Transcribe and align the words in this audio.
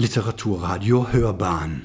Literaturradio 0.00 1.12
Hörbahn. 1.12 1.82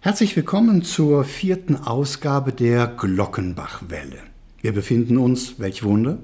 Herzlich 0.00 0.36
willkommen 0.36 0.82
zur 0.82 1.24
vierten 1.24 1.76
Ausgabe 1.76 2.52
der 2.52 2.86
Glockenbachwelle. 2.86 4.18
Wir 4.60 4.72
befinden 4.72 5.16
uns, 5.16 5.58
welch 5.58 5.82
Wunder, 5.82 6.18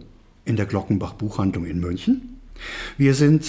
in 0.45 0.57
der 0.57 0.67
Glockenbach 0.67 1.15
Buchhandlung 1.15 1.65
in 1.65 1.81
München. 1.81 2.39
Wir 2.99 3.15
sind 3.15 3.47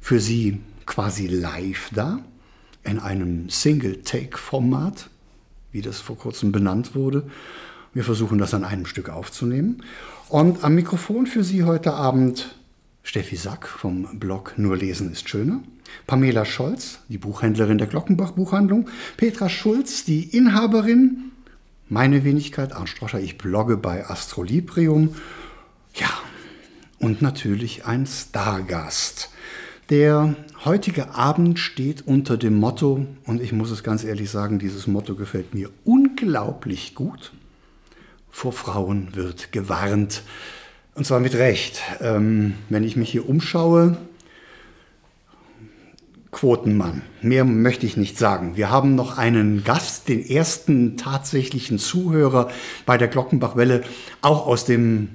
für 0.00 0.18
Sie 0.18 0.58
quasi 0.84 1.28
live 1.28 1.90
da, 1.94 2.24
in 2.82 2.98
einem 2.98 3.48
Single-Take-Format, 3.48 5.10
wie 5.70 5.82
das 5.82 6.00
vor 6.00 6.18
kurzem 6.18 6.50
benannt 6.50 6.96
wurde. 6.96 7.22
Wir 7.94 8.02
versuchen 8.02 8.38
das 8.38 8.52
an 8.52 8.64
einem 8.64 8.86
Stück 8.86 9.10
aufzunehmen. 9.10 9.84
Und 10.28 10.64
am 10.64 10.74
Mikrofon 10.74 11.28
für 11.28 11.44
Sie 11.44 11.62
heute 11.62 11.92
Abend 11.92 12.52
Steffi 13.02 13.36
Sack 13.36 13.66
vom 13.66 14.18
Blog 14.18 14.54
Nur 14.56 14.76
Lesen 14.76 15.10
ist 15.12 15.28
schöner. 15.28 15.62
Pamela 16.06 16.44
Scholz, 16.44 17.00
die 17.08 17.18
Buchhändlerin 17.18 17.78
der 17.78 17.86
Glockenbach 17.86 18.32
Buchhandlung, 18.32 18.88
Petra 19.16 19.48
Schulz, 19.48 20.04
die 20.04 20.36
Inhaberin, 20.36 21.32
meine 21.88 22.22
Wenigkeit, 22.24 22.72
Arndt 22.72 22.88
Stroscher, 22.88 23.20
ich 23.20 23.36
blogge 23.36 23.76
bei 23.76 24.08
Astrolibrium. 24.08 25.16
Ja, 25.94 26.10
und 27.00 27.20
natürlich 27.20 27.86
ein 27.86 28.06
Stargast. 28.06 29.30
Der 29.88 30.36
heutige 30.64 31.14
Abend 31.16 31.58
steht 31.58 32.06
unter 32.06 32.36
dem 32.36 32.54
Motto, 32.54 33.06
und 33.24 33.42
ich 33.42 33.52
muss 33.52 33.72
es 33.72 33.82
ganz 33.82 34.04
ehrlich 34.04 34.30
sagen, 34.30 34.60
dieses 34.60 34.86
Motto 34.86 35.16
gefällt 35.16 35.52
mir 35.52 35.70
unglaublich 35.84 36.94
gut. 36.94 37.32
Vor 38.30 38.52
Frauen 38.52 39.16
wird 39.16 39.50
gewarnt. 39.50 40.22
Und 40.94 41.06
zwar 41.06 41.20
mit 41.20 41.34
Recht. 41.34 41.80
Ähm, 42.00 42.54
wenn 42.68 42.84
ich 42.84 42.96
mich 42.96 43.10
hier 43.10 43.28
umschaue, 43.28 43.96
Quotenmann. 46.30 47.02
Mehr 47.22 47.44
möchte 47.44 47.86
ich 47.86 47.96
nicht 47.96 48.16
sagen. 48.16 48.56
Wir 48.56 48.70
haben 48.70 48.94
noch 48.94 49.18
einen 49.18 49.64
Gast, 49.64 50.08
den 50.08 50.24
ersten 50.24 50.96
tatsächlichen 50.96 51.78
Zuhörer 51.78 52.50
bei 52.86 52.96
der 52.96 53.08
Glockenbachwelle, 53.08 53.82
auch 54.22 54.46
aus 54.46 54.64
dem 54.64 55.08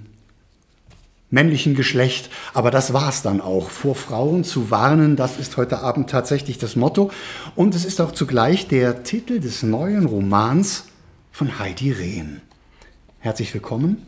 männlichen 1.29 1.75
Geschlecht. 1.75 2.29
Aber 2.53 2.69
das 2.69 2.93
war 2.93 3.09
es 3.09 3.21
dann 3.21 3.41
auch. 3.41 3.69
Vor 3.69 3.95
Frauen 3.95 4.43
zu 4.43 4.71
warnen, 4.71 5.15
das 5.15 5.37
ist 5.37 5.57
heute 5.57 5.79
Abend 5.79 6.09
tatsächlich 6.09 6.57
das 6.57 6.75
Motto. 6.75 7.11
Und 7.55 7.75
es 7.75 7.85
ist 7.85 8.01
auch 8.01 8.11
zugleich 8.11 8.67
der 8.67 9.03
Titel 9.03 9.39
des 9.39 9.63
neuen 9.63 10.05
Romans 10.05 10.85
von 11.31 11.59
Heidi 11.59 11.91
Rehn. 11.91 12.41
Herzlich 13.19 13.53
willkommen, 13.53 14.05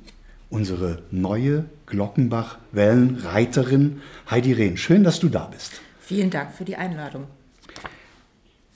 unsere 0.49 1.03
neue 1.11 1.65
Glockenbach-Wellenreiterin 1.87 4.01
Heidi 4.29 4.53
Rehn. 4.53 4.77
Schön, 4.77 5.03
dass 5.03 5.19
du 5.19 5.29
da 5.29 5.47
bist. 5.47 5.81
Vielen 5.99 6.29
Dank 6.29 6.53
für 6.53 6.65
die 6.65 6.75
Einladung. 6.75 7.25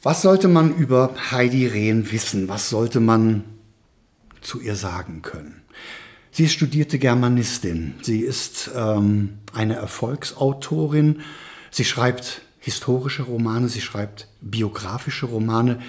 Was 0.03 0.22
sollte 0.22 0.47
man 0.47 0.75
über 0.75 1.14
Heidi 1.31 1.67
Rehn 1.67 2.11
wissen? 2.11 2.49
Was 2.49 2.69
sollte 2.69 2.99
man 2.99 3.44
zu 4.42 4.59
ihr 4.59 4.75
sagen 4.75 5.22
können? 5.22 5.61
Sie 6.31 6.45
ist 6.45 6.53
studierte 6.53 6.97
Germanistin. 6.97 7.94
Sie 8.02 8.22
ist 8.22 8.72
ähm, 8.75 9.38
eine 9.53 9.75
Erfolgsautorin. 9.75 11.22
Sie 11.69 11.86
schreibt 11.86 12.42
historische 12.59 13.23
Romane, 13.23 13.67
sie 13.67 13.81
schreibt 13.81 14.30
biografische 14.39 15.25
Romane. 15.25 15.81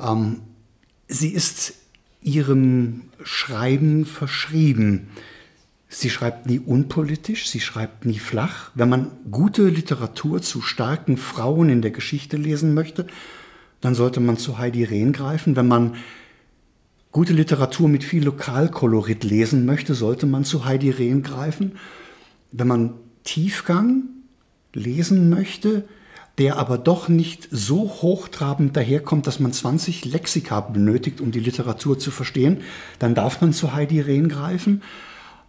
Ähm, 0.00 0.40
sie 1.08 1.28
ist 1.28 1.74
ihrem 2.22 3.02
Schreiben 3.22 4.04
verschrieben. 4.04 5.08
Sie 5.88 6.08
schreibt 6.08 6.46
nie 6.46 6.58
unpolitisch, 6.58 7.48
sie 7.48 7.60
schreibt 7.60 8.06
nie 8.06 8.18
flach. 8.18 8.70
Wenn 8.74 8.88
man 8.88 9.10
gute 9.30 9.68
Literatur 9.68 10.40
zu 10.40 10.62
starken 10.62 11.16
Frauen 11.16 11.68
in 11.68 11.82
der 11.82 11.90
Geschichte 11.90 12.36
lesen 12.36 12.72
möchte, 12.72 13.06
dann 13.80 13.94
sollte 13.94 14.20
man 14.20 14.38
zu 14.38 14.58
Heidi 14.58 14.84
Rehn 14.84 15.12
greifen. 15.12 15.54
Wenn 15.54 15.68
man 15.68 15.96
gute 17.10 17.34
Literatur 17.34 17.88
mit 17.88 18.04
viel 18.04 18.24
Lokalkolorit 18.24 19.22
lesen 19.22 19.66
möchte, 19.66 19.94
sollte 19.94 20.26
man 20.26 20.44
zu 20.44 20.64
Heidi 20.64 20.90
Rehn 20.90 21.22
greifen. 21.22 21.72
Wenn 22.52 22.68
man 22.68 22.94
Tiefgang 23.24 24.04
lesen 24.72 25.28
möchte, 25.28 25.84
der 26.42 26.56
aber 26.56 26.76
doch 26.76 27.08
nicht 27.08 27.46
so 27.52 27.82
hochtrabend 27.88 28.76
daherkommt, 28.76 29.28
dass 29.28 29.38
man 29.38 29.52
20 29.52 30.04
Lexika 30.06 30.58
benötigt, 30.58 31.20
um 31.20 31.30
die 31.30 31.38
Literatur 31.38 32.00
zu 32.00 32.10
verstehen, 32.10 32.62
dann 32.98 33.14
darf 33.14 33.40
man 33.40 33.52
zu 33.52 33.74
Heidi 33.74 34.00
Rehn 34.00 34.28
greifen. 34.28 34.82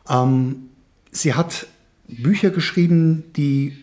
Ähm, 0.07 0.69
sie 1.09 1.33
hat 1.33 1.65
Bücher 2.07 2.51
geschrieben, 2.51 3.23
die 3.35 3.75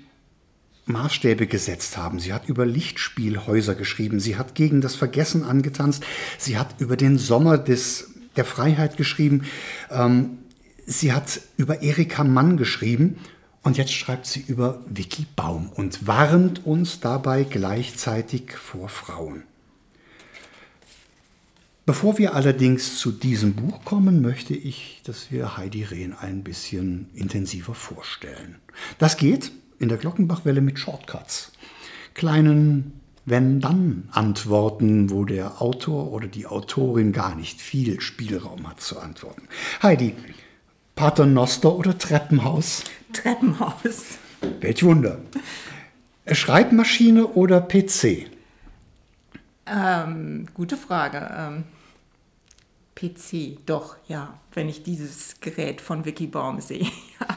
Maßstäbe 0.87 1.49
gesetzt 1.49 1.97
haben. 1.97 2.21
Sie 2.21 2.33
hat 2.33 2.49
über 2.49 2.65
Lichtspielhäuser 2.65 3.75
geschrieben. 3.75 4.21
Sie 4.21 4.37
hat 4.37 4.55
gegen 4.55 4.81
das 4.81 4.95
Vergessen 4.95 5.43
angetanzt. 5.43 6.05
Sie 6.39 6.59
hat 6.59 6.77
über 6.79 6.97
den 6.97 7.19
Sommer 7.19 7.59
des, 7.59 8.13
der 8.37 8.45
Freiheit 8.45 8.97
geschrieben. 8.97 9.47
Ähm, 9.91 10.39
sie 10.87 11.13
hat 11.13 11.41
über 11.57 11.83
Erika 11.83 12.23
Mann 12.23 12.57
geschrieben. 12.57 13.19
Und 13.63 13.77
jetzt 13.77 13.93
schreibt 13.93 14.27
sie 14.27 14.41
über 14.41 14.83
Vicky 14.87 15.27
Baum 15.37 15.71
und 15.75 16.07
warnt 16.07 16.65
uns 16.67 17.01
dabei 17.01 17.45
gleichzeitig 17.45 18.53
vor 18.53 18.89
Frauen. 18.89 19.43
Bevor 21.85 22.19
wir 22.19 22.35
allerdings 22.35 22.99
zu 22.99 23.11
diesem 23.11 23.55
Buch 23.55 23.85
kommen, 23.85 24.23
möchte 24.23 24.55
ich, 24.55 25.03
dass 25.05 25.31
wir 25.31 25.57
Heidi 25.57 25.83
Rehn 25.83 26.15
ein 26.15 26.45
bisschen 26.45 27.11
intensiver 27.15 27.75
vorstellen. 27.75 28.57
Das 28.99 29.17
geht 29.17 29.51
in 29.79 29.89
der 29.89 29.99
Glockenbachwelle 29.99 30.61
mit 30.61 30.79
Shortcuts, 30.79 31.53
kleinen 32.15 33.01
Wenn-Dann-Antworten, 33.25 35.11
wo 35.11 35.25
der 35.25 35.61
Autor 35.61 36.13
oder 36.13 36.29
die 36.29 36.47
Autorin 36.47 37.13
gar 37.13 37.35
nicht 37.35 37.61
viel 37.61 38.01
Spielraum 38.01 38.69
hat 38.69 38.81
zu 38.81 39.01
antworten. 39.01 39.49
Heidi, 39.83 40.15
Paternoster 40.95 41.75
oder 41.75 41.99
Treppenhaus? 41.99 42.85
Treppenhaus. 43.13 44.19
Welch 44.61 44.83
Wunder. 44.83 45.19
Schreibmaschine 46.31 47.27
oder 47.27 47.61
PC? 47.61 48.27
Ähm, 49.67 50.47
gute 50.55 50.77
Frage. 50.77 51.31
Ähm, 51.37 51.65
PC, 52.95 53.59
doch, 53.67 53.97
ja, 54.09 54.35
wenn 54.53 54.69
ich 54.69 54.83
dieses 54.83 55.41
Gerät 55.41 55.81
von 55.81 56.05
Wikibaum 56.05 56.61
sehe. 56.61 56.87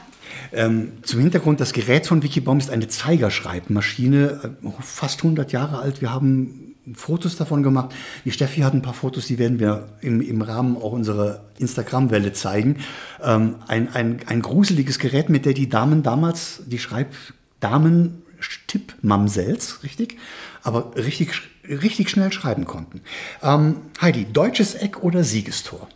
ähm, 0.52 0.92
zum 1.02 1.20
Hintergrund, 1.20 1.60
das 1.60 1.72
Gerät 1.72 2.06
von 2.06 2.22
Wikibaum 2.22 2.58
ist 2.58 2.70
eine 2.70 2.88
Zeigerschreibmaschine, 2.88 4.56
äh, 4.62 4.82
fast 4.82 5.22
100 5.22 5.52
Jahre 5.52 5.78
alt. 5.78 6.00
Wir 6.00 6.12
haben 6.12 6.63
Fotos 6.94 7.36
davon 7.36 7.62
gemacht. 7.62 7.94
Die 8.24 8.30
Steffi 8.30 8.60
hat 8.60 8.74
ein 8.74 8.82
paar 8.82 8.94
Fotos, 8.94 9.26
die 9.26 9.38
werden 9.38 9.58
wir 9.58 9.88
im, 10.00 10.20
im 10.20 10.42
Rahmen 10.42 10.76
auch 10.76 10.92
unserer 10.92 11.44
Instagram-Welle 11.58 12.32
zeigen. 12.32 12.76
Ähm, 13.22 13.56
ein, 13.66 13.94
ein, 13.94 14.20
ein 14.26 14.42
gruseliges 14.42 14.98
Gerät, 14.98 15.30
mit 15.30 15.46
der 15.46 15.54
die 15.54 15.68
Damen 15.68 16.02
damals, 16.02 16.62
die 16.66 16.78
Schreibdamen 16.78 18.22
Tippmamsels, 18.66 19.82
richtig? 19.82 20.18
Aber 20.62 20.94
richtig, 20.96 21.30
richtig 21.68 22.10
schnell 22.10 22.32
schreiben 22.32 22.64
konnten. 22.64 23.00
Ähm, 23.42 23.76
Heidi, 24.00 24.26
deutsches 24.26 24.74
Eck 24.74 25.02
oder 25.02 25.24
Siegestor? 25.24 25.88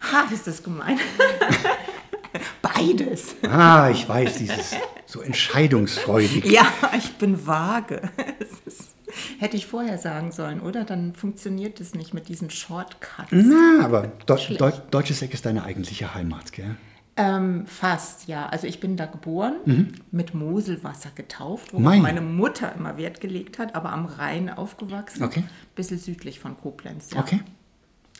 Ha, 0.00 0.28
ist 0.32 0.46
das 0.46 0.62
gemein. 0.62 0.98
Beides. 2.62 3.36
Ah, 3.42 3.90
ich 3.90 4.08
weiß, 4.08 4.38
dieses 4.38 4.76
so 5.06 5.20
entscheidungsfreudig. 5.20 6.44
Ja, 6.46 6.66
ich 6.96 7.12
bin 7.16 7.46
vage. 7.46 8.00
Ist, 8.64 8.94
hätte 9.38 9.56
ich 9.56 9.66
vorher 9.66 9.98
sagen 9.98 10.32
sollen, 10.32 10.60
oder? 10.60 10.84
Dann 10.84 11.14
funktioniert 11.14 11.80
es 11.80 11.94
nicht 11.94 12.14
mit 12.14 12.28
diesen 12.28 12.50
Shortcuts. 12.50 13.28
Na, 13.30 13.84
aber 13.84 14.12
Deu 14.26 14.38
Deu 14.56 14.72
deutsches 14.90 15.20
Eck 15.22 15.34
ist 15.34 15.44
deine 15.44 15.64
eigentliche 15.64 16.14
Heimat, 16.14 16.52
gell? 16.52 16.76
Ähm, 17.16 17.66
fast, 17.66 18.26
ja. 18.26 18.46
Also 18.46 18.66
ich 18.66 18.80
bin 18.80 18.96
da 18.96 19.04
geboren, 19.04 19.56
mhm. 19.66 19.92
mit 20.10 20.34
Moselwasser 20.34 21.10
getauft, 21.14 21.74
wo 21.74 21.78
meine 21.78 22.22
Mutter 22.22 22.74
immer 22.74 22.96
Wert 22.96 23.20
gelegt 23.20 23.58
hat, 23.58 23.74
aber 23.74 23.92
am 23.92 24.06
Rhein 24.06 24.48
aufgewachsen, 24.48 25.22
okay. 25.22 25.44
bisschen 25.74 25.98
südlich 25.98 26.40
von 26.40 26.56
Koblenz. 26.56 27.10
Ja. 27.12 27.20
Okay. 27.20 27.40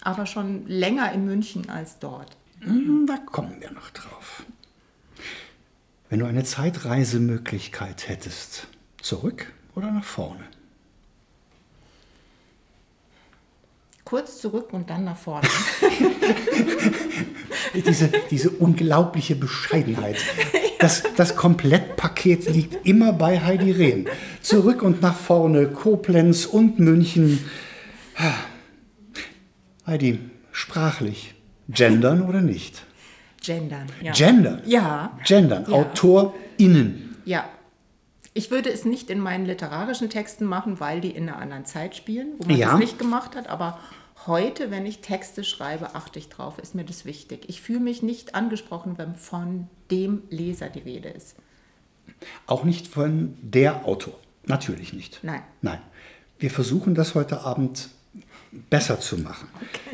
Aber 0.02 0.26
schon 0.26 0.66
länger 0.66 1.10
in 1.12 1.24
München 1.24 1.70
als 1.70 2.00
dort. 2.00 2.36
Mhm, 2.64 3.06
da 3.06 3.16
kommen 3.16 3.60
wir 3.60 3.70
noch 3.72 3.90
drauf. 3.90 4.44
Wenn 6.08 6.20
du 6.20 6.26
eine 6.26 6.44
Zeitreisemöglichkeit 6.44 8.08
hättest, 8.08 8.68
zurück 9.00 9.52
oder 9.74 9.90
nach 9.90 10.04
vorne? 10.04 10.44
Kurz 14.04 14.40
zurück 14.40 14.72
und 14.72 14.90
dann 14.90 15.04
nach 15.04 15.16
vorne. 15.16 15.48
diese, 17.74 18.08
diese 18.30 18.50
unglaubliche 18.50 19.34
Bescheidenheit. 19.34 20.18
Das, 20.78 21.02
das 21.16 21.34
Komplettpaket 21.34 22.48
liegt 22.50 22.86
immer 22.86 23.12
bei 23.12 23.40
Heidi 23.40 23.70
Rehn. 23.70 24.08
Zurück 24.42 24.82
und 24.82 25.00
nach 25.00 25.16
vorne, 25.16 25.68
Koblenz 25.68 26.44
und 26.44 26.78
München. 26.78 27.48
Heidi, 29.86 30.18
sprachlich, 30.50 31.34
gendern 31.74 32.22
oder 32.28 32.40
nicht? 32.40 32.82
Gendern, 33.42 33.86
ja. 34.00 34.12
Gendern? 34.12 34.62
Ja. 34.66 35.18
Gendern, 35.24 35.64
ja. 35.68 35.72
AutorInnen. 35.76 37.16
Ja. 37.24 37.44
Ich 38.34 38.50
würde 38.50 38.70
es 38.70 38.84
nicht 38.84 39.10
in 39.10 39.18
meinen 39.20 39.44
literarischen 39.44 40.08
Texten 40.08 40.46
machen, 40.46 40.80
weil 40.80 41.00
die 41.00 41.10
in 41.10 41.28
einer 41.28 41.38
anderen 41.38 41.66
Zeit 41.66 41.94
spielen, 41.96 42.28
wo 42.38 42.46
man 42.48 42.56
Ja. 42.56 42.70
das 42.70 42.78
nicht 42.78 42.98
gemacht 42.98 43.36
hat. 43.36 43.48
Aber 43.48 43.78
heute, 44.26 44.70
wenn 44.70 44.86
ich 44.86 45.00
Texte 45.00 45.44
schreibe, 45.44 45.94
achte 45.94 46.18
ich 46.18 46.28
drauf, 46.28 46.58
ist 46.58 46.74
mir 46.74 46.84
das 46.84 47.04
wichtig. 47.04 47.44
Ich 47.48 47.60
fühle 47.60 47.80
mich 47.80 48.02
nicht 48.02 48.34
angesprochen, 48.34 48.96
wenn 48.96 49.16
von 49.16 49.68
dem 49.90 50.22
Leser 50.30 50.68
die 50.70 50.78
Rede 50.78 51.08
ist. 51.10 51.34
Auch 52.46 52.64
nicht 52.64 52.86
von 52.86 53.36
der 53.42 53.84
Autor. 53.86 54.14
Natürlich 54.46 54.92
nicht. 54.92 55.20
Nein. 55.22 55.42
Nein. 55.60 55.78
Wir 56.38 56.50
versuchen 56.50 56.94
das 56.94 57.14
heute 57.14 57.42
Abend 57.42 57.90
besser 58.70 58.98
zu 59.00 59.18
machen. 59.18 59.48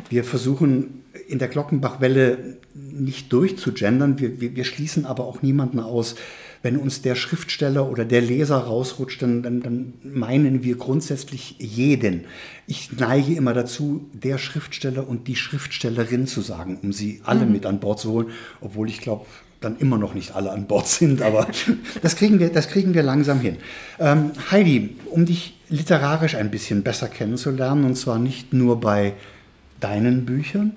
Wir 0.09 0.25
versuchen 0.25 1.05
in 1.29 1.39
der 1.39 1.49
Glockenbachwelle 1.49 2.59
nicht 2.75 3.33
durchzugendern. 3.33 4.19
Wir, 4.19 4.41
wir, 4.41 4.57
wir 4.57 4.65
schließen 4.65 5.05
aber 5.05 5.25
auch 5.25 5.43
niemanden 5.43 5.79
aus. 5.79 6.15
Wenn 6.63 6.77
uns 6.77 7.03
der 7.03 7.15
Schriftsteller 7.15 7.89
oder 7.89 8.05
der 8.05 8.21
Leser 8.21 8.57
rausrutscht, 8.57 9.23
dann, 9.23 9.43
dann, 9.43 9.61
dann 9.61 9.93
meinen 10.03 10.65
wir 10.65 10.77
grundsätzlich 10.77 11.55
jeden. 11.59 12.25
Ich 12.67 12.91
neige 12.99 13.35
immer 13.35 13.55
dazu, 13.55 14.09
der 14.13 14.39
Schriftsteller 14.39 15.07
und 15.07 15.29
die 15.29 15.37
Schriftstellerin 15.37 16.27
zu 16.27 16.41
sagen, 16.41 16.79
um 16.83 16.93
sie 16.93 17.21
alle 17.25 17.47
mit 17.47 17.65
an 17.65 17.79
Bord 17.79 18.01
zu 18.01 18.11
holen, 18.11 18.31
obwohl 18.61 18.89
ich 18.89 19.01
glaube, 19.01 19.27
dann 19.61 19.77
immer 19.79 19.99
noch 19.99 20.15
nicht 20.15 20.35
alle 20.35 20.51
an 20.51 20.67
Bord 20.67 20.89
sind, 20.89 21.23
aber 21.23 21.49
das 22.03 22.17
kriegen 22.17 22.39
wir, 22.39 22.49
das 22.49 22.69
kriegen 22.69 22.95
wir 22.95 23.03
langsam 23.03 23.41
hin. 23.41 23.59
Ähm, 23.99 24.33
Heidi, 24.51 24.97
um 25.11 25.27
dich 25.27 25.57
literarisch 25.69 26.35
ein 26.35 26.51
bisschen 26.51 26.83
besser 26.83 27.09
kennenzulernen, 27.09 27.85
und 27.85 27.97
zwar 27.97 28.19
nicht 28.19 28.53
nur 28.53 28.81
bei 28.81 29.15
deinen 29.81 30.25
Büchern, 30.25 30.77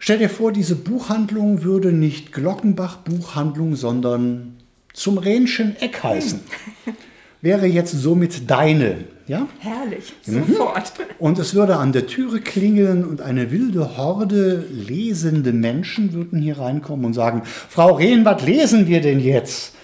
stell 0.00 0.18
dir 0.18 0.28
vor, 0.28 0.50
diese 0.50 0.74
Buchhandlung 0.74 1.62
würde 1.62 1.92
nicht 1.92 2.32
Glockenbach 2.32 2.96
Buchhandlung, 2.96 3.76
sondern 3.76 4.56
zum 4.92 5.18
Rhenschen 5.18 5.76
Eck 5.76 6.02
heißen. 6.02 6.40
Wäre 7.42 7.66
jetzt 7.66 7.92
somit 7.92 8.50
deine, 8.50 9.04
ja? 9.26 9.46
Herrlich, 9.60 10.12
sofort. 10.20 10.92
Und 11.18 11.38
es 11.38 11.54
würde 11.54 11.76
an 11.76 11.92
der 11.92 12.06
Türe 12.06 12.40
klingeln 12.40 13.02
und 13.02 13.22
eine 13.22 13.50
wilde 13.50 13.96
Horde 13.96 14.66
lesende 14.70 15.52
Menschen 15.52 16.12
würden 16.12 16.42
hier 16.42 16.58
reinkommen 16.58 17.06
und 17.06 17.14
sagen, 17.14 17.42
Frau 17.44 17.94
Rehn, 17.94 18.26
was 18.26 18.44
lesen 18.44 18.88
wir 18.88 19.00
denn 19.00 19.20
jetzt? 19.20 19.74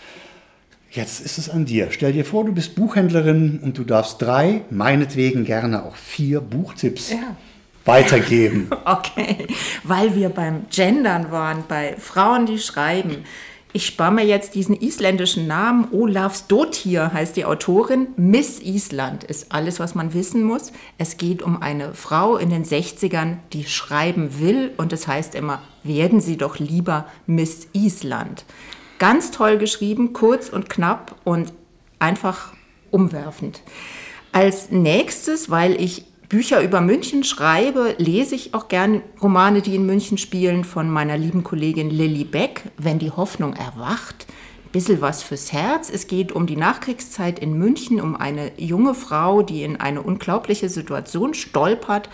Jetzt 0.91 1.25
ist 1.25 1.39
es 1.39 1.49
an 1.49 1.65
dir. 1.65 1.89
Stell 1.91 2.13
dir 2.13 2.25
vor, 2.25 2.45
du 2.45 2.53
bist 2.53 2.75
Buchhändlerin 2.75 3.61
und 3.63 3.79
du 3.79 3.85
darfst 3.85 4.21
drei, 4.21 4.63
meinetwegen 4.71 5.45
gerne 5.45 5.85
auch 5.85 5.97
vier 5.97 6.41
Buchtipps 6.41 7.11
Ja. 7.11 7.37
Weitergeben. 7.87 8.71
Okay, 8.85 9.49
weil 9.83 10.15
wir 10.15 10.29
beim 10.29 10.67
Gendern 10.71 11.33
waren, 11.33 11.65
bei 11.67 11.97
Frauen, 11.97 12.47
die 12.47 12.59
schreiben. 12.59 13.25
Ich 13.73 13.85
spare 13.85 14.13
mir 14.13 14.25
jetzt 14.25 14.55
diesen 14.55 14.81
isländischen 14.81 15.47
Namen. 15.47 15.89
Olafs 15.93 16.47
Dottir 16.47 17.13
heißt 17.13 17.37
die 17.37 17.45
Autorin. 17.45 18.07
Miss 18.17 18.61
Island 18.63 19.25
ist 19.25 19.53
alles, 19.53 19.81
was 19.81 19.95
man 19.95 20.15
wissen 20.15 20.45
muss. 20.45 20.73
Es 20.99 21.19
geht 21.19 21.43
um 21.43 21.61
eine 21.61 21.93
Frau 21.93 22.37
in 22.37 22.49
den 22.49 22.65
60ern, 22.65 23.37
die 23.53 23.65
schreiben 23.65 24.41
will. 24.41 24.71
Und 24.77 24.93
es 24.93 25.07
heißt 25.07 25.35
immer, 25.35 25.61
werden 25.83 26.21
Sie 26.21 26.37
doch 26.37 26.59
lieber 26.59 27.07
Miss 27.27 27.69
Island. 27.73 28.47
Ganz 28.99 29.31
toll 29.31 29.59
geschrieben, 29.59 30.13
kurz 30.15 30.49
und 30.49 30.71
knapp 30.71 31.17
und 31.25 31.53
einfach 31.99 32.55
umwerfend. 32.91 33.61
Als 34.33 34.71
nächstes, 34.71 35.51
weil 35.51 35.79
ich 35.79 36.07
Bücher 36.29 36.61
über 36.61 36.81
München 36.81 37.23
schreibe, 37.23 37.95
lese 37.99 38.35
ich 38.35 38.53
auch 38.53 38.67
gern 38.67 39.03
Romane, 39.23 39.63
die 39.63 39.77
in 39.77 39.87
München 39.87 40.19
spielen, 40.19 40.65
von 40.65 40.91
meiner 40.91 41.17
lieben 41.17 41.45
Kollegin 41.45 41.89
Lilly 41.89 42.25
Beck, 42.25 42.65
Wenn 42.77 42.99
die 42.99 43.13
Hoffnung 43.13 43.53
erwacht. 43.53 44.27
Bisschen 44.73 45.01
was 45.01 45.23
fürs 45.23 45.53
Herz. 45.53 45.89
Es 45.89 46.09
geht 46.09 46.33
um 46.33 46.47
die 46.47 46.57
Nachkriegszeit 46.57 47.39
in 47.39 47.57
München, 47.57 48.01
um 48.01 48.17
eine 48.17 48.51
junge 48.57 48.95
Frau, 48.95 49.43
die 49.43 49.63
in 49.63 49.77
eine 49.77 50.03
unglaubliche 50.03 50.69
Situation 50.69 51.33
stolpert 51.33 52.09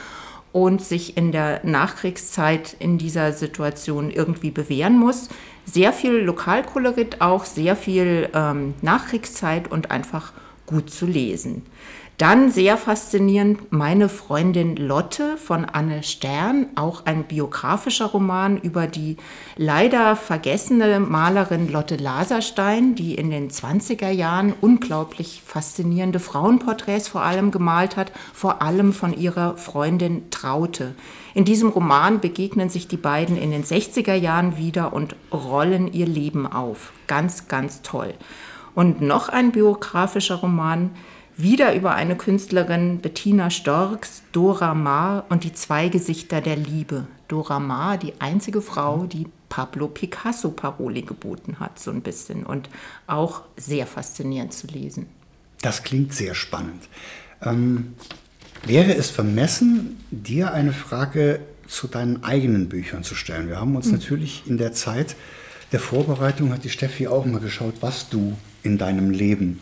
und 0.53 0.82
sich 0.82 1.17
in 1.17 1.32
der 1.32 1.65
Nachkriegszeit 1.65 2.76
in 2.79 2.99
dieser 2.99 3.32
Situation 3.32 4.11
irgendwie 4.11 4.50
bewähren 4.50 4.99
muss. 4.99 5.31
Sehr 5.65 5.94
viel 5.94 6.19
Lokalkolorit 6.19 7.23
auch, 7.23 7.47
sehr 7.47 7.76
viel 7.76 8.29
ähm, 8.35 8.75
Nachkriegszeit 8.82 9.70
und 9.70 9.91
einfach 9.91 10.35
gut 10.67 10.91
zu 10.91 11.06
lesen. 11.06 11.62
Dann 12.22 12.52
sehr 12.52 12.76
faszinierend 12.76 13.72
meine 13.72 14.08
Freundin 14.08 14.76
Lotte 14.76 15.36
von 15.36 15.64
Anne 15.64 16.04
Stern, 16.04 16.69
auch 16.76 17.04
ein 17.04 17.24
biografischer 17.24 18.06
Roman 18.06 18.58
über 18.58 18.86
die 18.86 19.16
leider 19.56 20.14
vergessene 20.14 21.00
Malerin 21.00 21.69
Lotte 21.72 21.96
Laserstein, 21.96 22.94
die 22.94 23.16
in 23.16 23.32
den 23.32 23.50
20er 23.50 24.10
Jahren 24.10 24.54
unglaublich 24.60 25.42
faszinierende 25.44 26.20
Frauenporträts 26.20 27.08
vor 27.08 27.22
allem 27.22 27.50
gemalt 27.50 27.96
hat, 27.96 28.12
vor 28.32 28.62
allem 28.62 28.92
von 28.92 29.19
ihrer 29.19 29.56
Freundin 29.56 30.30
Traute. 30.30 30.94
In 31.34 31.44
diesem 31.44 31.70
Roman 31.70 32.20
begegnen 32.20 32.69
sich 32.69 32.86
die 32.86 32.96
beiden 32.96 33.36
in 33.36 33.50
den 33.50 33.64
60er 33.64 34.14
Jahren 34.14 34.56
wieder 34.56 34.92
und 34.92 35.16
rollen 35.32 35.92
ihr 35.92 36.06
Leben 36.06 36.46
auf. 36.46 36.92
Ganz, 37.08 37.48
ganz 37.48 37.82
toll. 37.82 38.14
Und 38.76 39.02
noch 39.02 39.28
ein 39.28 39.50
biografischer 39.50 40.36
Roman, 40.36 40.90
wieder 41.37 41.75
über 41.75 41.94
eine 41.94 42.17
Künstlerin, 42.17 42.99
Bettina 42.99 43.50
Storks, 43.50 44.23
Dora 44.32 44.75
Maar 44.75 45.25
und 45.29 45.44
die 45.44 45.52
zwei 45.52 45.88
Gesichter 45.88 46.40
der 46.40 46.56
Liebe. 46.56 47.06
Dora 47.29 47.58
Maar, 47.58 47.99
die 47.99 48.14
einzige 48.19 48.61
Frau, 48.62 49.06
die 49.06 49.26
Pablo 49.49 49.88
Picasso 49.88 50.50
Paroli 50.50 51.02
geboten 51.02 51.61
hat, 51.61 51.79
so 51.79 51.90
ein 51.90 52.02
bisschen. 52.02 52.44
Und 52.44 52.69
auch 53.06 53.43
sehr 53.56 53.87
faszinierend 53.87 54.52
zu 54.52 54.67
lesen. 54.67 55.06
Das 55.61 55.82
klingt 55.82 56.12
sehr 56.12 56.34
spannend. 56.34 56.88
Ähm, 57.43 57.94
wäre 58.64 58.94
es 58.94 59.11
vermessen, 59.11 59.99
dir 60.11 60.52
eine 60.52 60.73
Frage 60.73 61.40
zu 61.67 61.87
deinen 61.87 62.25
eigenen 62.25 62.69
Büchern 62.69 63.05
zu 63.05 63.14
stellen? 63.14 63.49
Wir 63.49 63.61
haben 63.61 63.76
uns 63.76 63.90
natürlich 63.90 64.43
in 64.46 64.58
der 64.58 64.73
Zeit 64.73 65.17
der 65.70 65.81
Vorbereitung, 65.81 66.52
hat 66.52 66.64
die 66.64 66.70
Steffi 66.70 67.06
auch 67.06 67.25
mal 67.25 67.40
geschaut, 67.40 67.75
was 67.81 68.08
du 68.08 68.37
in 68.62 68.79
deinem 68.79 69.11
Leben 69.11 69.61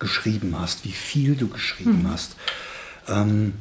geschrieben 0.00 0.56
hast, 0.58 0.84
wie 0.84 0.92
viel 0.92 1.36
du 1.36 1.48
geschrieben 1.48 2.06
hast. 2.10 2.34
Ähm, 3.08 3.52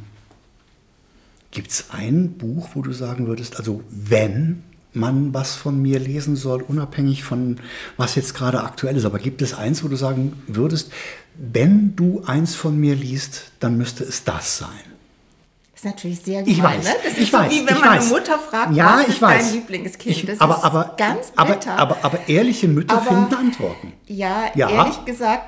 Gibt 1.52 1.72
es 1.72 1.86
ein 1.92 2.34
Buch, 2.38 2.70
wo 2.74 2.82
du 2.82 2.92
sagen 2.92 3.28
würdest, 3.28 3.58
also 3.58 3.84
wenn 3.90 4.64
man 4.94 5.34
was 5.34 5.56
von 5.56 5.80
mir 5.82 6.00
lesen 6.00 6.36
soll, 6.36 6.62
unabhängig 6.62 7.24
von 7.24 7.58
was 7.98 8.16
jetzt 8.16 8.34
gerade 8.36 8.64
aktuell 8.64 8.98
ist, 8.98 9.06
aber 9.06 9.20
gibt 9.20 9.42
es 9.42 9.54
eins, 9.54 9.84
wo 9.84 9.88
du 9.88 9.96
sagen 9.96 10.34
würdest, 10.48 10.92
wenn 11.38 11.96
du 11.96 12.24
eins 12.26 12.56
von 12.56 12.80
mir 12.80 12.96
liest, 12.96 13.52
dann 13.60 13.78
müsste 13.78 14.04
es 14.04 14.24
das 14.24 14.58
sein? 14.60 14.70
Das 15.74 15.82
ist 15.82 15.86
natürlich 15.86 16.20
sehr 16.20 16.46
Ich 16.46 16.58
gemein, 16.58 16.80
weiß, 16.80 16.86
ne? 16.86 16.94
Das 17.04 17.18
ich 17.18 17.32
so 17.32 17.38
weiß, 17.38 17.52
wie 17.52 17.66
wenn 17.68 17.76
ich 17.76 17.82
meine 17.82 18.00
weiß. 18.02 18.10
Mutter 18.10 18.38
fragt, 18.40 18.76
ja, 18.76 18.96
was 18.98 19.02
ich 19.04 19.08
ist 19.14 19.22
weiß. 19.22 19.46
dein 19.46 19.54
Lieblingskind? 19.54 20.18
Ich, 20.18 20.26
Das 20.26 20.42
aber, 20.42 20.56
ist 20.58 20.64
aber, 20.64 20.96
ganz 20.98 21.32
aber, 21.36 21.54
bitter. 21.54 21.78
aber, 21.78 21.98
aber 22.04 22.20
ehrliche 22.28 22.68
Mütter 22.68 22.96
Aber- 22.98 23.06
finden 23.06 23.34
Antworten. 23.36 23.94
Ja, 24.08 24.52
Ja. 24.56 24.70
ehrlich 24.70 25.06
gesagt 25.06 25.44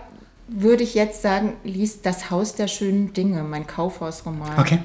würde 0.53 0.83
ich 0.83 0.93
jetzt 0.93 1.21
sagen, 1.21 1.53
liest 1.63 2.05
Das 2.05 2.29
Haus 2.29 2.55
der 2.55 2.67
schönen 2.67 3.13
Dinge, 3.13 3.43
mein 3.43 3.67
Kaufhausroman. 3.67 4.59
Okay. 4.59 4.79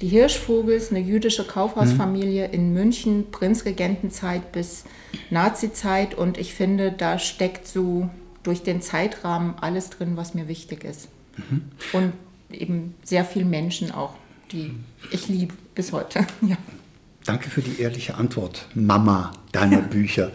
Die 0.00 0.08
Hirschvogels, 0.08 0.90
eine 0.90 0.98
jüdische 0.98 1.44
Kaufhausfamilie 1.44 2.46
in 2.46 2.74
München, 2.74 3.30
Prinzregentenzeit 3.30 4.50
bis 4.50 4.84
Nazizeit. 5.30 6.14
Und 6.14 6.36
ich 6.36 6.52
finde, 6.52 6.90
da 6.92 7.18
steckt 7.18 7.68
so 7.68 8.10
durch 8.42 8.62
den 8.62 8.82
Zeitrahmen 8.82 9.54
alles 9.60 9.90
drin, 9.90 10.16
was 10.16 10.34
mir 10.34 10.48
wichtig 10.48 10.84
ist. 10.84 11.08
Und 11.92 12.12
eben 12.50 12.94
sehr 13.04 13.24
viele 13.24 13.44
Menschen 13.44 13.92
auch, 13.92 14.14
die 14.52 14.72
ich 15.10 15.28
liebe 15.28 15.54
bis 15.74 15.92
heute. 15.92 16.26
Ja. 16.42 16.56
Danke 17.26 17.48
für 17.48 17.62
die 17.62 17.80
ehrliche 17.80 18.16
Antwort, 18.16 18.68
Mama 18.74 19.32
deiner 19.50 19.78
Bücher. 19.96 20.30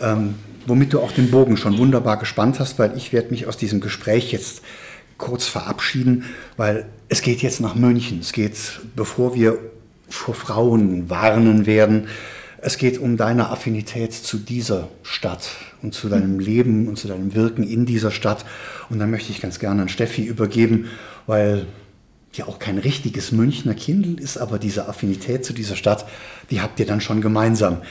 Ähm, 0.00 0.34
womit 0.66 0.92
du 0.92 1.00
auch 1.00 1.12
den 1.12 1.30
Bogen 1.30 1.56
schon 1.56 1.78
wunderbar 1.78 2.18
gespannt 2.18 2.60
hast, 2.60 2.78
weil 2.78 2.96
ich 2.96 3.12
werde 3.12 3.30
mich 3.30 3.46
aus 3.46 3.56
diesem 3.56 3.80
Gespräch 3.80 4.32
jetzt 4.32 4.62
kurz 5.18 5.46
verabschieden, 5.46 6.24
weil 6.56 6.86
es 7.08 7.22
geht 7.22 7.42
jetzt 7.42 7.60
nach 7.60 7.74
München. 7.74 8.18
Es 8.20 8.32
geht, 8.32 8.56
bevor 8.96 9.34
wir 9.34 9.58
vor 10.08 10.34
Frauen 10.34 11.08
warnen 11.10 11.66
werden, 11.66 12.08
es 12.66 12.78
geht 12.78 12.98
um 12.98 13.18
deine 13.18 13.50
Affinität 13.50 14.14
zu 14.14 14.38
dieser 14.38 14.88
Stadt 15.02 15.50
und 15.82 15.92
zu 15.92 16.08
deinem 16.08 16.38
Leben 16.38 16.88
und 16.88 16.98
zu 16.98 17.08
deinem 17.08 17.34
Wirken 17.34 17.62
in 17.62 17.84
dieser 17.84 18.10
Stadt. 18.10 18.46
Und 18.88 18.98
dann 18.98 19.10
möchte 19.10 19.32
ich 19.32 19.42
ganz 19.42 19.58
gerne 19.58 19.82
an 19.82 19.90
Steffi 19.90 20.24
übergeben, 20.24 20.88
weil 21.26 21.66
ja 22.32 22.46
auch 22.46 22.58
kein 22.58 22.78
richtiges 22.78 23.32
Münchner 23.32 23.74
Kindl 23.74 24.20
ist, 24.20 24.38
aber 24.38 24.58
diese 24.58 24.88
Affinität 24.88 25.44
zu 25.44 25.52
dieser 25.52 25.76
Stadt, 25.76 26.06
die 26.50 26.62
habt 26.62 26.80
ihr 26.80 26.86
dann 26.86 27.02
schon 27.02 27.20
gemeinsam. 27.20 27.82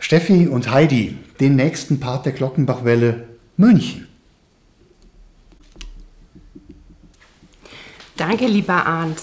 Steffi 0.00 0.46
und 0.48 0.70
Heidi, 0.70 1.16
den 1.40 1.56
nächsten 1.56 2.00
Part 2.00 2.26
der 2.26 2.32
Glockenbachwelle 2.32 3.28
München. 3.56 4.06
Danke, 8.16 8.46
lieber 8.46 8.86
Arndt. 8.86 9.22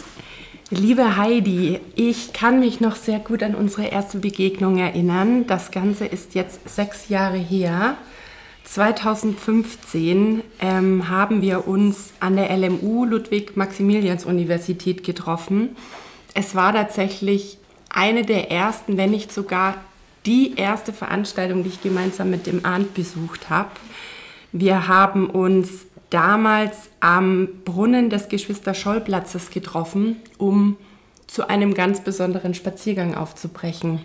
Liebe 0.70 1.18
Heidi, 1.18 1.80
ich 1.96 2.34
kann 2.34 2.60
mich 2.60 2.80
noch 2.80 2.96
sehr 2.96 3.20
gut 3.20 3.44
an 3.44 3.54
unsere 3.54 3.88
erste 3.88 4.18
Begegnung 4.18 4.78
erinnern. 4.78 5.46
Das 5.48 5.72
Ganze 5.72 6.06
ist 6.06 6.36
jetzt 6.36 6.68
sechs 6.68 7.10
Jahre 7.10 7.38
her. 7.38 7.98
2015 8.64 10.42
ähm, 10.60 11.10
haben 11.10 11.42
wir 11.42 11.68
uns 11.68 12.14
an 12.20 12.36
der 12.36 12.56
LMU 12.58 13.06
Ludwig-Maximilians-Universität 13.06 15.04
getroffen. 15.04 15.76
Es 16.34 16.56
war 16.56 16.74
tatsächlich 16.74 17.58
eine 17.90 18.24
der 18.24 18.50
ersten, 18.50 18.98
wenn 18.98 19.12
nicht 19.12 19.32
sogar 19.32 19.76
die 20.26 20.56
erste 20.56 20.94
Veranstaltung, 20.94 21.64
die 21.64 21.70
ich 21.70 21.82
gemeinsam 21.82 22.30
mit 22.30 22.48
dem 22.48 22.66
Arndt 22.66 22.94
besucht 22.94 23.50
habe. 23.50 23.72
Wir 24.52 24.88
haben 24.88 25.30
uns 25.30 25.86
damals 26.10 26.90
am 27.00 27.50
Brunnen 27.66 28.10
des 28.10 28.30
Geschwister-Scholl-Platzes 28.30 29.50
getroffen, 29.50 30.18
um 30.38 30.78
zu 31.28 31.50
einem 31.50 31.74
ganz 31.74 32.04
besonderen 32.04 32.54
Spaziergang 32.54 33.16
aufzubrechen. 33.16 34.02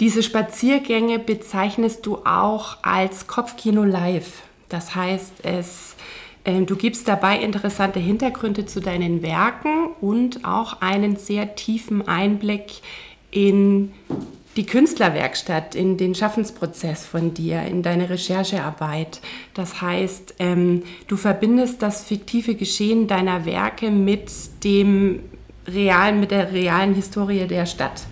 Diese 0.00 0.22
Spaziergänge 0.22 1.18
bezeichnest 1.18 2.06
du 2.06 2.18
auch 2.24 2.76
als 2.82 3.26
Kopfkino 3.26 3.84
live. 3.84 4.42
Das 4.68 4.94
heißt, 4.94 5.32
es, 5.42 5.96
äh, 6.44 6.60
du 6.62 6.76
gibst 6.76 7.08
dabei 7.08 7.38
interessante 7.40 7.98
Hintergründe 7.98 8.66
zu 8.66 8.80
deinen 8.80 9.22
Werken 9.22 9.88
und 10.00 10.44
auch 10.44 10.82
einen 10.82 11.16
sehr 11.16 11.56
tiefen 11.56 12.06
Einblick 12.06 12.82
in 13.30 13.92
die 14.58 14.66
Künstlerwerkstatt, 14.66 15.76
in 15.76 15.96
den 15.96 16.16
Schaffensprozess 16.16 17.06
von 17.06 17.32
dir, 17.32 17.62
in 17.62 17.84
deine 17.84 18.10
Recherchearbeit. 18.10 19.20
Das 19.54 19.80
heißt, 19.80 20.34
ähm, 20.40 20.82
du 21.06 21.16
verbindest 21.16 21.80
das 21.80 22.04
fiktive 22.04 22.56
Geschehen 22.56 23.06
deiner 23.06 23.46
Werke 23.46 23.92
mit 23.92 24.32
dem 24.64 25.20
realen, 25.68 26.18
mit 26.18 26.32
der 26.32 26.52
realen 26.52 26.92
Historie 26.92 27.46
der 27.46 27.66
Stadt. 27.66 28.02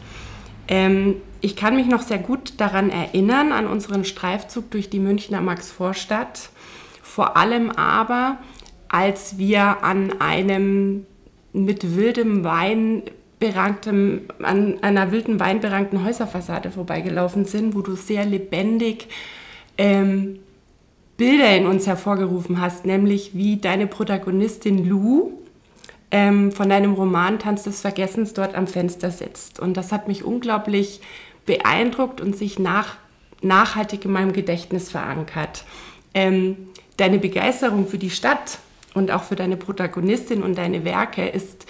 Ähm, 0.68 1.16
ich 1.40 1.56
kann 1.56 1.74
mich 1.74 1.88
noch 1.88 2.02
sehr 2.02 2.20
gut 2.20 2.54
daran 2.58 2.90
erinnern, 2.90 3.50
an 3.50 3.66
unseren 3.66 4.04
Streifzug 4.04 4.70
durch 4.70 4.88
die 4.88 5.00
Münchner 5.00 5.40
Maxvorstadt. 5.40 6.50
Vor 7.02 7.36
allem 7.36 7.72
aber, 7.72 8.38
als 8.88 9.36
wir 9.36 9.82
an 9.82 10.20
einem 10.20 11.06
mit 11.52 11.96
wildem 11.96 12.44
Wein 12.44 13.02
beranktem, 13.38 14.22
an 14.42 14.82
einer 14.82 15.12
wilden 15.12 15.38
Wein 15.40 15.60
berankten 15.60 16.04
Häuserfassade 16.04 16.70
vorbeigelaufen 16.70 17.44
sind, 17.44 17.74
wo 17.74 17.82
du 17.82 17.94
sehr 17.94 18.24
lebendig 18.24 19.08
ähm, 19.78 20.38
Bilder 21.16 21.56
in 21.56 21.66
uns 21.66 21.86
hervorgerufen 21.86 22.60
hast, 22.60 22.84
nämlich 22.84 23.34
wie 23.34 23.56
deine 23.56 23.86
Protagonistin 23.86 24.86
Lou 24.86 25.32
ähm, 26.10 26.52
von 26.52 26.68
deinem 26.68 26.94
Roman 26.94 27.38
Tanz 27.38 27.64
des 27.64 27.80
Vergessens 27.80 28.34
dort 28.34 28.54
am 28.54 28.66
Fenster 28.66 29.10
sitzt. 29.10 29.58
Und 29.60 29.76
das 29.76 29.92
hat 29.92 30.08
mich 30.08 30.24
unglaublich 30.24 31.00
beeindruckt 31.46 32.20
und 32.20 32.36
sich 32.36 32.58
nach, 32.58 32.96
nachhaltig 33.42 34.04
in 34.04 34.12
meinem 34.12 34.32
Gedächtnis 34.32 34.90
verankert. 34.90 35.64
Ähm, 36.14 36.56
deine 36.96 37.18
Begeisterung 37.18 37.86
für 37.86 37.98
die 37.98 38.10
Stadt 38.10 38.58
und 38.94 39.10
auch 39.10 39.22
für 39.22 39.36
deine 39.36 39.56
Protagonistin 39.56 40.42
und 40.42 40.56
deine 40.56 40.84
Werke 40.84 41.26
ist 41.26 41.66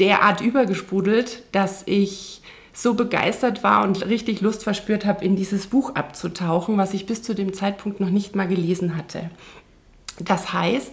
derart 0.00 0.40
übergesprudelt, 0.40 1.42
dass 1.52 1.82
ich 1.86 2.42
so 2.72 2.94
begeistert 2.94 3.62
war 3.62 3.84
und 3.84 4.06
richtig 4.06 4.40
Lust 4.40 4.64
verspürt 4.64 5.04
habe, 5.04 5.24
in 5.24 5.36
dieses 5.36 5.66
Buch 5.66 5.94
abzutauchen, 5.94 6.78
was 6.78 6.94
ich 6.94 7.06
bis 7.06 7.22
zu 7.22 7.34
dem 7.34 7.52
Zeitpunkt 7.52 8.00
noch 8.00 8.10
nicht 8.10 8.34
mal 8.34 8.48
gelesen 8.48 8.96
hatte. 8.96 9.30
Das 10.18 10.52
heißt, 10.52 10.92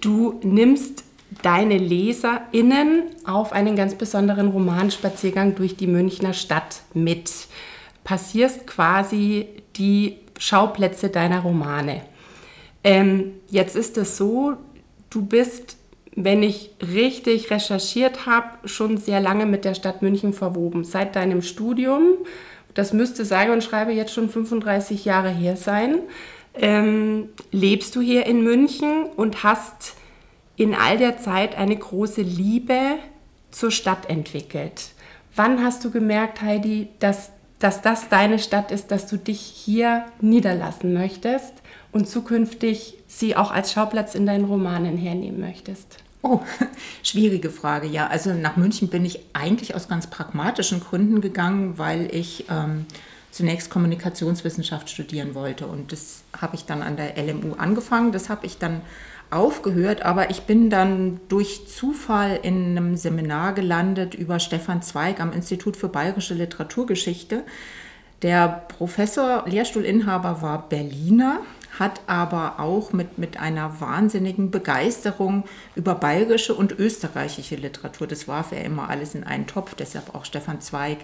du 0.00 0.40
nimmst 0.42 1.04
deine 1.42 1.76
LeserInnen 1.76 3.02
auf 3.24 3.52
einen 3.52 3.76
ganz 3.76 3.94
besonderen 3.94 4.48
Romanspaziergang 4.48 5.54
durch 5.54 5.76
die 5.76 5.86
Münchner 5.86 6.32
Stadt 6.32 6.82
mit 6.94 7.30
passierst 8.04 8.66
quasi 8.66 9.46
die 9.76 10.16
Schauplätze 10.38 11.10
deiner 11.10 11.40
Romane. 11.40 12.02
Ähm, 12.82 13.32
jetzt 13.50 13.76
ist 13.76 13.98
es 13.98 14.16
so, 14.16 14.54
du 15.10 15.26
bist, 15.26 15.76
wenn 16.24 16.42
ich 16.42 16.70
richtig 16.80 17.50
recherchiert 17.50 18.26
habe, 18.26 18.68
schon 18.68 18.96
sehr 18.96 19.20
lange 19.20 19.46
mit 19.46 19.64
der 19.64 19.74
Stadt 19.74 20.02
München 20.02 20.32
verwoben. 20.32 20.84
Seit 20.84 21.14
deinem 21.14 21.42
Studium, 21.42 22.14
das 22.74 22.92
müsste 22.92 23.24
sage 23.24 23.52
und 23.52 23.62
schreibe 23.62 23.92
jetzt 23.92 24.12
schon 24.12 24.28
35 24.28 25.04
Jahre 25.04 25.30
her 25.30 25.56
sein, 25.56 26.00
ähm, 26.54 27.28
lebst 27.52 27.94
du 27.94 28.00
hier 28.00 28.26
in 28.26 28.42
München 28.42 29.04
und 29.16 29.44
hast 29.44 29.94
in 30.56 30.74
all 30.74 30.98
der 30.98 31.18
Zeit 31.18 31.56
eine 31.56 31.76
große 31.76 32.22
Liebe 32.22 32.80
zur 33.52 33.70
Stadt 33.70 34.10
entwickelt. 34.10 34.90
Wann 35.36 35.62
hast 35.62 35.84
du 35.84 35.90
gemerkt, 35.90 36.42
Heidi, 36.42 36.88
dass 36.98 37.30
dass 37.58 37.82
das 37.82 38.08
deine 38.08 38.38
Stadt 38.38 38.70
ist, 38.70 38.90
dass 38.92 39.06
du 39.06 39.16
dich 39.16 39.40
hier 39.40 40.04
niederlassen 40.20 40.94
möchtest 40.94 41.54
und 41.90 42.08
zukünftig 42.08 42.94
sie 43.08 43.36
auch 43.36 43.50
als 43.50 43.72
Schauplatz 43.72 44.14
in 44.14 44.26
deinen 44.26 44.44
Romanen 44.44 44.96
hernehmen 44.96 45.40
möchtest? 45.40 45.96
Oh, 46.22 46.40
schwierige 47.02 47.50
Frage. 47.50 47.86
Ja, 47.86 48.08
also 48.08 48.32
nach 48.34 48.56
München 48.56 48.88
bin 48.88 49.04
ich 49.04 49.20
eigentlich 49.32 49.74
aus 49.74 49.88
ganz 49.88 50.08
pragmatischen 50.08 50.80
Gründen 50.80 51.20
gegangen, 51.20 51.78
weil 51.78 52.14
ich 52.14 52.46
ähm, 52.50 52.86
zunächst 53.30 53.70
Kommunikationswissenschaft 53.70 54.90
studieren 54.90 55.34
wollte. 55.34 55.66
Und 55.66 55.92
das 55.92 56.22
habe 56.40 56.56
ich 56.56 56.64
dann 56.64 56.82
an 56.82 56.96
der 56.96 57.16
LMU 57.16 57.54
angefangen. 57.54 58.12
Das 58.12 58.28
habe 58.28 58.46
ich 58.46 58.58
dann 58.58 58.80
aufgehört, 59.30 60.02
aber 60.02 60.30
ich 60.30 60.42
bin 60.42 60.70
dann 60.70 61.20
durch 61.28 61.68
Zufall 61.68 62.40
in 62.42 62.76
einem 62.76 62.96
Seminar 62.96 63.52
gelandet 63.52 64.14
über 64.14 64.40
Stefan 64.40 64.82
Zweig 64.82 65.20
am 65.20 65.32
Institut 65.32 65.76
für 65.76 65.88
Bayerische 65.88 66.34
Literaturgeschichte. 66.34 67.44
Der 68.22 68.48
Professor, 68.48 69.44
Lehrstuhlinhaber 69.46 70.42
war 70.42 70.68
Berliner, 70.68 71.40
hat 71.78 72.00
aber 72.06 72.58
auch 72.58 72.92
mit, 72.92 73.18
mit 73.18 73.38
einer 73.38 73.80
wahnsinnigen 73.80 74.50
Begeisterung 74.50 75.44
über 75.74 75.94
bayerische 75.94 76.54
und 76.54 76.78
österreichische 76.78 77.56
Literatur, 77.56 78.06
das 78.06 78.28
warf 78.28 78.52
er 78.52 78.64
immer 78.64 78.88
alles 78.88 79.14
in 79.14 79.24
einen 79.24 79.46
Topf, 79.46 79.74
deshalb 79.74 80.14
auch 80.14 80.24
Stefan 80.24 80.60
Zweig, 80.60 80.98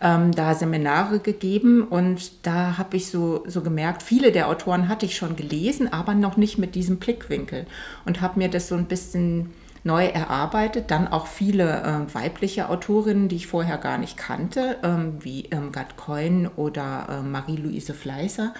ähm, 0.00 0.32
da 0.32 0.54
Seminare 0.54 1.20
gegeben 1.20 1.82
und 1.82 2.46
da 2.46 2.78
habe 2.78 2.96
ich 2.96 3.10
so, 3.10 3.44
so 3.46 3.62
gemerkt, 3.62 4.02
viele 4.02 4.32
der 4.32 4.48
Autoren 4.48 4.88
hatte 4.88 5.06
ich 5.06 5.16
schon 5.16 5.36
gelesen, 5.36 5.92
aber 5.92 6.14
noch 6.14 6.36
nicht 6.36 6.58
mit 6.58 6.74
diesem 6.74 6.98
Blickwinkel 6.98 7.66
und 8.04 8.20
habe 8.20 8.38
mir 8.38 8.48
das 8.48 8.68
so 8.68 8.74
ein 8.74 8.86
bisschen 8.86 9.52
neu 9.84 10.06
erarbeitet. 10.06 10.90
Dann 10.90 11.08
auch 11.08 11.26
viele 11.26 11.82
äh, 11.82 12.14
weibliche 12.14 12.68
Autorinnen, 12.68 13.28
die 13.28 13.36
ich 13.36 13.46
vorher 13.46 13.78
gar 13.78 13.98
nicht 13.98 14.16
kannte, 14.16 14.76
ähm, 14.82 15.14
wie 15.20 15.46
ähm, 15.46 15.72
Gerd 15.72 15.96
Coyne 15.96 16.50
oder 16.56 17.06
äh, 17.08 17.22
Marie-Louise 17.22 17.94
Fleißer. 17.94 18.54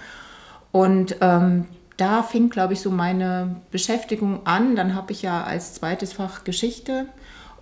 Und 0.73 1.17
ähm, 1.21 1.67
da 1.97 2.23
fing, 2.23 2.49
glaube 2.49 2.73
ich, 2.73 2.81
so 2.81 2.91
meine 2.91 3.57
Beschäftigung 3.71 4.47
an. 4.47 4.77
Dann 4.77 4.95
habe 4.95 5.12
ich 5.12 5.23
ja 5.23 5.43
als 5.45 5.75
zweites 5.75 6.12
Fach 6.12 6.45
Geschichte 6.45 7.07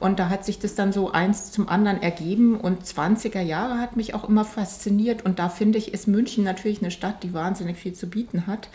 und 0.00 0.21
da 0.21 0.29
hat 0.29 0.45
sich 0.45 0.59
das 0.59 0.75
dann 0.77 0.93
so 0.93 1.11
eins 1.11 1.50
zum 1.50 1.69
anderen 1.69 2.00
ergeben. 2.03 2.59
Und 2.61 2.85
20er 2.85 3.41
Jahre 3.41 3.79
hat 3.79 3.97
mich 3.97 4.15
auch 4.15 4.29
immer 4.29 4.45
fasziniert. 4.45 5.25
Und 5.25 5.38
da 5.38 5.49
finde 5.49 5.79
ich, 5.79 5.93
ist 5.93 6.07
München 6.07 6.45
natürlich 6.45 6.81
eine 6.81 6.91
Stadt, 6.91 7.23
die 7.23 7.35
wahnsinnig 7.35 7.77
viel 7.77 7.95
zu 7.95 8.09
bieten 8.09 8.47
hat. 8.47 8.69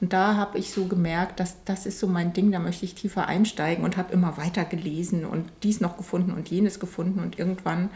Und 0.00 0.12
da 0.12 0.36
habe 0.36 0.58
ich 0.58 0.70
so 0.70 0.84
gemerkt, 0.84 1.40
dass 1.40 1.64
das 1.64 1.84
ist 1.84 1.98
so 1.98 2.06
mein 2.06 2.32
Ding, 2.32 2.52
da 2.52 2.60
möchte 2.60 2.84
ich 2.84 2.94
tiefer 2.94 3.26
einsteigen 3.26 3.84
und 3.84 3.96
habe 3.96 4.12
immer 4.12 4.36
weiter 4.36 4.64
gelesen 4.64 5.24
und 5.24 5.50
dies 5.64 5.80
noch 5.80 5.96
gefunden 5.96 6.30
und 6.30 6.48
jenes 6.48 6.78
gefunden. 6.78 7.18
Und 7.18 7.40
irgendwann, 7.40 7.90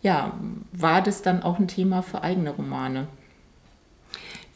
ja, 0.00 0.32
war 0.72 1.02
das 1.02 1.20
dann 1.20 1.42
auch 1.42 1.58
ein 1.58 1.68
Thema 1.68 2.02
für 2.02 2.22
eigene 2.22 2.50
Romane. 2.50 3.08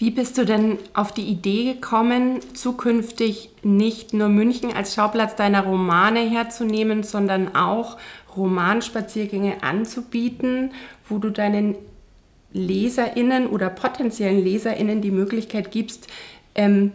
Wie 0.01 0.11
bist 0.11 0.39
du 0.39 0.47
denn 0.47 0.79
auf 0.95 1.13
die 1.13 1.27
Idee 1.27 1.75
gekommen, 1.75 2.41
zukünftig 2.55 3.51
nicht 3.63 4.15
nur 4.15 4.31
München 4.31 4.73
als 4.73 4.95
Schauplatz 4.95 5.37
deiner 5.37 5.65
Romane 5.65 6.21
herzunehmen, 6.21 7.03
sondern 7.03 7.55
auch 7.55 7.99
Romanspaziergänge 8.35 9.63
anzubieten, 9.63 10.71
wo 11.07 11.19
du 11.19 11.29
deinen 11.29 11.75
Leserinnen 12.55 13.47
oder 13.47 13.69
potenziellen 13.69 14.43
Leserinnen 14.43 15.03
die 15.03 15.11
Möglichkeit 15.11 15.71
gibst, 15.71 16.07
ähm, 16.55 16.93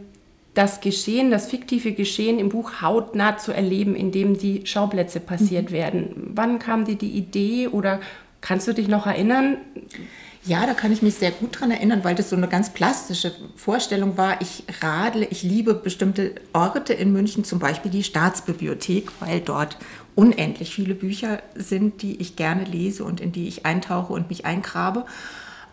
das 0.56 0.82
Geschehen, 0.82 1.30
das 1.30 1.46
fiktive 1.46 1.92
Geschehen 1.92 2.40
im 2.40 2.50
Buch 2.50 2.82
hautnah 2.82 3.38
zu 3.38 3.52
erleben, 3.52 3.96
indem 3.96 4.36
die 4.36 4.66
Schauplätze 4.66 5.20
passiert 5.20 5.70
mhm. 5.70 5.76
werden. 5.76 6.32
Wann 6.34 6.58
kam 6.58 6.86
dir 6.86 6.96
die 6.96 7.12
Idee 7.12 7.68
oder 7.68 8.00
kannst 8.42 8.68
du 8.68 8.74
dich 8.74 8.88
noch 8.88 9.06
erinnern? 9.06 9.58
Ja, 10.48 10.68
da 10.68 10.76
kann 10.76 10.92
ich 10.92 11.02
mich 11.02 11.16
sehr 11.16 11.32
gut 11.32 11.60
dran 11.60 11.72
erinnern, 11.72 12.04
weil 12.04 12.14
das 12.14 12.30
so 12.30 12.36
eine 12.36 12.48
ganz 12.48 12.72
plastische 12.72 13.34
Vorstellung 13.56 14.16
war. 14.16 14.40
Ich 14.42 14.64
radle, 14.80 15.26
ich 15.26 15.42
liebe 15.42 15.74
bestimmte 15.74 16.36
Orte 16.54 16.94
in 16.94 17.12
München, 17.12 17.44
zum 17.44 17.58
Beispiel 17.58 17.90
die 17.90 18.04
Staatsbibliothek, 18.04 19.10
weil 19.22 19.40
dort 19.40 19.78
unendlich 20.14 20.74
viele 20.74 20.94
Bücher 20.94 21.42
sind, 21.56 22.04
die 22.04 22.22
ich 22.22 22.36
gerne 22.36 22.64
lese 22.64 23.04
und 23.04 23.22
in 23.22 23.32
die 23.32 23.48
ich 23.48 23.66
eintauche 23.66 24.14
und 24.14 24.30
mich 24.30 24.46
eingrabe. 24.46 25.06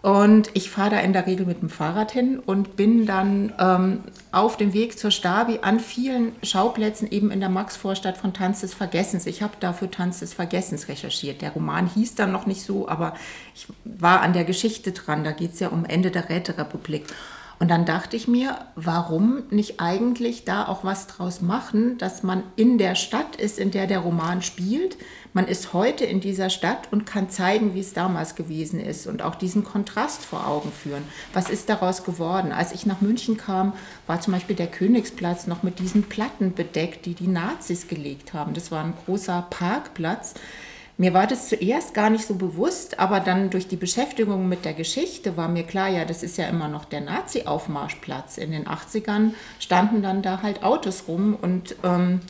Und 0.02 0.50
ich 0.54 0.68
fahre 0.68 0.90
da 0.90 0.99
in 0.99 1.12
der 1.12 1.28
Regel 1.28 1.47
mit 1.47 1.62
dem 1.62 1.71
Fahrrad 1.71 2.11
hin 2.11 2.40
und 2.40 2.75
bin 2.75 3.06
dann 3.06 3.52
ähm, 3.61 4.00
auf 4.32 4.56
dem 4.56 4.73
Weg 4.73 4.99
zur 4.99 5.12
Stabi 5.12 5.61
an 5.62 5.78
vielen 5.78 6.32
Schauplätzen 6.42 7.09
eben 7.09 7.30
in 7.30 7.38
der 7.38 7.49
Maxvorstadt 7.49 8.18
von 8.18 8.35
Tanz 8.35 8.62
des 8.62 8.75
Vergessens. 8.75 9.26
Ich 9.26 9.42
habe 9.42 9.54
dafür 9.61 9.92
Tanz 9.92 10.18
des 10.18 10.35
Vergessens 10.35 10.88
recherchiert. 10.88 11.40
Der 11.40 11.52
Roman 11.52 11.87
hieß 11.87 12.16
dann 12.16 12.32
noch 12.32 12.47
nicht 12.47 12.62
so, 12.62 12.88
aber 12.88 13.14
ich 13.54 13.68
war 13.85 14.23
an 14.23 14.32
der 14.32 14.44
Geschichte 14.44 14.90
dran. 14.90 15.23
Da 15.23 15.30
geht 15.30 15.54
es 15.54 15.61
ja 15.61 15.68
um 15.68 15.85
Ende 15.85 16.11
der 16.11 16.28
Räterepublik. 16.28 17.04
Und 17.62 17.69
dann 17.69 17.85
dachte 17.85 18.16
ich 18.16 18.26
mir, 18.26 18.59
warum 18.75 19.45
nicht 19.50 19.78
eigentlich 19.78 20.45
da 20.45 20.66
auch 20.66 20.83
was 20.83 21.07
draus 21.07 21.42
machen, 21.42 21.97
dass 21.97 22.25
man 22.25 22.42
in 22.57 22.76
der 22.76 22.97
Stadt 22.97 23.37
ist, 23.37 23.61
in 23.61 23.71
der 23.71 23.87
der 23.87 24.00
Roman 24.00 24.42
spielt. 24.42 24.97
Man 25.33 25.47
ist 25.47 25.73
heute 25.73 26.04
in 26.04 26.19
dieser 26.19 26.50
Stadt 26.50 26.88
und 26.90 27.07
kann 27.07 27.31
zeigen, 27.31 27.73
wie 27.73 27.78
es 27.78 27.92
damals 27.92 28.35
gewesen 28.35 28.81
ist 28.81 29.07
und 29.07 29.23
auch 29.23 29.37
diesen 29.37 29.62
Kontrast 29.62 30.25
vor 30.25 30.49
Augen 30.49 30.73
führen. 30.73 31.04
Was 31.35 31.50
ist 31.50 31.69
daraus 31.69 32.02
geworden? 32.02 32.50
Als 32.50 32.73
ich 32.73 32.85
nach 32.85 33.00
München 33.00 33.37
kam, 33.37 33.75
war 34.09 34.21
zum 34.21 34.33
Beispiel 34.33 34.57
der 34.57 34.66
Königsplatz 34.66 35.47
noch 35.47 35.62
mit 35.62 35.78
diesen 35.78 36.02
Platten 36.02 36.54
bedeckt, 36.54 37.07
die 37.07 37.14
die 37.14 37.28
Nazis 37.28 37.87
gelegt 37.87 38.35
haben. 38.35 38.54
Das 38.54 38.73
war 38.73 38.83
ein 38.83 38.95
großer 39.07 39.47
Parkplatz 39.50 40.35
mir 40.99 41.14
war 41.14 41.26
das 41.26 41.49
zuerst 41.49 41.94
gar 41.94 42.11
nicht 42.11 42.26
so 42.26 42.34
bewusst, 42.34 43.00
aber 43.00 43.20
dann 43.20 43.50
durch 43.50 43.66
die 43.66 43.76
Beschäftigung 43.76 44.49
mit 44.49 44.64
der 44.64 44.75
Geschichte 44.75 45.37
war 45.37 45.49
mir 45.49 45.64
klar, 45.64 45.88
ja, 45.88 46.04
das 46.04 46.22
ist 46.22 46.37
ja 46.37 46.46
immer 46.46 46.68
noch 46.68 46.84
der 46.84 47.00
Nazi-Aufmarschplatz. 47.00 48.38
In 48.38 48.52
den 48.52 48.66
80ern 48.66 49.30
standen 49.58 50.02
dann 50.02 50.22
da 50.22 50.42
halt 50.42 50.62
Autos 50.62 51.04
rum 51.08 51.37
und 51.40 51.76
ähm, 51.82 52.20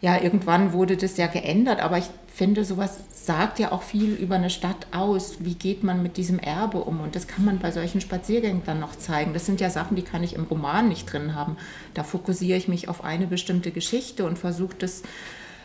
ja, 0.00 0.20
irgendwann 0.20 0.72
wurde 0.72 0.96
das 0.96 1.16
ja 1.16 1.26
geändert, 1.26 1.80
aber 1.80 1.98
ich 1.98 2.10
finde, 2.34 2.64
sowas 2.64 2.98
sagt 3.10 3.58
ja 3.60 3.70
auch 3.70 3.82
viel 3.82 4.12
über 4.14 4.34
eine 4.34 4.50
Stadt 4.50 4.88
aus. 4.90 5.36
Wie 5.38 5.54
geht 5.54 5.84
man 5.84 6.02
mit 6.02 6.16
diesem 6.16 6.38
Erbe 6.40 6.78
um? 6.78 7.00
Und 7.00 7.14
das 7.14 7.28
kann 7.28 7.44
man 7.44 7.60
bei 7.60 7.70
solchen 7.70 8.00
Spaziergängen 8.00 8.62
dann 8.66 8.80
noch 8.80 8.96
zeigen. 8.96 9.32
Das 9.32 9.46
sind 9.46 9.60
ja 9.60 9.70
Sachen, 9.70 9.96
die 9.96 10.02
kann 10.02 10.24
ich 10.24 10.34
im 10.34 10.44
Roman 10.44 10.88
nicht 10.88 11.10
drin 11.12 11.34
haben. 11.34 11.56
Da 11.94 12.02
fokussiere 12.02 12.58
ich 12.58 12.68
mich 12.68 12.88
auf 12.88 13.04
eine 13.04 13.28
bestimmte 13.28 13.70
Geschichte 13.70 14.26
und 14.26 14.36
versuche 14.36 14.74
das 14.78 15.02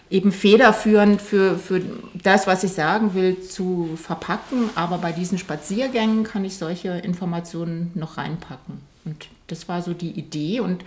eben 0.09 0.31
federführend 0.31 1.21
für, 1.21 1.57
für 1.57 1.81
das, 2.13 2.47
was 2.47 2.63
ich 2.63 2.71
sagen 2.71 3.13
will, 3.13 3.41
zu 3.41 3.89
verpacken. 3.95 4.69
Aber 4.75 4.97
bei 4.97 5.11
diesen 5.11 5.37
Spaziergängen 5.37 6.23
kann 6.23 6.45
ich 6.45 6.57
solche 6.57 6.89
Informationen 6.89 7.91
noch 7.95 8.17
reinpacken. 8.17 8.81
Und 9.05 9.27
das 9.47 9.67
war 9.67 9.81
so 9.81 9.93
die 9.93 10.11
Idee. 10.11 10.59
Und 10.59 10.83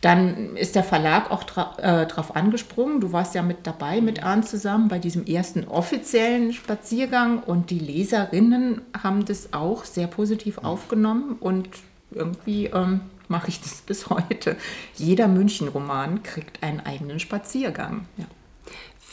dann 0.00 0.56
ist 0.56 0.74
der 0.74 0.84
Verlag 0.84 1.30
auch 1.30 1.44
äh, 1.78 2.06
drauf 2.06 2.36
angesprungen. 2.36 3.00
Du 3.00 3.12
warst 3.12 3.34
ja 3.34 3.42
mit 3.42 3.66
dabei, 3.66 4.00
mit 4.00 4.22
Arndt 4.22 4.48
zusammen, 4.48 4.88
bei 4.88 4.98
diesem 4.98 5.24
ersten 5.26 5.66
offiziellen 5.66 6.52
Spaziergang. 6.52 7.38
Und 7.40 7.70
die 7.70 7.78
Leserinnen 7.78 8.80
haben 9.02 9.24
das 9.24 9.52
auch 9.52 9.84
sehr 9.84 10.06
positiv 10.06 10.58
aufgenommen. 10.58 11.36
Und 11.40 11.68
irgendwie 12.10 12.66
ähm, 12.66 13.00
mache 13.28 13.48
ich 13.48 13.60
das 13.60 13.82
bis 13.86 14.08
heute. 14.10 14.56
Jeder 14.94 15.28
München-Roman 15.28 16.22
kriegt 16.22 16.62
einen 16.62 16.80
eigenen 16.80 17.20
Spaziergang. 17.20 18.06
Ja. 18.16 18.24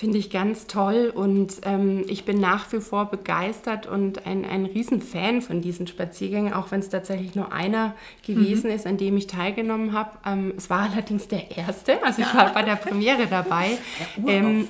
Finde 0.01 0.17
ich 0.17 0.31
ganz 0.31 0.65
toll 0.65 1.13
und 1.13 1.61
ähm, 1.61 2.05
ich 2.07 2.25
bin 2.25 2.39
nach 2.39 2.73
wie 2.73 2.79
vor 2.79 3.11
begeistert 3.11 3.85
und 3.85 4.25
ein, 4.25 4.45
ein 4.45 4.65
Riesenfan 4.65 5.43
von 5.43 5.61
diesen 5.61 5.85
Spaziergängen, 5.85 6.53
auch 6.53 6.71
wenn 6.71 6.79
es 6.79 6.89
tatsächlich 6.89 7.35
nur 7.35 7.53
einer 7.53 7.93
gewesen 8.25 8.71
mhm. 8.71 8.75
ist, 8.75 8.87
an 8.87 8.97
dem 8.97 9.15
ich 9.15 9.27
teilgenommen 9.27 9.93
habe. 9.93 10.09
Ähm, 10.25 10.53
es 10.57 10.71
war 10.71 10.89
allerdings 10.91 11.27
der 11.27 11.55
erste, 11.55 12.03
also 12.03 12.23
ich 12.23 12.33
war 12.33 12.51
bei 12.51 12.63
der 12.63 12.77
Premiere 12.77 13.27
dabei. 13.27 13.77
Ähm, 14.27 14.67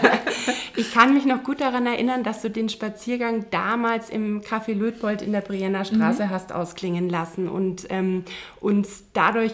ich 0.76 0.92
kann 0.92 1.14
mich 1.14 1.24
noch 1.24 1.42
gut 1.42 1.60
daran 1.60 1.86
erinnern, 1.86 2.22
dass 2.22 2.42
du 2.42 2.50
den 2.50 2.68
Spaziergang 2.68 3.46
damals 3.50 4.08
im 4.10 4.40
Café 4.40 4.74
Lötbold 4.74 5.22
in 5.22 5.32
der 5.32 5.40
Brienner 5.40 5.84
Straße 5.84 6.24
mhm. 6.24 6.30
hast 6.30 6.52
ausklingen 6.52 7.08
lassen 7.08 7.48
und 7.48 7.86
ähm, 7.90 8.24
uns 8.60 9.04
dadurch 9.12 9.52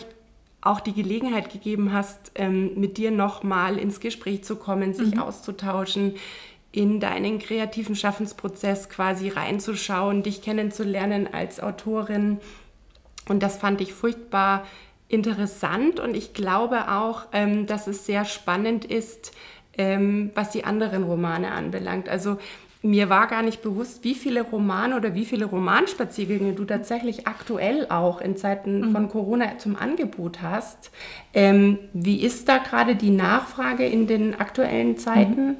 auch 0.64 0.80
die 0.80 0.94
Gelegenheit 0.94 1.52
gegeben 1.52 1.92
hast, 1.92 2.32
ähm, 2.34 2.72
mit 2.74 2.96
dir 2.96 3.10
nochmal 3.10 3.78
ins 3.78 4.00
Gespräch 4.00 4.44
zu 4.44 4.56
kommen, 4.56 4.94
sich 4.94 5.14
mhm. 5.14 5.20
auszutauschen, 5.20 6.14
in 6.72 6.98
deinen 6.98 7.38
kreativen 7.38 7.94
Schaffensprozess 7.94 8.88
quasi 8.88 9.28
reinzuschauen, 9.28 10.24
dich 10.24 10.42
kennenzulernen 10.42 11.28
als 11.32 11.60
Autorin. 11.60 12.38
Und 13.28 13.42
das 13.44 13.58
fand 13.58 13.80
ich 13.80 13.92
furchtbar 13.92 14.66
interessant 15.08 16.00
und 16.00 16.16
ich 16.16 16.32
glaube 16.32 16.90
auch, 16.90 17.26
ähm, 17.32 17.66
dass 17.66 17.86
es 17.86 18.06
sehr 18.06 18.24
spannend 18.24 18.84
ist, 18.84 19.32
ähm, 19.76 20.30
was 20.34 20.50
die 20.50 20.64
anderen 20.64 21.04
Romane 21.04 21.52
anbelangt. 21.52 22.08
Also 22.08 22.38
mir 22.84 23.08
war 23.08 23.26
gar 23.26 23.42
nicht 23.42 23.62
bewusst, 23.62 24.04
wie 24.04 24.14
viele 24.14 24.42
Romane 24.42 24.94
oder 24.94 25.14
wie 25.14 25.24
viele 25.24 25.46
Romanspaziergänge 25.46 26.52
du 26.52 26.64
tatsächlich 26.66 27.26
aktuell 27.26 27.86
auch 27.88 28.20
in 28.20 28.36
Zeiten 28.36 28.80
mhm. 28.80 28.92
von 28.92 29.08
Corona 29.08 29.58
zum 29.58 29.74
Angebot 29.74 30.42
hast. 30.42 30.90
Ähm, 31.32 31.78
wie 31.94 32.22
ist 32.22 32.46
da 32.48 32.58
gerade 32.58 32.94
die 32.94 33.10
Nachfrage 33.10 33.86
in 33.86 34.06
den 34.06 34.38
aktuellen 34.38 34.98
Zeiten? 34.98 35.46
Mhm. 35.46 35.56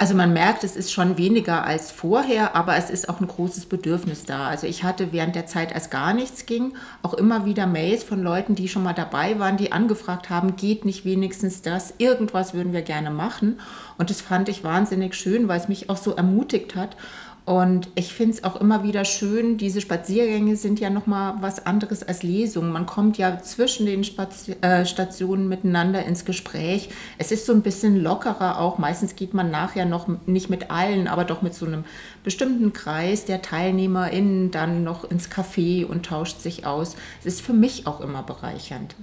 Also 0.00 0.14
man 0.14 0.32
merkt, 0.32 0.62
es 0.62 0.76
ist 0.76 0.92
schon 0.92 1.18
weniger 1.18 1.64
als 1.64 1.90
vorher, 1.90 2.54
aber 2.54 2.76
es 2.76 2.88
ist 2.88 3.08
auch 3.08 3.20
ein 3.20 3.26
großes 3.26 3.66
Bedürfnis 3.66 4.24
da. 4.24 4.46
Also 4.46 4.68
ich 4.68 4.84
hatte 4.84 5.10
während 5.10 5.34
der 5.34 5.46
Zeit, 5.46 5.74
als 5.74 5.90
gar 5.90 6.14
nichts 6.14 6.46
ging, 6.46 6.74
auch 7.02 7.14
immer 7.14 7.44
wieder 7.46 7.66
Mails 7.66 8.04
von 8.04 8.22
Leuten, 8.22 8.54
die 8.54 8.68
schon 8.68 8.84
mal 8.84 8.92
dabei 8.92 9.40
waren, 9.40 9.56
die 9.56 9.72
angefragt 9.72 10.30
haben, 10.30 10.54
geht 10.54 10.84
nicht 10.84 11.04
wenigstens 11.04 11.62
das, 11.62 11.94
irgendwas 11.98 12.54
würden 12.54 12.72
wir 12.72 12.82
gerne 12.82 13.10
machen. 13.10 13.58
Und 13.98 14.10
das 14.10 14.20
fand 14.20 14.48
ich 14.48 14.62
wahnsinnig 14.62 15.16
schön, 15.16 15.48
weil 15.48 15.58
es 15.58 15.66
mich 15.66 15.90
auch 15.90 15.96
so 15.96 16.14
ermutigt 16.14 16.76
hat. 16.76 16.96
Und 17.48 17.88
ich 17.94 18.12
finde 18.12 18.34
es 18.34 18.44
auch 18.44 18.60
immer 18.60 18.82
wieder 18.82 19.06
schön, 19.06 19.56
diese 19.56 19.80
Spaziergänge 19.80 20.54
sind 20.56 20.80
ja 20.80 20.90
nochmal 20.90 21.36
was 21.40 21.64
anderes 21.64 22.02
als 22.02 22.22
Lesungen. 22.22 22.70
Man 22.70 22.84
kommt 22.84 23.16
ja 23.16 23.40
zwischen 23.40 23.86
den 23.86 24.04
Spazi 24.04 24.52
äh, 24.60 24.84
Stationen 24.84 25.48
miteinander 25.48 26.04
ins 26.04 26.26
Gespräch. 26.26 26.90
Es 27.16 27.32
ist 27.32 27.46
so 27.46 27.54
ein 27.54 27.62
bisschen 27.62 27.96
lockerer 27.96 28.60
auch. 28.60 28.76
Meistens 28.76 29.16
geht 29.16 29.32
man 29.32 29.50
nachher 29.50 29.86
noch 29.86 30.08
nicht 30.26 30.50
mit 30.50 30.70
allen, 30.70 31.08
aber 31.08 31.24
doch 31.24 31.40
mit 31.40 31.54
so 31.54 31.64
einem 31.64 31.86
bestimmten 32.22 32.74
Kreis 32.74 33.24
der 33.24 33.40
TeilnehmerInnen 33.40 34.50
dann 34.50 34.84
noch 34.84 35.10
ins 35.10 35.30
Café 35.30 35.86
und 35.86 36.04
tauscht 36.04 36.42
sich 36.42 36.66
aus. 36.66 36.96
Es 37.20 37.36
ist 37.36 37.40
für 37.40 37.54
mich 37.54 37.86
auch 37.86 38.02
immer 38.02 38.22
bereichernd. 38.22 38.94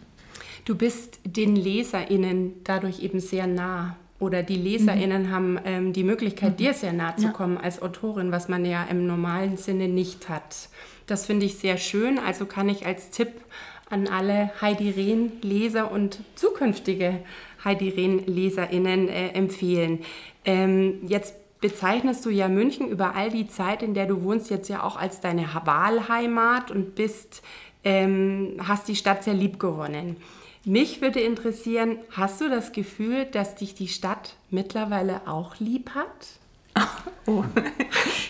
Du 0.66 0.76
bist 0.76 1.18
den 1.24 1.56
LeserInnen 1.56 2.54
dadurch 2.64 3.00
eben 3.00 3.20
sehr 3.20 3.48
nah 3.48 3.96
oder 4.20 4.44
die 4.44 4.56
LeserInnen 4.56 5.24
mhm. 5.24 5.32
haben 5.32 5.60
ähm, 5.66 5.94
die 5.94 6.04
Möglichkeit, 6.04 6.54
mhm. 6.54 6.58
dir 6.58 6.74
sehr 6.74 6.94
nahe 6.94 7.16
zu 7.18 7.32
kommen 7.32 7.56
ja. 7.56 7.62
als 7.62 7.82
Autorin, 7.82 8.32
was 8.32 8.48
man 8.48 8.66
ja 8.66 8.86
im 8.90 9.06
normalen 9.06 9.58
Sinne 9.58 9.88
nicht 9.88 10.30
hat. 10.30 10.70
Das 11.08 11.26
finde 11.26 11.46
ich 11.46 11.56
sehr 11.58 11.78
schön. 11.78 12.18
Also 12.18 12.46
kann 12.46 12.70
ich 12.70 12.86
als 12.86 13.10
Tipp 13.10 13.30
an 13.90 14.08
alle 14.08 14.50
Heidi 14.62 14.90
Rehn 14.90 15.34
Leser 15.42 15.92
und 15.92 16.20
zukünftige 16.36 17.20
Heidi 17.64 17.90
Rehn 17.90 18.26
LeserInnen 18.26 19.10
äh, 19.10 19.30
empfehlen. 19.30 20.00
Ähm, 20.46 21.00
jetzt 21.08 21.36
bezeichnest 21.62 22.26
du 22.26 22.30
ja 22.30 22.48
München 22.48 22.88
über 22.88 23.16
all 23.16 23.30
die 23.30 23.48
Zeit, 23.48 23.84
in 23.84 23.94
der 23.94 24.06
du 24.06 24.24
wohnst, 24.24 24.50
jetzt 24.50 24.70
ja 24.70 24.84
auch 24.84 24.98
als 24.98 25.20
deine 25.20 25.48
Wahlheimat 25.66 26.72
und 26.72 26.96
bist, 26.96 27.44
ähm, 27.84 28.58
hast 28.60 28.88
die 28.88 28.96
Stadt 28.96 29.24
sehr 29.24 29.34
lieb 29.34 29.60
gewonnen. 29.60 30.18
Mich 30.66 31.00
würde 31.00 31.20
interessieren, 31.20 32.00
hast 32.10 32.42
du 32.42 32.50
das 32.50 32.72
Gefühl, 32.72 33.26
dass 33.26 33.54
dich 33.54 33.76
die 33.76 33.88
Stadt 33.88 34.34
mittlerweile 34.50 35.28
auch 35.28 35.60
lieb 35.60 35.92
hat? 35.92 36.06
Oh. 37.28 37.44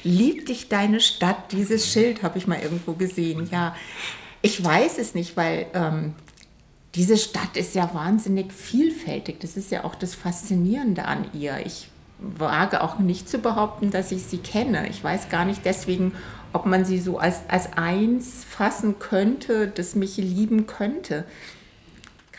Liebt 0.04 0.48
dich 0.48 0.69
deine 0.69 1.02
Stadt? 1.02 1.52
Dieses 1.52 1.91
Schild 1.91 2.24
habe 2.24 2.38
ich 2.38 2.48
mal 2.48 2.62
irgendwo 2.62 2.93
gesehen. 2.93 3.50
Ja, 3.52 3.76
ich 4.41 4.63
weiß 4.63 5.00
es 5.00 5.15
nicht, 5.15 5.36
weil 5.36 5.65
ähm, 5.74 6.13
diese 6.95 7.17
Stadt 7.17 7.58
ist 7.58 7.76
ja 7.76 7.93
wahnsinnig 7.93 8.54
vielfältig. 8.54 9.41
Das 9.41 9.58
ist 9.58 9.69
ja 9.69 9.84
auch 9.84 9.95
das 9.95 10.15
Faszinierende 10.15 11.04
an 11.04 11.26
ihr. 11.34 11.58
Ich 11.65 11.89
wage 12.19 12.82
auch 12.82 13.00
nicht 13.00 13.28
zu 13.28 13.39
behaupten, 13.39 13.91
dass 13.91 14.13
ich 14.13 14.24
sie 14.24 14.38
kenne. 14.38 14.88
Ich 14.88 15.04
weiß 15.04 15.28
gar 15.28 15.43
nicht 15.43 15.65
deswegen, 15.65 16.13
ob 16.54 16.65
man 16.65 16.86
sie 16.86 17.00
so 17.00 17.17
als, 17.17 17.41
als 17.50 17.74
eins 17.74 18.45
fassen 18.45 18.98
könnte, 18.98 19.67
das 19.67 19.95
mich 19.95 20.15
lieben 20.15 20.67
könnte. 20.67 21.26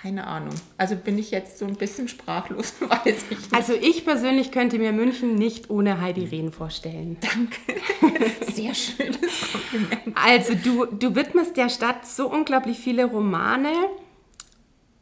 Keine 0.06 0.24
Ahnung. 0.24 0.54
Also 0.78 0.94
bin 0.94 1.18
ich 1.18 1.32
jetzt 1.32 1.58
so 1.58 1.66
ein 1.66 1.74
bisschen 1.74 2.06
sprachlos, 2.06 2.74
weiß 2.80 3.24
ich 3.28 3.38
nicht. 3.38 3.52
Also 3.52 3.72
ich 3.72 4.04
persönlich 4.04 4.52
könnte 4.52 4.78
mir 4.78 4.92
München 4.92 5.34
nicht 5.34 5.68
ohne 5.68 6.00
Heidi 6.00 6.26
Rehn 6.26 6.52
vorstellen. 6.52 7.16
Danke. 7.20 8.24
Sehr 8.52 8.72
schönes 8.72 9.50
Kompliment. 9.50 10.16
Also 10.16 10.54
du, 10.54 10.84
du 10.84 11.16
widmest 11.16 11.56
der 11.56 11.68
Stadt 11.68 12.06
so 12.06 12.30
unglaublich 12.30 12.78
viele 12.78 13.06
Romane 13.06 13.72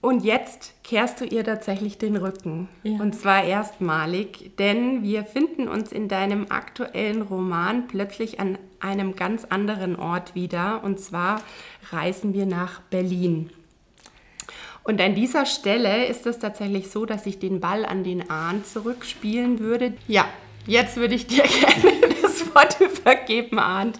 und 0.01 0.25
jetzt 0.25 0.73
kehrst 0.85 1.21
du 1.21 1.27
ihr 1.27 1.45
tatsächlich 1.45 1.99
den 1.99 2.17
Rücken. 2.17 2.71
Ja. 2.83 2.99
Und 2.99 3.14
zwar 3.14 3.45
erstmalig, 3.45 4.53
denn 4.59 5.03
wir 5.03 5.25
finden 5.25 5.69
uns 5.69 5.93
in 5.93 6.09
deinem 6.09 6.47
aktuellen 6.49 7.21
Roman 7.21 7.88
plötzlich 7.88 8.40
an 8.40 8.57
einem 8.81 9.17
ganz 9.17 9.45
anderen 9.45 9.97
Ort 9.97 10.35
wieder. 10.35 10.83
Und 10.83 10.99
zwar 10.99 11.43
reisen 11.90 12.33
wir 12.33 12.47
nach 12.47 12.81
Berlin. 12.81 13.51
Und 14.85 15.01
an 15.01 15.14
dieser 15.14 15.47
Stelle 15.47 16.07
ist 16.07 16.27
es 16.27 16.38
tatsächlich 16.38 16.90
so, 16.90 17.07
dass 17.07 17.25
ich 17.25 17.38
den 17.38 17.61
Ball 17.61 17.87
an 17.87 18.05
den 18.05 18.31
Ahn 18.31 18.64
zurückspielen 18.64 19.59
würde. 19.59 19.94
Ja, 20.09 20.27
jetzt 20.66 20.97
würde 20.97 21.14
ich 21.14 21.27
dir 21.27 21.42
gerne 21.73 22.01
das 22.23 22.55
Wort 22.55 22.79
übergeben, 22.81 23.59
Arndt. 23.59 23.99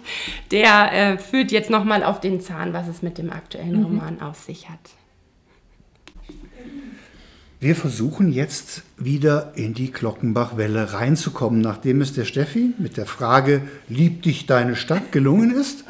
Der 0.51 0.93
äh, 0.93 1.17
fühlt 1.17 1.51
jetzt 1.51 1.71
nochmal 1.71 2.03
auf 2.03 2.19
den 2.19 2.39
Zahn, 2.39 2.73
was 2.73 2.87
es 2.87 3.01
mit 3.01 3.17
dem 3.17 3.31
aktuellen 3.31 3.79
mhm. 3.79 3.85
Roman 3.85 4.21
auf 4.21 4.39
sich 4.39 4.69
hat. 4.69 4.79
Wir 7.59 7.75
versuchen 7.75 8.31
jetzt 8.31 8.83
wieder 8.95 9.53
in 9.55 9.73
die 9.73 9.91
Glockenbachwelle 9.91 10.93
reinzukommen, 10.93 11.61
nachdem 11.61 12.01
es 12.01 12.13
der 12.13 12.25
Steffi 12.25 12.73
mit 12.77 12.97
der 12.97 13.07
Frage, 13.07 13.61
liebt 13.87 14.25
dich 14.25 14.45
deine 14.45 14.75
Stadt 14.75 15.11
gelungen 15.11 15.51
ist 15.51 15.83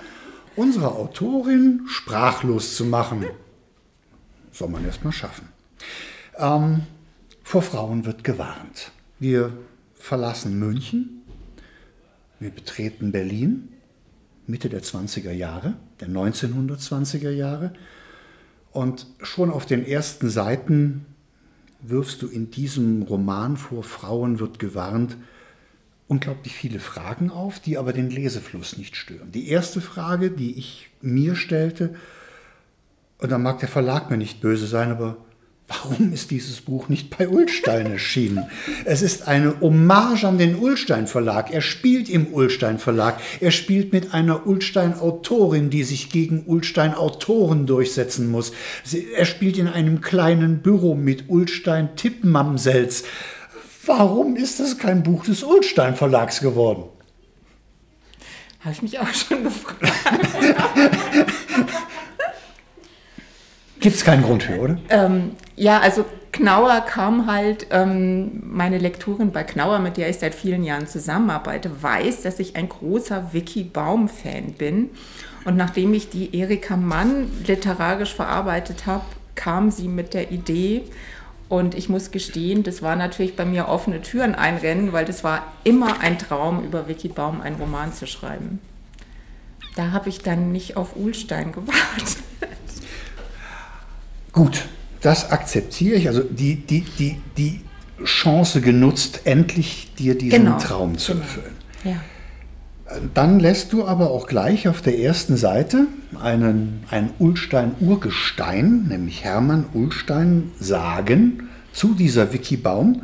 unsere 0.55 0.95
Autorin 0.95 1.81
sprachlos 1.87 2.75
zu 2.75 2.85
machen. 2.85 3.25
Soll 4.55 4.69
man 4.69 4.85
erst 4.85 5.03
mal 5.03 5.11
schaffen. 5.11 5.49
Ähm, 6.37 6.83
vor 7.43 7.61
Frauen 7.61 8.05
wird 8.05 8.23
gewarnt. 8.23 8.91
Wir 9.19 9.51
verlassen 9.95 10.57
München, 10.57 11.23
wir 12.39 12.51
betreten 12.51 13.11
Berlin, 13.11 13.67
Mitte 14.47 14.69
der 14.69 14.81
20er 14.81 15.33
Jahre, 15.33 15.73
der 15.99 16.07
1920er 16.07 17.31
Jahre. 17.31 17.73
Und 18.71 19.07
schon 19.21 19.51
auf 19.51 19.65
den 19.65 19.85
ersten 19.85 20.29
Seiten 20.29 21.05
wirfst 21.81 22.21
du 22.21 22.27
in 22.29 22.49
diesem 22.49 23.01
Roman 23.01 23.57
vor 23.57 23.83
Frauen 23.83 24.39
wird 24.39 24.57
gewarnt 24.59 25.17
unglaublich 26.07 26.53
viele 26.53 26.79
Fragen 26.79 27.29
auf, 27.29 27.59
die 27.59 27.77
aber 27.77 27.91
den 27.91 28.09
Lesefluss 28.09 28.77
nicht 28.77 28.95
stören. 28.95 29.31
Die 29.33 29.49
erste 29.49 29.81
Frage, 29.81 30.31
die 30.31 30.57
ich 30.57 30.89
mir 31.01 31.35
stellte, 31.35 31.95
und 33.19 33.31
da 33.31 33.37
mag 33.37 33.59
der 33.59 33.69
Verlag 33.69 34.09
mir 34.09 34.17
nicht 34.17 34.41
böse 34.41 34.67
sein, 34.67 34.91
aber 34.91 35.17
Warum 35.67 36.13
ist 36.13 36.29
dieses 36.29 36.61
Buch 36.61 36.89
nicht 36.89 37.17
bei 37.17 37.27
Ullstein 37.27 37.87
erschienen? 37.87 38.45
Es 38.83 39.01
ist 39.01 39.27
eine 39.27 39.59
Hommage 39.61 40.23
an 40.23 40.37
den 40.37 40.57
Ullstein 40.57 41.07
Verlag. 41.07 41.51
Er 41.51 41.61
spielt 41.61 42.07
im 42.07 42.27
Ullstein 42.27 42.77
Verlag. 42.77 43.19
Er 43.39 43.49
spielt 43.49 43.91
mit 43.91 44.13
einer 44.13 44.45
Ullstein 44.45 44.93
Autorin, 44.93 45.71
die 45.71 45.83
sich 45.83 46.11
gegen 46.11 46.45
Ullstein 46.45 46.93
Autoren 46.93 47.65
durchsetzen 47.65 48.29
muss. 48.29 48.51
Er 49.15 49.25
spielt 49.25 49.57
in 49.57 49.67
einem 49.67 50.01
kleinen 50.01 50.59
Büro 50.59 50.93
mit 50.93 51.29
Ullstein 51.29 51.95
Tippmamsels. 51.95 53.03
Warum 53.87 54.35
ist 54.35 54.59
das 54.59 54.77
kein 54.77 55.01
Buch 55.01 55.25
des 55.25 55.41
Ullstein 55.41 55.95
Verlags 55.95 56.41
geworden? 56.41 56.83
Habe 58.59 58.73
ich 58.73 58.81
mich 58.83 58.99
auch 58.99 59.13
schon 59.13 59.43
gefragt. 59.43 59.81
Gibt 63.85 63.97
es 63.97 64.03
keinen 64.03 64.23
Grund 64.23 64.41
für, 64.41 64.59
oder? 64.59 64.77
Ähm, 64.89 65.33
ja, 65.55 65.79
also 65.79 66.05
Knauer 66.31 66.81
kam 66.81 67.27
halt, 67.27 67.67
ähm, 67.69 68.41
meine 68.43 68.79
Lektorin 68.79 69.31
bei 69.31 69.43
Knauer, 69.43 69.77
mit 69.77 69.97
der 69.97 70.09
ich 70.09 70.17
seit 70.17 70.33
vielen 70.33 70.63
Jahren 70.63 70.87
zusammenarbeite, 70.87 71.83
weiß, 71.83 72.23
dass 72.23 72.39
ich 72.39 72.55
ein 72.55 72.67
großer 72.67 73.31
Vicky 73.31 73.63
Baum-Fan 73.63 74.53
bin. 74.53 74.89
Und 75.43 75.55
nachdem 75.55 75.93
ich 75.93 76.09
die 76.09 76.35
Erika 76.35 76.75
Mann 76.75 77.29
literarisch 77.45 78.15
verarbeitet 78.15 78.87
habe, 78.87 79.05
kam 79.35 79.69
sie 79.69 79.87
mit 79.87 80.15
der 80.15 80.31
Idee. 80.31 80.81
Und 81.47 81.75
ich 81.75 81.87
muss 81.87 82.09
gestehen, 82.09 82.63
das 82.63 82.81
war 82.81 82.95
natürlich 82.95 83.35
bei 83.35 83.45
mir 83.45 83.67
offene 83.67 84.01
Türen 84.01 84.33
einrennen, 84.33 84.93
weil 84.93 85.05
das 85.05 85.23
war 85.23 85.53
immer 85.63 85.99
ein 85.99 86.17
Traum, 86.17 86.63
über 86.63 86.87
Vicky 86.87 87.09
Baum 87.09 87.39
einen 87.39 87.57
Roman 87.57 87.93
zu 87.93 88.07
schreiben. 88.07 88.57
Da 89.75 89.91
habe 89.91 90.09
ich 90.09 90.23
dann 90.23 90.51
nicht 90.51 90.75
auf 90.75 90.95
Uhlstein 90.95 91.51
gewartet. 91.51 92.24
Gut, 94.35 94.65
das 95.01 95.31
akzeptiere 95.31 95.95
ich. 95.95 96.07
Also 96.07 96.21
die, 96.21 96.57
die, 96.57 96.81
die, 96.81 97.21
die 97.37 97.61
Chance 98.03 98.59
genutzt, 98.59 99.21
endlich 99.23 99.93
dir 99.97 100.17
diesen 100.17 100.43
genau. 100.43 100.57
Traum 100.57 100.97
zu 100.97 101.13
genau. 101.13 101.23
erfüllen. 101.23 101.55
Ja. 101.85 101.95
Dann 103.13 103.39
lässt 103.39 103.73
du 103.73 103.87
aber 103.87 104.11
auch 104.11 104.27
gleich 104.27 104.67
auf 104.67 104.81
der 104.81 104.99
ersten 104.99 105.37
Seite 105.37 105.87
einen, 106.21 106.83
ein 106.91 107.11
Ulstein-Urgestein, 107.17 108.87
nämlich 108.89 109.23
Hermann 109.23 109.65
Ulstein, 109.73 110.51
sagen 110.59 111.49
zu 111.71 111.93
dieser 111.93 112.31
Vicky 112.31 112.57
Baum, 112.57 113.03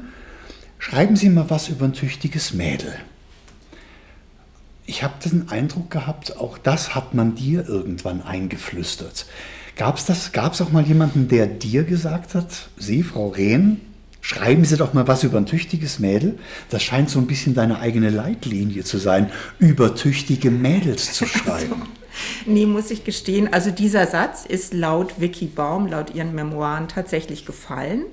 schreiben 0.80 1.16
Sie 1.16 1.30
mal 1.30 1.50
was 1.50 1.70
über 1.70 1.86
ein 1.86 1.94
tüchtiges 1.94 2.54
Mädel. 2.54 2.94
Ich 4.86 5.04
habe 5.04 5.14
den 5.24 5.50
Eindruck 5.50 5.90
gehabt, 5.90 6.38
auch 6.38 6.58
das 6.58 6.94
hat 6.94 7.14
man 7.14 7.36
dir 7.36 7.68
irgendwann 7.68 8.22
eingeflüstert. 8.22 9.26
Gab 9.76 9.98
es 9.98 10.06
das? 10.06 10.32
Gab 10.32 10.54
es 10.54 10.62
auch 10.62 10.72
mal 10.72 10.84
jemanden, 10.84 11.28
der 11.28 11.48
dir 11.48 11.84
gesagt 11.84 12.36
hat, 12.36 12.70
Sie, 12.78 13.04
Frau 13.04 13.30
Rehn, 13.30 13.82
schreiben 14.22 14.66
Sie 14.66 14.78
doch 14.78 14.94
mal 14.94 15.08
was 15.08 15.24
über 15.24 15.38
ein 15.38 15.46
tüchtiges 15.46 16.00
Mädel? 16.00 16.38
Das 16.70 16.84
scheint 16.84 17.10
so 17.10 17.20
ein 17.20 17.28
bisschen 17.28 17.54
deine 17.54 17.80
eigene 17.80 18.10
Leitlinie 18.10 18.84
zu 18.84 18.98
sein, 18.98 19.32
über 19.60 19.96
tüchtige 19.96 20.52
Mädels 20.52 21.14
zu 21.14 21.26
schreiben. 21.26 21.82
Also, 21.82 21.86
nee, 22.46 22.66
muss 22.66 22.92
ich 22.92 23.04
gestehen. 23.04 23.52
Also 23.52 23.72
dieser 23.72 24.06
Satz 24.08 24.46
ist 24.46 24.74
laut 24.74 25.20
Vicky 25.20 25.48
Baum, 25.48 25.88
laut 25.88 26.14
ihren 26.14 26.36
Memoiren 26.36 26.88
tatsächlich 26.88 27.46
gefallen. 27.46 28.04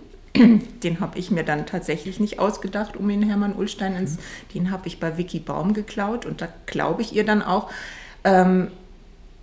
Den 0.83 1.01
habe 1.01 1.19
ich 1.19 1.31
mir 1.31 1.43
dann 1.43 1.67
tatsächlich 1.67 2.21
nicht 2.21 2.39
ausgedacht, 2.39 2.97
um 2.97 3.11
ihn 3.11 3.23
Hermann 3.23 3.57
Ullstein 3.57 3.97
ins. 3.97 4.13
Mhm. 4.13 4.19
Den 4.55 4.71
habe 4.71 4.87
ich 4.89 5.01
bei 5.01 5.19
Vicky 5.19 5.41
Baum 5.41 5.75
geklaut 5.75 6.27
und 6.27 6.41
da 6.41 6.49
glaube 6.67 7.03
ich 7.03 7.15
ihr 7.15 7.25
dann 7.25 7.43
auch. 7.43 7.71
Ähm, 8.25 8.69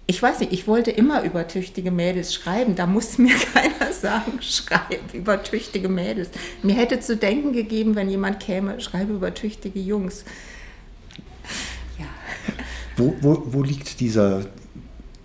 ich 0.07 0.21
weiß 0.21 0.39
nicht, 0.41 0.53
ich 0.53 0.67
wollte 0.67 0.91
immer 0.91 1.23
über 1.23 1.47
tüchtige 1.47 1.89
Mädels 1.89 2.33
schreiben. 2.33 2.75
Da 2.75 2.85
muss 2.85 3.17
mir 3.17 3.35
keiner 3.53 3.91
sagen, 3.91 4.39
schreib 4.41 5.13
über 5.13 5.41
tüchtige 5.41 5.89
Mädels. 5.89 6.29
Mir 6.61 6.75
hätte 6.75 6.99
zu 6.99 7.17
denken 7.17 7.53
gegeben, 7.53 7.95
wenn 7.95 8.09
jemand 8.09 8.39
käme, 8.39 8.79
schreibe 8.81 9.13
über 9.13 9.33
tüchtige 9.33 9.79
Jungs. 9.79 10.23
Ja. 11.97 12.05
Wo, 12.97 13.15
wo, 13.21 13.43
wo 13.47 13.63
liegt 13.63 13.99
dieser 13.99 14.45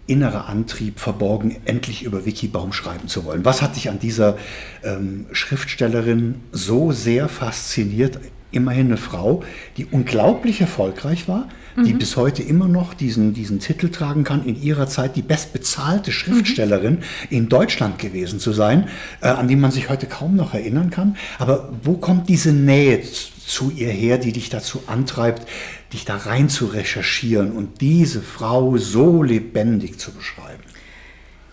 innere 0.07 0.47
Antrieb 0.47 0.99
verborgen, 0.99 1.61
endlich 1.67 2.03
über 2.03 2.25
Vicky 2.25 2.49
Baum 2.49 2.73
schreiben 2.73 3.07
zu 3.07 3.25
wollen? 3.25 3.45
Was 3.45 3.63
hat 3.63 3.77
dich 3.77 3.91
an 3.91 3.99
dieser 3.99 4.39
ähm, 4.83 5.27
Schriftstellerin 5.33 6.41
so 6.53 6.91
sehr 6.91 7.29
fasziniert? 7.29 8.19
Immerhin 8.51 8.87
eine 8.87 8.97
Frau, 8.97 9.45
die 9.77 9.87
unglaublich 9.87 10.61
erfolgreich 10.61 11.29
war, 11.29 11.49
die 11.77 11.95
mhm. 11.95 11.99
bis 11.99 12.17
heute 12.17 12.43
immer 12.43 12.69
noch 12.69 12.95
diesen, 12.95 13.35
diesen 13.35 13.61
Titel 13.61 13.89
tragen 13.91 14.25
kann, 14.25 14.45
in 14.45 14.61
ihrer 14.61 14.87
Zeit 14.87 15.17
die 15.17 15.23
bestbezahlte 15.23 16.13
Schriftstellerin 16.13 16.95
mhm. 16.95 17.03
in 17.31 17.49
Deutschland 17.49 17.99
gewesen 17.99 18.41
zu 18.41 18.53
sein, 18.53 18.89
äh, 19.21 19.29
an 19.29 19.49
die 19.49 19.57
man 19.57 19.71
sich 19.71 19.89
heute 19.89 20.07
kaum 20.07 20.37
noch 20.37 20.55
erinnern 20.55 20.91
kann. 20.91 21.17
Aber 21.39 21.73
wo 21.83 21.95
kommt 21.95 22.29
diese 22.29 22.53
Nähe 22.53 23.03
zu 23.03 23.71
ihr 23.71 23.91
her, 23.91 24.19
die 24.19 24.33
dich 24.33 24.51
dazu 24.51 24.83
antreibt, 24.87 25.47
dich 25.93 26.05
da 26.05 26.17
rein 26.17 26.49
zu 26.49 26.67
recherchieren 26.67 27.53
und 27.53 27.81
diese 27.81 28.21
Frau 28.21 28.77
so 28.77 29.23
lebendig 29.23 29.99
zu 29.99 30.13
beschreiben? 30.13 30.63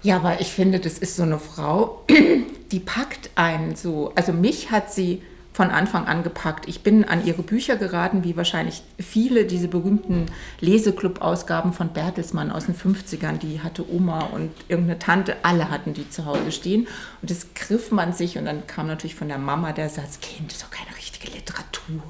Ja, 0.03 0.23
weil 0.23 0.39
ich 0.41 0.47
finde, 0.47 0.79
das 0.79 0.97
ist 0.97 1.15
so 1.15 1.23
eine 1.23 1.39
Frau, 1.39 2.05
die 2.71 2.79
packt 2.79 3.31
einen 3.35 3.75
so. 3.75 4.11
Also 4.15 4.31
mich 4.31 4.71
hat 4.71 4.93
sie 4.93 5.21
von 5.57 5.71
Anfang 5.71 6.05
an 6.05 6.21
gepackt. 6.21 6.69
Ich 6.69 6.83
bin 6.83 7.03
an 7.03 7.25
ihre 7.25 7.41
Bücher 7.41 7.77
geraten, 7.77 8.23
wie 8.23 8.37
wahrscheinlich 8.37 8.83
viele, 8.99 9.45
diese 9.45 9.67
berühmten 9.67 10.27
Leseclub-Ausgaben 10.59 11.73
von 11.73 11.89
Bertelsmann 11.89 12.51
aus 12.51 12.67
den 12.67 12.75
50ern. 12.75 13.39
Die 13.39 13.61
hatte 13.61 13.83
Oma 13.91 14.25
und 14.25 14.51
irgendeine 14.67 14.99
Tante, 14.99 15.35
alle 15.41 15.71
hatten 15.71 15.95
die 15.95 16.07
zu 16.11 16.27
Hause 16.27 16.51
stehen. 16.51 16.87
Und 17.23 17.31
das 17.31 17.55
griff 17.55 17.91
man 17.91 18.13
sich 18.13 18.37
und 18.37 18.45
dann 18.45 18.67
kam 18.67 18.85
natürlich 18.85 19.15
von 19.15 19.29
der 19.29 19.39
Mama 19.39 19.73
der 19.73 19.89
Satz, 19.89 20.19
Kind, 20.19 20.51
das 20.51 20.57
ist 20.57 20.63
doch 20.63 20.69
keine 20.69 20.95
richtige 20.95 21.35
Literatur. 21.35 22.03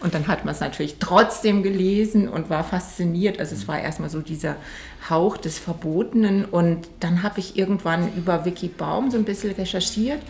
Und 0.00 0.14
dann 0.14 0.26
hat 0.26 0.46
man 0.46 0.54
es 0.54 0.60
natürlich 0.60 0.96
trotzdem 0.98 1.62
gelesen 1.62 2.26
und 2.26 2.48
war 2.48 2.64
fasziniert. 2.64 3.38
Also 3.38 3.54
es 3.54 3.68
war 3.68 3.78
erstmal 3.78 4.08
so 4.08 4.22
dieser 4.22 4.56
Hauch 5.10 5.36
des 5.36 5.58
Verbotenen. 5.58 6.46
Und 6.46 6.88
dann 7.00 7.22
habe 7.22 7.38
ich 7.40 7.58
irgendwann 7.58 8.10
über 8.14 8.46
Vicky 8.46 8.68
Baum 8.68 9.10
so 9.10 9.18
ein 9.18 9.24
bisschen 9.24 9.52
recherchiert 9.52 10.22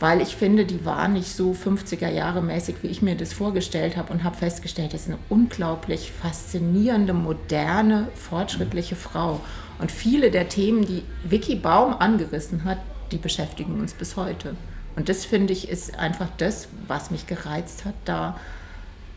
weil 0.00 0.22
ich 0.22 0.34
finde, 0.34 0.64
die 0.64 0.84
war 0.86 1.08
nicht 1.08 1.28
so 1.28 1.52
50er 1.52 2.08
Jahre 2.08 2.42
mäßig, 2.42 2.76
wie 2.82 2.88
ich 2.88 3.02
mir 3.02 3.14
das 3.16 3.34
vorgestellt 3.34 3.98
habe 3.98 4.12
und 4.12 4.24
habe 4.24 4.36
festgestellt, 4.36 4.94
das 4.94 5.02
ist 5.02 5.08
eine 5.08 5.18
unglaublich 5.28 6.10
faszinierende, 6.10 7.12
moderne, 7.12 8.08
fortschrittliche 8.14 8.96
Frau. 8.96 9.40
Und 9.78 9.92
viele 9.92 10.30
der 10.30 10.48
Themen, 10.48 10.86
die 10.86 11.02
Vicky 11.24 11.54
Baum 11.54 11.94
angerissen 11.98 12.64
hat, 12.64 12.78
die 13.12 13.18
beschäftigen 13.18 13.78
uns 13.78 13.92
bis 13.92 14.16
heute. 14.16 14.56
Und 14.96 15.10
das 15.10 15.26
finde 15.26 15.52
ich 15.52 15.68
ist 15.68 15.98
einfach 15.98 16.28
das, 16.38 16.68
was 16.88 17.10
mich 17.10 17.26
gereizt 17.26 17.84
hat, 17.84 17.94
da 18.06 18.38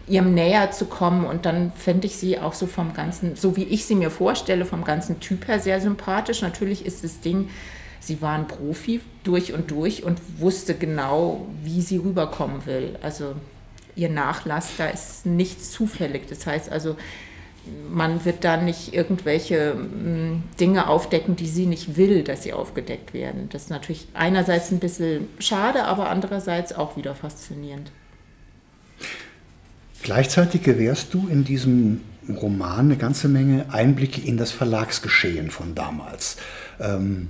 ihrem 0.06 0.34
näher 0.34 0.72
zu 0.72 0.86
kommen. 0.86 1.26
Und 1.26 1.46
dann 1.46 1.72
finde 1.72 2.08
ich 2.08 2.18
sie 2.18 2.40
auch 2.40 2.54
so 2.54 2.68
vom 2.68 2.94
ganzen, 2.94 3.38
so 3.38 3.56
wie 3.56 3.64
ich 3.64 3.86
sie 3.86 3.96
mir 3.96 4.12
vorstelle, 4.12 4.66
vom 4.66 4.84
ganzen 4.84 5.22
Typ 5.22 5.48
her 5.48 5.60
sehr 5.60 5.80
sympathisch. 5.80 6.42
Natürlich 6.42 6.86
ist 6.86 7.04
das 7.06 7.22
Ding, 7.22 7.50
sie 8.06 8.22
war 8.22 8.34
ein 8.34 8.48
Profi 8.48 9.02
durch 9.24 9.54
und 9.54 9.72
durch 9.72 10.04
und 10.04 10.20
wusste 10.38 10.76
genau, 10.76 11.48
wie 11.64 11.82
sie 11.82 11.98
rüberkommen 11.98 12.66
will. 12.66 12.98
Also 13.02 13.36
ihr 13.96 14.10
Nachlass, 14.10 14.72
da 14.78 14.88
ist 14.88 15.26
nichts 15.26 15.72
zufällig. 15.72 16.28
Das 16.28 16.46
heißt 16.46 16.72
also, 16.72 16.98
man 17.90 18.26
wird 18.26 18.44
da 18.44 18.58
nicht 18.58 18.94
irgendwelche 18.94 19.76
mm, 19.76 20.44
Dinge 20.60 20.88
aufdecken, 20.88 21.38
die 21.38 21.48
sie 21.48 21.66
nicht 21.66 21.96
will, 21.96 22.24
dass 22.24 22.44
sie 22.44 22.52
aufgedeckt 22.52 23.14
werden. 23.14 23.48
Das 23.52 23.64
ist 23.64 23.70
natürlich 23.70 24.08
einerseits 24.14 24.72
ein 24.72 24.80
bisschen 24.80 25.30
schade, 25.40 25.86
aber 25.86 26.10
andererseits 26.10 26.74
auch 26.74 26.98
wieder 26.98 27.16
faszinierend. 27.16 27.92
Gleichzeitig 30.02 30.64
gewährst 30.64 31.14
du 31.14 31.30
in 31.30 31.46
diesem 31.46 32.02
Roman 32.28 32.80
eine 32.80 32.98
ganze 32.98 33.30
Menge 33.30 33.68
Einblicke 33.72 34.20
in 34.20 34.36
das 34.36 34.52
Verlagsgeschehen 34.52 35.50
von 35.50 35.76
damals. 35.76 36.36
Ähm, 36.82 37.30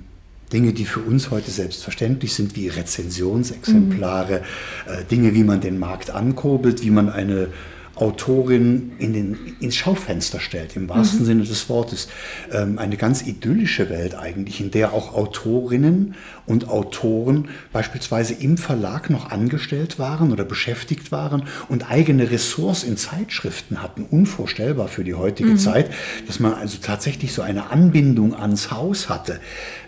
Dinge, 0.54 0.72
die 0.72 0.84
für 0.84 1.00
uns 1.00 1.30
heute 1.30 1.50
selbstverständlich 1.50 2.32
sind, 2.32 2.54
wie 2.54 2.68
Rezensionsexemplare, 2.68 4.40
mhm. 4.86 4.92
äh, 4.92 5.04
Dinge, 5.04 5.34
wie 5.34 5.44
man 5.44 5.60
den 5.60 5.78
Markt 5.78 6.10
ankurbelt, 6.10 6.82
wie 6.82 6.90
man 6.90 7.10
eine 7.10 7.48
Autorin 7.96 8.92
in 8.98 9.12
den, 9.12 9.56
ins 9.60 9.76
Schaufenster 9.76 10.40
stellt, 10.40 10.76
im 10.76 10.88
wahrsten 10.88 11.20
mhm. 11.20 11.24
Sinne 11.24 11.42
des 11.44 11.68
Wortes. 11.68 12.08
Ähm, 12.52 12.78
eine 12.78 12.96
ganz 12.96 13.22
idyllische 13.22 13.88
Welt 13.88 14.14
eigentlich, 14.14 14.60
in 14.60 14.70
der 14.70 14.92
auch 14.92 15.14
Autorinnen 15.14 16.14
und 16.46 16.68
Autoren 16.68 17.48
beispielsweise 17.72 18.34
im 18.34 18.58
Verlag 18.58 19.10
noch 19.10 19.30
angestellt 19.30 19.98
waren 19.98 20.32
oder 20.32 20.44
beschäftigt 20.44 21.12
waren 21.12 21.44
und 21.68 21.90
eigene 21.90 22.30
Ressorts 22.30 22.82
in 22.82 22.96
Zeitschriften 22.96 23.82
hatten. 23.82 24.04
Unvorstellbar 24.04 24.88
für 24.88 25.04
die 25.04 25.14
heutige 25.14 25.50
mhm. 25.50 25.58
Zeit, 25.58 25.90
dass 26.26 26.40
man 26.40 26.54
also 26.54 26.78
tatsächlich 26.82 27.32
so 27.32 27.42
eine 27.42 27.70
Anbindung 27.70 28.34
ans 28.34 28.70
Haus 28.70 29.08
hatte. 29.08 29.40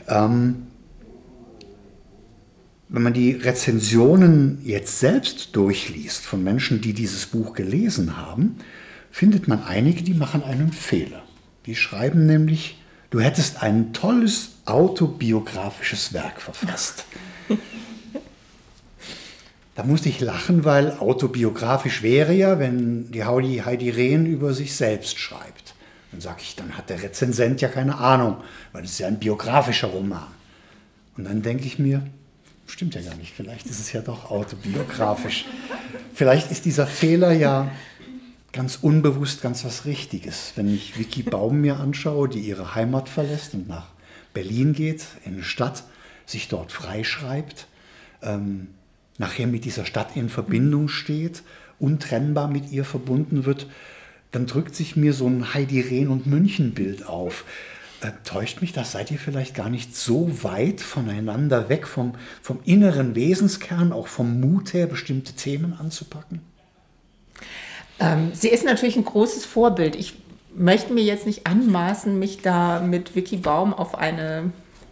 Ähm, 0.09 0.67
wenn 2.89 3.03
man 3.03 3.13
die 3.13 3.33
Rezensionen 3.33 4.59
jetzt 4.65 5.01
selbst 5.01 5.57
durchliest 5.57 6.25
von 6.25 6.43
Menschen, 6.45 6.81
die 6.81 6.93
dieses 6.93 7.27
Buch 7.27 7.53
gelesen 7.53 8.17
haben, 8.17 8.57
findet 9.11 9.49
man 9.49 9.65
einige, 9.65 10.03
die 10.03 10.15
machen 10.15 10.43
einen 10.43 10.73
Fehler. 10.73 11.23
Die 11.67 11.75
schreiben 11.75 12.27
nämlich, 12.27 12.81
du 13.11 13.21
hättest 13.21 13.63
ein 13.63 13.93
tolles 13.93 14.51
autobiografisches 14.67 16.13
Werk 16.13 16.41
verfasst. 16.41 17.05
Da 19.75 19.83
musste 19.85 20.09
ich 20.09 20.21
lachen, 20.21 20.65
weil 20.65 20.93
autobiografisch 20.93 22.03
wäre 22.03 22.33
ja, 22.33 22.59
wenn 22.59 23.11
die 23.11 23.25
Heidi, 23.25 23.59
Heidi 23.59 23.91
Rehn 23.91 24.25
über 24.25 24.55
sich 24.55 24.75
selbst 24.75 25.19
schreibt. 25.19 25.75
Dann 26.13 26.23
sage 26.23 26.39
ich, 26.41 26.57
dann 26.57 26.79
hat 26.79 26.89
der 26.89 27.03
Rezensent 27.03 27.61
ja 27.61 27.69
keine 27.69 27.99
Ahnung, 27.99 28.39
weil 28.73 28.85
es 28.85 28.93
ist 28.93 29.01
ja 29.01 29.07
ein 29.07 29.19
biografischer 29.19 29.89
Roman. 29.89 30.29
Und 31.19 31.25
dann 31.25 31.43
denke 31.43 31.67
ich 31.67 31.79
mir, 31.79 32.07
Stimmt 32.67 32.95
ja 32.95 33.03
gar 33.03 33.15
nicht. 33.15 33.33
Vielleicht 33.35 33.67
ist 33.67 33.81
es 33.81 33.93
ja 33.93 34.01
doch 34.01 34.31
autobiografisch. 34.31 35.45
Vielleicht 36.15 36.51
ist 36.51 36.65
dieser 36.65 36.87
Fehler 36.87 37.33
ja 37.33 37.71
ganz 38.53 38.79
unbewusst 38.81 39.43
ganz 39.43 39.65
was 39.65 39.85
Richtiges. 39.85 40.53
Wenn 40.57 40.75
ich 40.75 40.99
Vicky 40.99 41.23
Baum 41.23 41.61
mir 41.61 41.79
anschaue, 41.79 42.29
die 42.29 42.41
ihre 42.41 42.75
Heimat 42.75 43.09
verlässt 43.09 43.55
und 43.55 43.69
nach 43.69 43.89
Berlin 44.35 44.73
geht, 44.73 45.05
in 45.25 45.35
eine 45.35 45.45
Stadt, 45.45 45.85
sich 46.25 46.49
dort 46.49 46.73
freischreibt, 46.73 47.69
ähm, 48.23 48.69
nachher 49.19 49.47
mit 49.47 49.65
dieser 49.65 49.85
Stadt 49.85 50.17
in 50.17 50.29
Verbindung 50.29 50.89
steht, 50.89 51.43
untrennbar 51.79 52.49
mit 52.49 52.73
ihr 52.73 52.85
verbunden 52.85 53.45
wird, 53.45 53.67
dann 54.33 54.47
drückt 54.47 54.75
sich 54.75 54.97
mir 54.97 55.13
so 55.13 55.27
ein 55.27 55.55
Heidi 55.55 55.81
Rehn 55.81 56.09
und 56.09 56.27
München 56.27 56.75
Bild 56.75 57.07
auf. 57.07 57.45
Äh, 58.07 58.13
täuscht 58.25 58.61
mich 58.61 58.73
das? 58.73 58.93
Seid 58.93 59.11
ihr 59.11 59.19
vielleicht 59.19 59.55
gar 59.55 59.69
nicht 59.69 59.97
so 59.97 60.43
weit 60.43 60.81
voneinander 60.81 61.69
weg 61.69 61.87
vom, 61.87 62.13
vom 62.43 62.61
inneren 62.65 63.15
Wesenskern, 63.15 63.93
auch 63.93 64.07
vom 64.07 64.41
Mut 64.41 64.75
her, 64.75 64.87
bestimmte 64.87 65.33
Themen 65.33 65.77
anzupacken? 65.79 66.41
Ähm, 67.99 68.31
sie 68.35 68.49
ist 68.49 68.65
natürlich 68.65 68.97
ein 68.97 69.05
großes 69.05 69.45
Vorbild. 69.45 69.97
Ich 69.97 70.15
möchte 70.55 70.93
mir 70.93 71.05
jetzt 71.05 71.27
nicht 71.27 71.47
anmaßen, 71.47 72.19
mich 72.19 72.43
da 72.43 72.81
mit 72.81 73.15
Vicky 73.15 73.39
Baum 73.39 73.75
auf 73.75 73.97
eine 73.97 74.51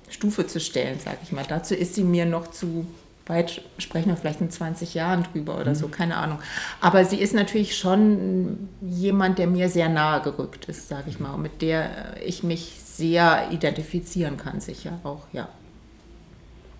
Stufe 0.09 0.47
zu 0.47 0.61
stellen, 0.61 0.99
sage 0.99 1.19
ich 1.23 1.33
mal. 1.33 1.45
Dazu 1.47 1.75
ist 1.75 1.95
sie 1.95 2.05
mir 2.05 2.27
noch 2.27 2.51
zu 2.51 2.87
weit, 3.27 3.63
sprechen 3.79 4.09
wir 4.09 4.17
vielleicht 4.17 4.41
in 4.41 4.51
20 4.51 4.95
Jahren 4.95 5.25
drüber 5.33 5.59
oder 5.59 5.71
mhm. 5.71 5.77
so, 5.77 5.89
keine 5.89 6.17
Ahnung. 6.17 6.39
Aber 6.81 7.05
sie 7.05 7.17
ist 7.17 7.35
natürlich 7.35 7.77
schon 7.77 8.69
jemand, 8.83 9.39
der 9.39 9.47
mir 9.47 9.69
sehr 9.69 9.89
nahe 9.89 10.21
gerückt 10.21 10.67
ist, 10.67 10.89
sage 10.89 11.09
ich 11.09 11.21
mal, 11.21 11.37
mit 11.39 11.63
der 11.63 12.17
ich 12.25 12.43
mich 12.43 12.84
sehr 12.97 13.49
identifizieren 13.51 14.37
kann, 14.37 14.61
sicher 14.61 15.01
auch, 15.03 15.27
ja. 15.33 15.49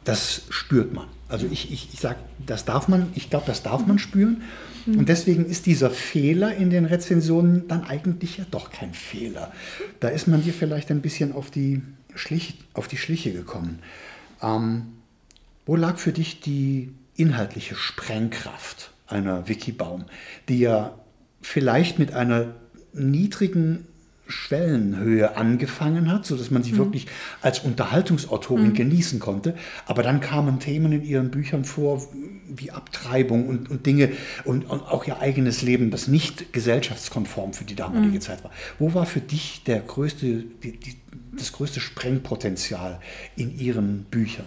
Das 0.05 0.43
spürt 0.51 0.93
man. 0.93 1.07
Also 1.29 1.47
ich, 1.51 1.73
ich, 1.73 1.93
ich 1.93 2.01
sage, 2.01 2.19
das 2.45 2.65
darf 2.65 2.89
man, 2.89 3.11
ich 3.15 3.31
glaube, 3.31 3.47
das 3.47 3.63
darf 3.63 3.87
man 3.87 3.99
spüren. 3.99 4.43
Mhm. 4.87 4.99
Und 4.99 5.09
deswegen 5.09 5.47
ist 5.47 5.67
dieser 5.67 5.91
Fehler 5.91 6.55
in 6.55 6.71
den 6.71 6.85
Rezensionen 6.85 7.67
dann 7.69 7.85
eigentlich 7.85 8.37
ja 8.37 8.45
doch 8.51 8.71
kein 8.71 8.93
Fehler. 8.93 9.53
Da 10.01 10.09
ist 10.09 10.29
man 10.29 10.43
dir 10.43 10.53
vielleicht 10.53 10.91
ein 10.91 11.01
bisschen 11.01 11.33
auf 11.33 11.51
die, 11.51 11.83
Schlich, 12.15 12.59
auf 12.75 12.87
die 12.87 12.99
Schliche 12.99 13.33
gekommen. 13.33 13.81
Ähm, 14.43 14.93
wo 15.67 15.75
lag 15.75 15.99
für 15.99 16.13
dich 16.13 16.41
die 16.41 16.93
inhaltliche 17.17 17.75
Sprengkraft 17.75 18.93
einer 19.07 19.49
Wikibaum, 19.49 20.05
die 20.49 20.59
ja 20.59 20.95
vielleicht 21.41 21.99
mit 21.99 22.13
einer 22.13 22.55
niedrigen 22.93 23.87
Schwellenhöhe 24.27 25.37
angefangen 25.37 26.11
hat, 26.11 26.25
sodass 26.25 26.51
man 26.51 26.63
sie 26.63 26.73
mhm. 26.73 26.79
wirklich 26.79 27.07
als 27.43 27.61
Unterhaltungsautorin 27.61 28.69
mhm. 28.69 28.75
genießen 28.75 29.21
konnte. 29.21 29.55
Aber 29.87 30.03
dann 30.03 30.21
kamen 30.21 30.61
Themen 30.61 30.93
in 30.93 31.05
ihren 31.05 31.31
Büchern 31.31 31.65
vor, 31.65 32.07
wie 32.49 32.71
Abtreibung 32.71 33.49
und, 33.49 33.71
und 33.71 33.85
Dinge 33.87 34.13
und, 34.45 34.65
und, 34.65 34.81
auch 34.83 35.07
ihr 35.07 35.21
eigenes 35.21 35.63
Leben, 35.63 35.91
das 35.91 36.09
nicht 36.09 36.53
gesellschaftskonform 36.53 37.53
für 37.53 37.65
die 37.65 37.75
damalige 37.75 38.17
mhm. 38.17 38.21
Zeit 38.21 38.45
war. 38.45 38.51
Wo 38.79 38.95
war 38.95 39.07
für 39.07 39.21
dich 39.21 39.63
der 39.65 39.81
größte, 39.81 40.45
die, 40.63 40.79
die, 40.79 40.97
das 41.37 41.53
größte 41.53 41.81
Sprengpotenzial 41.81 43.01
in 43.37 43.59
ihren 43.59 44.05
Büchern? 44.05 44.47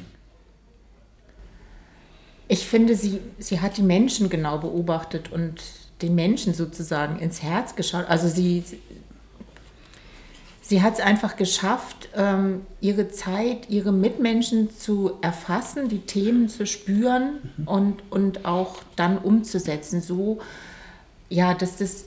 Ich 2.48 2.66
finde, 2.66 2.96
sie, 2.96 3.20
sie 3.40 3.60
hat 3.60 3.78
die 3.78 3.84
Menschen 3.84 4.30
genau 4.30 4.58
beobachtet 4.58 5.32
und 5.32 5.62
den 6.02 6.16
Menschen 6.16 6.54
sozusagen 6.54 7.20
ins 7.20 7.42
Herz 7.42 7.76
geschaut. 7.76 8.06
Also 8.08 8.28
sie, 8.28 8.64
sie 10.68 10.82
hat 10.82 10.96
es 10.96 11.00
einfach 11.00 11.38
geschafft, 11.38 12.10
ähm, 12.14 12.66
ihre 12.82 13.08
Zeit, 13.08 13.70
ihre 13.70 13.94
Mitmenschen 13.94 14.70
zu 14.70 15.14
erfassen, 15.22 15.88
die 15.88 16.00
Themen 16.00 16.50
zu 16.50 16.66
spüren 16.66 17.38
mhm. 17.56 17.68
und, 17.68 18.04
und 18.10 18.46
auch 18.46 18.76
dann 18.98 19.18
umzusetzen, 19.18 20.02
so 20.02 20.40
ja, 21.30 21.54
dass 21.54 21.78
das 21.78 22.06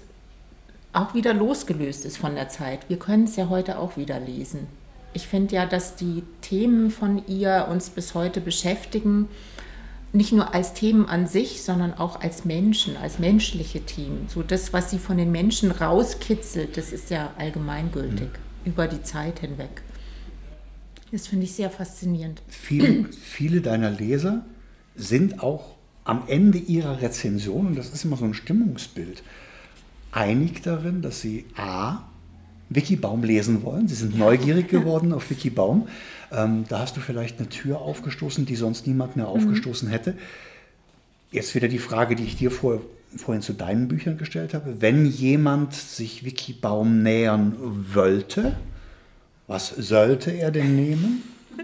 auch 0.92 1.14
wieder 1.14 1.33
losgelöst 1.33 2.05
ist 2.05 2.18
von 2.18 2.35
der 2.35 2.51
Zeit. 2.51 2.88
Wir 2.88 2.99
können 2.99 3.25
es 3.25 3.37
ja 3.37 3.49
heute 3.49 3.79
auch 3.79 3.96
wieder 3.96 4.20
lesen. 4.20 4.66
Ich 5.14 5.27
finde 5.27 5.57
ja, 5.57 5.64
dass 5.66 5.96
die 5.96 6.23
Themen 6.42 6.90
von 6.90 7.27
ihr 7.27 7.66
uns 7.70 7.88
bis 7.88 8.14
heute 8.14 8.40
beschäftigen, 8.40 9.29
nicht 10.12 10.33
nur 10.33 10.55
als 10.55 10.75
Themen 10.75 11.09
an 11.09 11.27
sich, 11.27 11.62
sondern 11.62 11.94
auch 11.94 12.20
als 12.20 12.44
Menschen, 12.44 12.96
als 12.96 13.18
menschliche 13.18 13.81
Themen. 13.81 14.27
So 14.29 14.42
das, 14.42 14.73
was 14.73 14.90
sie 14.90 14.99
von 14.99 15.16
den 15.16 15.33
Menschen 15.33 15.70
rauskitzelt, 15.70 16.77
das 16.77 16.92
ist 16.92 17.11
ja 17.11 17.31
allgemeingültig. 17.38 18.29
Mhm 18.29 18.50
über 18.64 18.87
die 18.87 19.03
Zeit 19.03 19.40
hinweg. 19.40 19.83
Das 21.12 21.27
finde 21.27 21.44
ich 21.44 21.53
sehr 21.53 21.70
faszinierend. 21.70 22.42
Viele, 22.49 23.07
viele 23.12 23.61
deiner 23.61 23.90
Leser 23.90 24.44
sind 24.94 25.42
auch 25.42 25.77
am 26.05 26.25
Ende 26.29 26.59
ihrer 26.59 27.01
Rezension, 27.03 27.68
und 27.68 27.77
das 27.77 27.90
ist 27.90 28.05
immer 28.05 28.16
so 28.16 28.25
ein 28.25 28.35
Stimmungsbild, 28.35 29.23
einig 30.12 30.62
darin, 30.62 31.03
dass 31.03 31.20
sie 31.20 31.46
A, 31.57 32.05
Vicky 32.68 32.96
Baum 32.96 33.25
lesen 33.25 33.64
wollen. 33.64 33.88
Sie 33.88 33.96
sind 33.96 34.16
neugierig 34.16 34.68
geworden 34.68 35.12
auf 35.12 35.29
Vicky 35.29 35.51
Baum. 35.51 35.88
Ähm, 36.31 36.64
da 36.68 36.79
hast 36.79 36.96
du 36.96 37.01
vielleicht 37.01 37.38
eine 37.38 37.49
Tür 37.49 37.81
aufgestoßen, 37.81 38.46
die 38.46 38.55
sonst 38.55 38.87
niemand 38.87 39.16
mehr 39.16 39.27
mhm. 39.27 39.33
aufgestoßen 39.33 39.88
hätte. 39.88 40.16
Jetzt 41.33 41.55
wieder 41.55 41.66
die 41.66 41.79
Frage, 41.79 42.14
die 42.14 42.25
ich 42.25 42.37
dir 42.37 42.53
vor, 42.53 42.81
vorhin 43.16 43.42
zu 43.42 43.53
deinen 43.53 43.88
Büchern 43.88 44.18
gestellt 44.18 44.55
habe. 44.55 44.81
Wenn 44.81 45.07
jemand 45.07 45.75
sich 45.75 46.25
Wikibaum 46.25 47.03
nähern 47.03 47.57
wollte, 47.94 48.57
was 49.46 49.68
sollte 49.68 50.31
er 50.31 50.51
denn 50.51 50.77
nehmen? 50.77 51.23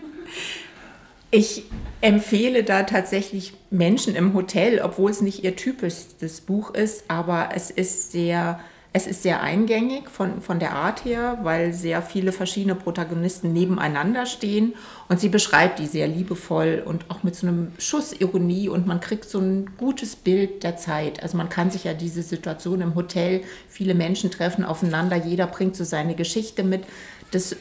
Ich 1.33 1.65
empfehle 2.01 2.63
da 2.63 2.85
tatsächlich 2.85 3.53
Menschen 3.71 4.15
im 4.15 4.33
Hotel, 4.33 4.81
obwohl 4.81 5.11
es 5.11 5.21
nicht 5.21 5.43
ihr 5.43 5.57
typisches 5.57 6.41
Buch 6.41 6.73
ist, 6.73 7.05
aber 7.09 7.51
es 7.55 7.71
ist 7.71 8.13
sehr 8.13 8.61
es 8.97 9.07
ist 9.07 9.23
sehr 9.23 9.43
eingängig 9.43 10.09
von, 10.09 10.41
von 10.41 10.59
der 10.59 10.73
Art 10.73 11.05
her, 11.05 11.41
weil 11.43 11.75
sehr 11.75 12.01
viele 12.01 12.33
verschiedene 12.33 12.75
Protagonisten 12.75 13.53
nebeneinander 13.53 14.25
stehen 14.25 14.73
und 15.11 15.21
sie 15.21 15.29
beschreibt 15.29 15.79
die 15.79 15.87
sehr 15.87 16.09
liebevoll 16.09 16.83
und 16.83 17.05
auch 17.11 17.23
mit 17.23 17.37
so 17.37 17.47
einem 17.47 17.73
Schuss 17.77 18.15
Ironie 18.19 18.71
und 18.71 18.87
man 18.87 19.01
kriegt 19.01 19.29
so 19.29 19.39
ein 19.39 19.69
gutes 19.77 20.17
Bild 20.17 20.63
der 20.63 20.79
Zeit. 20.79 21.23
Also 21.23 21.37
man 21.37 21.51
kann 21.51 21.71
sich 21.71 21.85
ja 21.85 21.93
diese 21.93 22.23
Situation 22.23 22.81
im 22.81 22.95
Hotel, 22.95 23.43
viele 23.69 23.95
Menschen 23.95 24.31
treffen 24.31 24.65
aufeinander, 24.65 25.17
jeder 25.17 25.47
bringt 25.47 25.77
so 25.77 25.85
seine 25.85 26.15
Geschichte 26.15 26.65
mit. 26.65 26.85
Das 27.33 27.55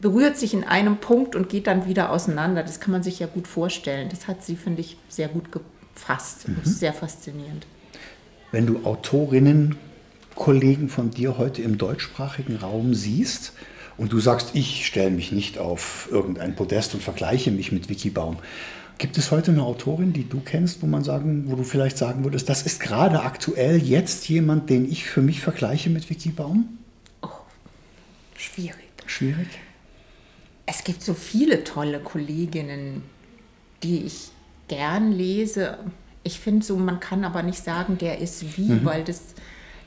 berührt 0.00 0.36
sich 0.36 0.52
in 0.52 0.64
einem 0.64 0.96
Punkt 0.96 1.36
und 1.36 1.48
geht 1.48 1.68
dann 1.68 1.86
wieder 1.86 2.10
auseinander. 2.10 2.64
Das 2.64 2.80
kann 2.80 2.90
man 2.90 3.04
sich 3.04 3.20
ja 3.20 3.28
gut 3.28 3.46
vorstellen. 3.46 4.08
Das 4.08 4.26
hat 4.26 4.42
sie, 4.42 4.56
finde 4.56 4.80
ich, 4.80 4.96
sehr 5.08 5.28
gut 5.28 5.44
gefasst. 5.52 6.48
Mhm. 6.48 6.56
Sehr 6.64 6.92
faszinierend. 6.92 7.68
Wenn 8.50 8.66
du 8.66 8.84
Autorinnen 8.84 9.76
Kollegen 10.36 10.88
von 10.88 11.10
dir 11.10 11.38
heute 11.38 11.62
im 11.62 11.78
deutschsprachigen 11.78 12.56
Raum 12.56 12.94
siehst 12.94 13.52
und 13.96 14.12
du 14.12 14.20
sagst, 14.20 14.50
ich 14.54 14.86
stelle 14.86 15.10
mich 15.10 15.32
nicht 15.32 15.58
auf 15.58 16.08
irgendein 16.12 16.54
Podest 16.54 16.94
und 16.94 17.02
vergleiche 17.02 17.50
mich 17.50 17.72
mit 17.72 17.88
Vicky 17.88 18.10
Baum. 18.10 18.36
Gibt 18.98 19.18
es 19.18 19.30
heute 19.30 19.50
eine 19.50 19.62
Autorin, 19.62 20.12
die 20.12 20.28
du 20.28 20.40
kennst, 20.40 20.82
wo 20.82 20.86
man 20.86 21.04
sagen, 21.04 21.44
wo 21.48 21.56
du 21.56 21.64
vielleicht 21.64 21.98
sagen 21.98 22.24
würdest, 22.24 22.48
das 22.48 22.62
ist 22.62 22.80
gerade 22.80 23.22
aktuell 23.22 23.82
jetzt 23.82 24.28
jemand, 24.28 24.70
den 24.70 24.90
ich 24.90 25.04
für 25.04 25.22
mich 25.22 25.40
vergleiche 25.40 25.90
mit 25.90 26.08
Vicky 26.08 26.30
Baum? 26.30 26.78
Oh, 27.22 27.28
schwierig. 28.36 28.76
Schwierig? 29.06 29.48
Es 30.66 30.84
gibt 30.84 31.02
so 31.02 31.14
viele 31.14 31.64
tolle 31.64 32.00
Kolleginnen, 32.00 33.02
die 33.82 34.02
ich 34.02 34.30
gern 34.68 35.12
lese. 35.12 35.78
Ich 36.22 36.40
finde 36.40 36.64
so, 36.64 36.76
man 36.76 37.00
kann 37.00 37.24
aber 37.24 37.42
nicht 37.42 37.62
sagen, 37.62 37.98
der 37.98 38.18
ist 38.18 38.56
wie, 38.56 38.72
mhm. 38.72 38.84
weil 38.84 39.04
das 39.04 39.34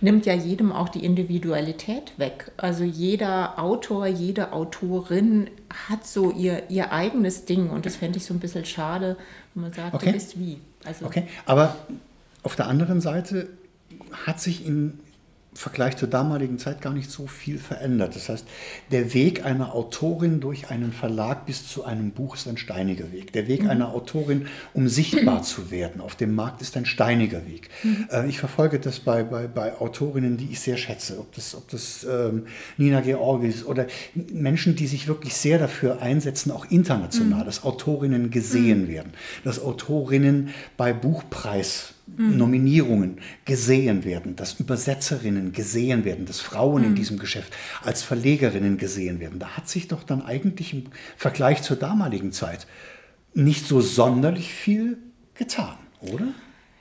nimmt 0.01 0.25
ja 0.25 0.33
jedem 0.33 0.71
auch 0.71 0.89
die 0.89 1.03
Individualität 1.03 2.13
weg. 2.17 2.51
Also 2.57 2.83
jeder 2.83 3.59
Autor, 3.59 4.07
jede 4.07 4.53
Autorin 4.53 5.49
hat 5.89 6.05
so 6.07 6.31
ihr, 6.31 6.69
ihr 6.69 6.91
eigenes 6.93 7.45
Ding 7.45 7.69
und 7.69 7.85
das 7.85 7.95
fände 7.95 8.17
ich 8.17 8.25
so 8.25 8.33
ein 8.33 8.39
bisschen 8.39 8.65
schade, 8.65 9.17
wenn 9.53 9.63
man 9.63 9.73
sagt, 9.73 9.93
Okay. 9.93 10.07
du 10.07 10.11
bist 10.13 10.39
wie. 10.39 10.59
Also 10.85 11.05
Okay, 11.05 11.23
aber 11.45 11.75
auf 12.43 12.55
der 12.55 12.67
anderen 12.67 13.01
Seite 13.01 13.49
hat 14.25 14.39
sich 14.39 14.65
im 14.65 14.99
Vergleich 15.53 15.97
zur 15.97 16.07
damaligen 16.07 16.59
Zeit 16.59 16.79
gar 16.79 16.93
nicht 16.93 17.09
so 17.09 17.25
viel 17.25 17.57
verändert. 17.57 18.15
Das 18.15 18.29
heißt, 18.29 18.45
der 18.91 19.13
Weg 19.15 19.45
einer 19.45 19.73
Autorin 19.73 20.39
durch 20.39 20.69
einen 20.69 20.93
Verlag 20.93 21.47
bis 21.47 21.67
zu 21.67 21.83
einem 21.83 22.11
Buch 22.11 22.35
ist 22.35 22.47
ein 22.47 22.57
steiniger 22.57 23.11
Weg. 23.11 23.33
Der 23.33 23.47
Weg 23.47 23.67
einer 23.67 23.89
Autorin, 23.89 24.45
um 24.73 24.87
sichtbar 24.87 25.41
zu 25.41 25.71
werden 25.71 26.01
auf 26.01 26.15
dem 26.15 26.35
Markt, 26.35 26.61
ist 26.61 26.77
ein 26.77 26.85
steiniger 26.85 27.47
Weg. 27.47 27.69
Äh, 28.11 28.29
Ich 28.29 28.39
verfolge 28.39 28.79
das 28.79 28.99
bei, 28.99 29.23
bei, 29.23 29.47
bei 29.47 29.75
Autorinnen, 29.79 30.37
die 30.37 30.49
ich 30.51 30.59
sehr 30.59 30.77
schätze, 30.77 31.19
ob 31.19 31.33
das, 31.33 31.55
ob 31.55 31.67
das 31.69 32.05
ähm, 32.09 32.45
Nina 32.77 33.01
Georgis 33.01 33.65
oder 33.65 33.87
Menschen, 34.31 34.75
die 34.75 34.87
sich 34.87 35.07
wirklich 35.07 35.33
sehr 35.33 35.57
dafür 35.57 36.01
einsetzen, 36.01 36.51
auch 36.51 36.65
international, 36.69 37.43
dass 37.43 37.63
Autorinnen 37.63 38.29
gesehen 38.29 38.87
werden, 38.87 39.13
dass 39.43 39.59
Autorinnen 39.59 40.49
bei 40.77 40.93
Buchpreis 40.93 41.95
Nominierungen 42.17 43.19
gesehen 43.45 44.03
werden, 44.03 44.35
dass 44.35 44.59
Übersetzerinnen 44.59 45.51
gesehen 45.51 46.05
werden, 46.05 46.25
dass 46.25 46.39
Frauen 46.39 46.83
in 46.83 46.95
diesem 46.95 47.19
Geschäft 47.19 47.53
als 47.83 48.03
Verlegerinnen 48.03 48.77
gesehen 48.77 49.19
werden. 49.19 49.39
Da 49.39 49.57
hat 49.57 49.69
sich 49.69 49.87
doch 49.87 50.03
dann 50.03 50.21
eigentlich 50.21 50.73
im 50.73 50.85
Vergleich 51.17 51.61
zur 51.61 51.77
damaligen 51.77 52.31
Zeit 52.31 52.67
nicht 53.33 53.67
so 53.67 53.81
sonderlich 53.81 54.53
viel 54.53 54.97
getan, 55.33 55.77
oder? 56.01 56.27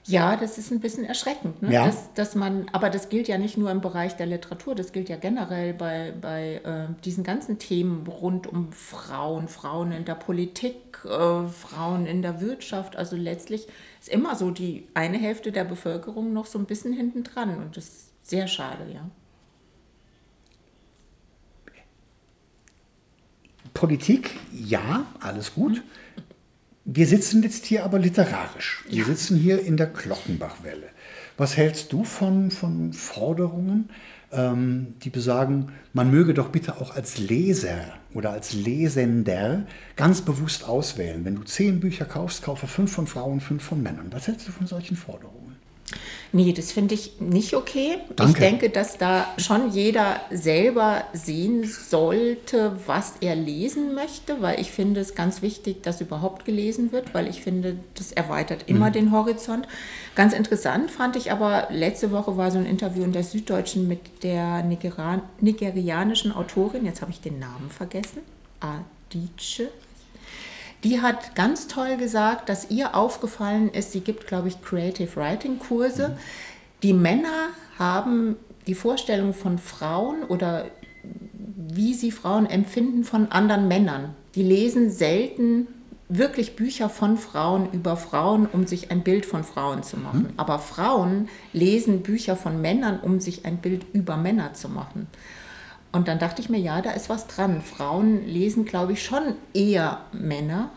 Ja, 0.09 0.37
das 0.37 0.57
ist 0.57 0.71
ein 0.71 0.81
bisschen 0.81 1.05
erschreckend. 1.05 1.61
Ne? 1.61 1.73
Ja. 1.73 1.87
Dass, 1.87 2.13
dass 2.15 2.35
man, 2.35 2.67
aber 2.73 2.89
das 2.89 3.11
gilt 3.11 3.29
ja 3.29 3.37
nicht 3.37 3.59
nur 3.59 3.71
im 3.71 3.83
Bereich 3.83 4.17
der 4.17 4.25
Literatur, 4.25 4.75
das 4.75 4.93
gilt 4.93 5.11
ja 5.11 5.17
generell 5.17 5.75
bei, 5.75 6.15
bei 6.19 6.63
äh, 6.65 7.03
diesen 7.05 7.25
ganzen 7.25 7.59
Themen 7.59 8.07
rund 8.07 8.47
um 8.47 8.73
Frauen, 8.73 9.49
Frauen 9.49 9.93
in 9.93 10.07
der 10.07 10.15
Politik, 10.15 10.99
äh, 11.05 11.47
Frauen 11.47 12.07
in 12.07 12.23
der 12.23 12.41
Wirtschaft. 12.41 12.97
Also 12.97 13.17
letztlich 13.17 13.69
ist 14.01 14.09
immer 14.09 14.35
so 14.35 14.51
die 14.51 14.89
eine 14.95 15.19
Hälfte 15.19 15.53
der 15.53 15.65
Bevölkerung 15.65 16.33
noch 16.33 16.47
so 16.47 16.59
ein 16.59 16.65
bisschen 16.65 16.95
hinten 16.95 17.23
dran 17.23 17.59
und 17.59 17.77
das 17.77 17.85
ist 17.85 18.13
sehr 18.23 18.49
schade, 18.49 18.91
ja. 18.93 19.11
Politik, 23.75 24.35
ja, 24.53 25.07
alles 25.21 25.55
gut. 25.55 25.83
Wir 26.91 27.07
sitzen 27.07 27.43
jetzt 27.43 27.67
hier 27.67 27.85
aber 27.85 27.99
literarisch. 27.99 28.83
Wir 28.89 29.05
sitzen 29.05 29.37
hier 29.37 29.63
in 29.63 29.77
der 29.77 29.89
Glockenbachwelle. 29.89 30.89
Was 31.37 31.55
hältst 31.59 31.93
du 31.93 32.03
von, 32.03 32.51
von 32.51 32.95
Forderungen, 32.95 33.91
ähm, 34.33 34.95
die 35.03 35.11
besagen, 35.11 35.71
man 35.93 36.11
möge 36.11 36.33
doch 36.33 36.49
bitte 36.49 36.81
auch 36.81 36.97
als 36.97 37.19
Leser 37.19 37.93
oder 38.15 38.31
als 38.31 38.55
Lesender 38.55 39.67
ganz 39.97 40.23
bewusst 40.23 40.65
auswählen. 40.65 41.27
Wenn 41.27 41.35
du 41.35 41.43
zehn 41.43 41.79
Bücher 41.79 42.07
kaufst, 42.07 42.43
kaufe 42.43 42.67
fünf 42.67 42.91
von 42.91 43.07
Frauen, 43.07 43.43
fünf 43.43 43.63
von 43.63 43.83
Männern. 43.83 44.09
Was 44.11 44.27
hältst 44.27 44.49
du 44.49 44.53
von 44.53 44.67
solchen 44.67 44.97
Forderungen? 44.97 45.48
Nee, 46.33 46.53
das 46.53 46.73
finde 46.73 46.95
ich 46.95 47.21
nicht 47.21 47.55
okay. 47.55 47.99
Danke. 48.15 48.33
Ich 48.33 48.39
denke, 48.39 48.71
dass 48.71 48.99
da 48.99 49.27
schon 49.39 49.71
jeder 49.71 50.21
selber 50.31 51.05
sehen 51.15 51.65
sollte, 51.65 52.77
was 52.87 53.15
er 53.21 53.35
lesen 53.35 53.95
möchte, 53.95 54.43
weil 54.43 54.61
ich 54.61 54.71
finde 54.71 55.01
es 55.01 55.15
ganz 55.15 55.41
wichtig, 55.41 55.83
dass 55.83 56.01
überhaupt 56.01 56.45
gelesen 56.45 56.93
wird, 56.93 57.15
weil 57.15 57.29
ich 57.29 57.41
finde, 57.41 57.79
das 57.95 58.13
erweitert 58.13 58.65
immer 58.67 58.91
den 58.91 59.11
Horizont. 59.11 59.67
Ganz 60.15 60.35
interessant 60.35 60.91
fand 60.91 61.17
ich 61.17 61.33
aber, 61.33 61.69
letzte 61.71 62.11
Woche 62.11 62.37
war 62.37 62.51
so 62.51 62.59
ein 62.59 62.67
Interview 62.67 63.05
in 63.05 63.13
der 63.13 63.25
Süddeutschen 63.25 63.89
mit 63.89 64.23
der 64.23 64.63
Nigera 64.63 65.23
nigerianischen 65.41 66.33
Autorin, 66.33 66.85
jetzt 66.85 67.01
habe 67.01 67.11
ich 67.11 67.21
den 67.21 67.39
Namen 67.39 67.71
vergessen, 67.71 68.21
Adiche 68.61 69.69
die 70.85 71.01
hat 71.01 71.35
ganz 71.35 71.67
toll 71.67 71.97
gesagt, 71.97 72.49
dass 72.49 72.71
ihr 72.71 72.95
aufgefallen 72.95 73.71
ist, 73.71 73.93
sie 73.93 74.01
gibt, 74.01 74.27
glaube 74.27 74.49
ich, 74.49 74.63
Creative 74.63 75.17
Writing 75.17 75.59
Kurse. 75.59 76.17
Die 76.83 76.93
Männer 76.93 77.49
haben 77.79 78.37
die 78.67 78.75
Vorstellung 78.75 79.35
von 79.35 79.59
Frauen 79.59 80.23
oder 80.25 80.67
wie 81.57 81.95
sie 81.95 82.11
Frauen 82.11 82.47
empfinden 82.47 83.05
von 83.05 83.31
anderen 83.33 83.67
Männern. 83.69 84.15
Die 84.35 84.43
lesen 84.43 84.91
selten 84.91 85.67
wirklich 86.09 86.57
Bücher 86.57 86.89
von 86.89 87.19
Frauen 87.19 87.71
über 87.73 87.97
Frauen, 87.97 88.47
um 88.47 88.67
sich 88.67 88.91
ein 88.91 89.03
Bild 89.03 89.27
von 89.27 89.45
Frauen 89.45 89.83
zu 89.83 89.99
machen. 89.99 90.33
Aber 90.37 90.59
Frauen 90.59 91.29
lesen 91.53 92.03
Bücher 92.03 92.37
von 92.37 92.61
Männern, 92.61 93.01
um 93.01 93.21
sich 93.21 93.45
ein 93.45 93.59
Bild 93.59 93.85
über 93.93 94.17
Männer 94.17 94.55
zu 94.55 94.69
machen. 94.69 95.09
Und 95.93 96.09
dann 96.09 96.19
dachte 96.19 96.43
ich 96.43 96.49
mir, 96.49 96.59
ja, 96.59 96.83
da 96.83 96.91
ist 96.91 97.09
was 97.09 97.27
dran. 97.27 97.63
Frauen 97.63 98.27
lesen, 98.27 98.65
glaube 98.65 98.93
ich, 98.93 99.03
schon 99.03 99.35
eher 99.55 100.03
Männer, 100.13 100.71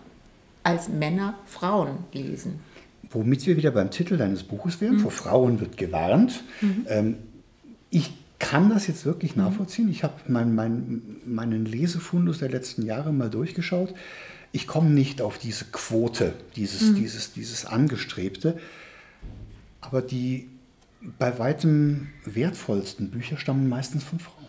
als 0.63 0.89
Männer 0.89 1.35
Frauen 1.45 1.99
lesen. 2.13 2.59
Womit 3.09 3.45
wir 3.45 3.57
wieder 3.57 3.71
beim 3.71 3.91
Titel 3.91 4.15
deines 4.17 4.43
Buches 4.43 4.79
wären, 4.79 4.99
vor 4.99 5.11
Frauen 5.11 5.59
wird 5.59 5.75
gewarnt. 5.75 6.43
Ähm, 6.87 7.17
ich 7.89 8.13
kann 8.39 8.69
das 8.69 8.87
jetzt 8.87 9.05
wirklich 9.05 9.35
nachvollziehen. 9.35 9.89
Ich 9.89 10.03
habe 10.03 10.13
mein, 10.27 10.55
mein, 10.55 11.01
meinen 11.25 11.65
Lesefundus 11.65 12.39
der 12.39 12.49
letzten 12.49 12.85
Jahre 12.85 13.11
mal 13.11 13.29
durchgeschaut. 13.29 13.93
Ich 14.53 14.65
komme 14.65 14.89
nicht 14.89 15.21
auf 15.21 15.37
diese 15.37 15.65
Quote, 15.65 16.33
dieses, 16.55 16.93
dieses, 16.95 17.33
dieses 17.33 17.65
Angestrebte. 17.65 18.57
Aber 19.81 20.01
die 20.01 20.47
bei 21.19 21.37
weitem 21.39 22.09
wertvollsten 22.25 23.11
Bücher 23.11 23.37
stammen 23.37 23.67
meistens 23.67 24.03
von 24.03 24.19
Frauen. 24.19 24.40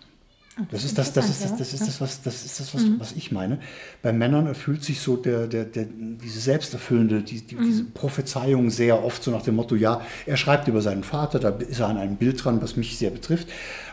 Das 0.71 0.85
ist 0.85 0.99
das, 0.99 1.15
das 1.15 1.31
ist 1.31 1.45
das, 1.45 1.57
das 1.57 1.73
ist 1.73 1.87
das, 1.87 2.01
was, 2.01 2.21
das 2.21 2.45
ist 2.45 2.61
das, 2.61 2.75
was, 2.75 2.83
was 2.99 3.13
ich 3.13 3.33
meine. 3.33 3.59
Bei 4.03 4.13
Männern 4.13 4.47
erfüllt 4.47 4.85
sich 4.85 5.01
so 5.01 5.17
der, 5.17 5.47
der, 5.47 5.65
der, 5.65 5.87
diese 5.87 6.41
selbsterfüllende, 6.41 7.23
die, 7.23 7.41
die, 7.41 7.57
diese 7.57 7.85
Prophezeiung 7.85 8.69
sehr 8.69 9.03
oft 9.03 9.23
so 9.23 9.31
nach 9.31 9.43
dem 9.43 9.57
Motto, 9.57 9.77
ja, 9.77 10.03
er 10.27 10.37
schreibt 10.37 10.69
über 10.69 10.83
seinen 10.83 11.05
Vater, 11.05 11.39
da 11.39 11.49
ist 11.49 11.81
er 11.81 11.89
an 11.89 11.97
einem 11.97 12.17
Bild 12.17 12.45
dran, 12.45 12.61
was 12.61 12.77
mich 12.77 12.99
sehr 12.99 13.11
betrifft. 13.11 13.49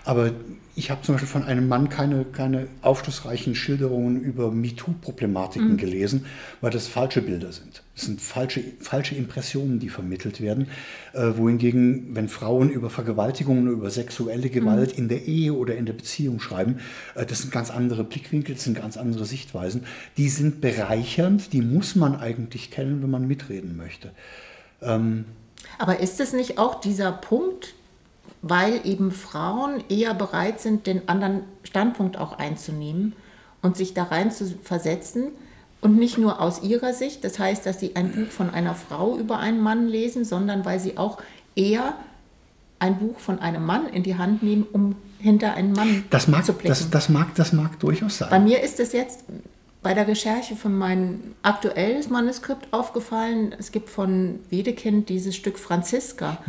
Aber 0.09 0.31
ich 0.75 0.89
habe 0.89 1.03
zum 1.03 1.13
Beispiel 1.13 1.29
von 1.29 1.43
einem 1.43 1.67
Mann 1.67 1.87
keine, 1.87 2.25
keine 2.25 2.67
aufschlussreichen 2.81 3.53
Schilderungen 3.53 4.19
über 4.23 4.49
MeToo-Problematiken 4.49 5.77
gelesen, 5.77 6.25
weil 6.61 6.71
das 6.71 6.87
falsche 6.87 7.21
Bilder 7.21 7.51
sind. 7.51 7.83
Das 7.93 8.05
sind 8.05 8.19
falsche, 8.19 8.63
falsche 8.79 9.13
Impressionen, 9.13 9.77
die 9.77 9.89
vermittelt 9.89 10.41
werden. 10.41 10.67
Äh, 11.13 11.33
wohingegen, 11.35 12.15
wenn 12.15 12.27
Frauen 12.27 12.71
über 12.71 12.89
Vergewaltigungen, 12.89 13.67
über 13.67 13.91
sexuelle 13.91 14.49
Gewalt 14.49 14.93
in 14.93 15.09
der 15.09 15.27
Ehe 15.27 15.53
oder 15.53 15.75
in 15.75 15.85
der 15.85 15.93
Beziehung 15.93 16.39
schreiben, 16.39 16.79
äh, 17.13 17.27
das 17.27 17.43
sind 17.43 17.51
ganz 17.51 17.69
andere 17.69 18.03
Blickwinkel, 18.03 18.55
das 18.55 18.63
sind 18.63 18.75
ganz 18.81 18.97
andere 18.97 19.25
Sichtweisen. 19.25 19.83
Die 20.17 20.29
sind 20.29 20.59
bereichernd, 20.59 21.53
die 21.53 21.61
muss 21.61 21.95
man 21.95 22.15
eigentlich 22.15 22.71
kennen, 22.71 23.03
wenn 23.03 23.11
man 23.11 23.27
mitreden 23.27 23.77
möchte. 23.77 24.09
Aber 24.81 25.99
ist 25.99 26.19
es 26.19 26.33
nicht 26.33 26.57
auch 26.57 26.81
dieser 26.81 27.11
Punkt, 27.11 27.75
weil 28.41 28.81
eben 28.85 29.11
Frauen 29.11 29.83
eher 29.89 30.13
bereit 30.13 30.59
sind, 30.59 30.87
den 30.87 31.07
anderen 31.09 31.41
Standpunkt 31.63 32.17
auch 32.17 32.37
einzunehmen 32.37 33.13
und 33.61 33.75
sich 33.77 33.93
da 33.93 34.03
rein 34.03 34.31
zu 34.31 34.45
versetzen 34.63 35.27
und 35.81 35.97
nicht 35.97 36.17
nur 36.17 36.41
aus 36.41 36.61
ihrer 36.63 36.93
Sicht, 36.93 37.23
das 37.23 37.39
heißt, 37.39 37.65
dass 37.65 37.79
sie 37.79 37.95
ein 37.95 38.11
Buch 38.11 38.27
von 38.31 38.49
einer 38.49 38.75
Frau 38.75 39.17
über 39.17 39.39
einen 39.39 39.61
Mann 39.61 39.87
lesen, 39.87 40.25
sondern 40.25 40.65
weil 40.65 40.79
sie 40.79 40.97
auch 40.97 41.17
eher 41.55 41.93
ein 42.79 42.97
Buch 42.97 43.19
von 43.19 43.39
einem 43.39 43.65
Mann 43.65 43.87
in 43.87 44.03
die 44.03 44.17
Hand 44.17 44.41
nehmen, 44.43 44.65
um 44.71 44.95
hinter 45.19 45.53
einen 45.53 45.73
Mann 45.73 46.05
Das 46.09 46.27
mag, 46.27 46.45
zu 46.45 46.53
blicken. 46.53 46.69
das, 46.69 46.89
das, 46.89 47.09
mag, 47.09 47.35
das 47.35 47.51
mag 47.53 47.77
durchaus 47.79 48.19
Bei 48.19 48.29
sein. 48.29 48.43
mir 48.45 48.61
ist 48.63 48.79
es 48.79 48.93
jetzt 48.93 49.25
bei 49.81 49.93
der 49.93 50.07
Recherche 50.07 50.55
für 50.57 50.67
mein 50.69 51.35
aktuelles 51.41 52.09
Manuskript 52.09 52.67
aufgefallen. 52.73 53.55
Es 53.57 53.71
gibt 53.71 53.89
von 53.89 54.39
Wedekind 54.49 55.07
dieses 55.07 55.35
Stück 55.35 55.57
Franziska. 55.57 56.39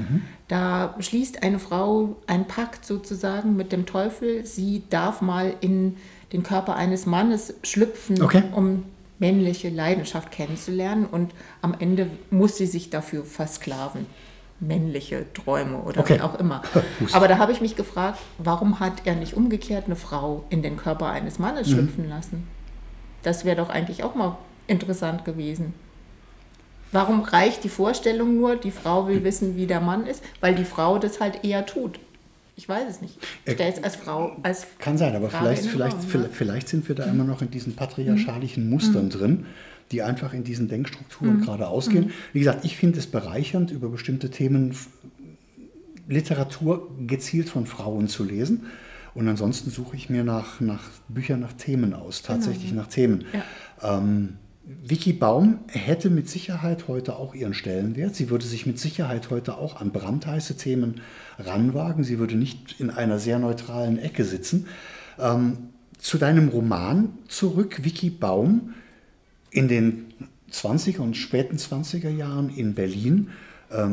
Da 0.48 0.94
schließt 0.98 1.42
eine 1.44 1.60
Frau 1.60 2.16
einen 2.26 2.46
Pakt 2.46 2.84
sozusagen 2.84 3.54
mit 3.54 3.70
dem 3.70 3.86
Teufel. 3.86 4.44
Sie 4.44 4.82
darf 4.90 5.20
mal 5.20 5.54
in 5.60 5.96
den 6.32 6.42
Körper 6.42 6.74
eines 6.74 7.06
Mannes 7.06 7.54
schlüpfen, 7.62 8.20
Okay. 8.20 8.42
um 8.52 8.82
männliche 9.20 9.68
Leidenschaft 9.68 10.32
kennenzulernen. 10.32 11.06
Und 11.06 11.32
am 11.62 11.74
Ende 11.78 12.08
muss 12.30 12.56
sie 12.56 12.66
sich 12.66 12.90
dafür 12.90 13.22
versklaven. 13.24 14.06
Männliche 14.58 15.24
Träume 15.34 15.78
oder 15.78 16.00
Okay. 16.00 16.16
wie 16.16 16.20
auch 16.20 16.38
immer. 16.38 16.62
Aber 17.12 17.28
da 17.28 17.38
habe 17.38 17.52
ich 17.52 17.60
mich 17.60 17.76
gefragt, 17.76 18.18
warum 18.38 18.80
hat 18.80 19.02
er 19.04 19.14
nicht 19.14 19.34
umgekehrt 19.34 19.86
eine 19.86 19.96
Frau 19.96 20.44
in 20.50 20.62
den 20.62 20.76
Körper 20.76 21.06
eines 21.10 21.38
Mannes 21.38 21.68
Mhm. 21.68 21.72
schlüpfen 21.72 22.08
lassen? 22.08 22.46
Das 23.22 23.44
wäre 23.44 23.56
doch 23.56 23.68
eigentlich 23.68 24.02
auch 24.02 24.14
mal 24.14 24.36
interessant 24.66 25.24
gewesen. 25.24 25.74
Warum 26.92 27.22
reicht 27.22 27.62
die 27.62 27.68
Vorstellung 27.68 28.36
nur, 28.36 28.56
die 28.56 28.70
Frau 28.70 29.06
will 29.06 29.22
wissen, 29.22 29.56
wie 29.56 29.66
der 29.66 29.80
Mann 29.80 30.06
ist, 30.06 30.22
weil 30.40 30.54
die 30.54 30.64
Frau 30.64 30.98
das 30.98 31.20
halt 31.20 31.44
eher 31.44 31.66
tut? 31.66 32.00
Ich 32.56 32.68
weiß 32.68 32.88
es 32.90 33.00
nicht. 33.00 33.16
Ich 33.46 33.54
stelle 33.54 33.72
es 33.72 33.82
als 33.82 33.96
Frau, 33.96 34.36
als 34.42 34.66
Kann 34.78 34.98
sein, 34.98 35.14
aber 35.14 35.30
Frage 35.30 35.56
vielleicht, 35.56 35.64
vielleicht, 35.66 36.14
Raum, 36.14 36.28
vielleicht, 36.30 36.68
sind 36.68 36.88
wir 36.88 36.94
da 36.94 37.04
immer 37.04 37.24
noch 37.24 37.40
in 37.42 37.50
diesen 37.50 37.74
patriarchalischen 37.74 38.68
Mustern 38.68 39.08
drin, 39.08 39.46
die 39.92 40.02
einfach 40.02 40.34
in 40.34 40.44
diesen 40.44 40.68
Denkstrukturen 40.68 41.40
gerade 41.40 41.68
ausgehen. 41.68 42.12
Wie 42.32 42.40
gesagt, 42.40 42.64
ich 42.64 42.76
finde 42.76 42.98
es 42.98 43.06
bereichernd, 43.06 43.70
über 43.70 43.88
bestimmte 43.88 44.30
Themen 44.30 44.76
Literatur 46.06 46.88
gezielt 47.06 47.48
von 47.48 47.66
Frauen 47.66 48.08
zu 48.08 48.24
lesen. 48.24 48.66
Und 49.20 49.28
ansonsten 49.28 49.68
suche 49.68 49.96
ich 49.96 50.08
mir 50.08 50.24
nach, 50.24 50.60
nach 50.60 50.80
Büchern, 51.08 51.40
nach 51.40 51.52
Themen 51.52 51.92
aus, 51.92 52.22
tatsächlich 52.22 52.70
genau. 52.70 52.80
nach 52.80 52.88
Themen. 52.88 53.26
Ja. 53.34 53.98
Ähm, 53.98 54.38
Vicky 54.82 55.12
Baum 55.12 55.58
hätte 55.68 56.08
mit 56.08 56.26
Sicherheit 56.30 56.88
heute 56.88 57.16
auch 57.16 57.34
ihren 57.34 57.52
Stellenwert. 57.52 58.16
Sie 58.16 58.30
würde 58.30 58.46
sich 58.46 58.64
mit 58.64 58.78
Sicherheit 58.78 59.28
heute 59.28 59.58
auch 59.58 59.78
an 59.78 59.92
brandheiße 59.92 60.56
Themen 60.56 61.02
ranwagen. 61.38 62.02
Sie 62.02 62.18
würde 62.18 62.34
nicht 62.34 62.80
in 62.80 62.88
einer 62.88 63.18
sehr 63.18 63.38
neutralen 63.38 63.98
Ecke 63.98 64.24
sitzen. 64.24 64.68
Ähm, 65.18 65.68
zu 65.98 66.16
deinem 66.16 66.48
Roman 66.48 67.10
zurück, 67.28 67.84
Vicky 67.84 68.08
Baum, 68.08 68.72
in 69.50 69.68
den 69.68 70.14
20er 70.50 71.00
und 71.00 71.14
späten 71.14 71.58
20er 71.58 72.08
Jahren 72.08 72.48
in 72.48 72.74
Berlin 72.74 73.28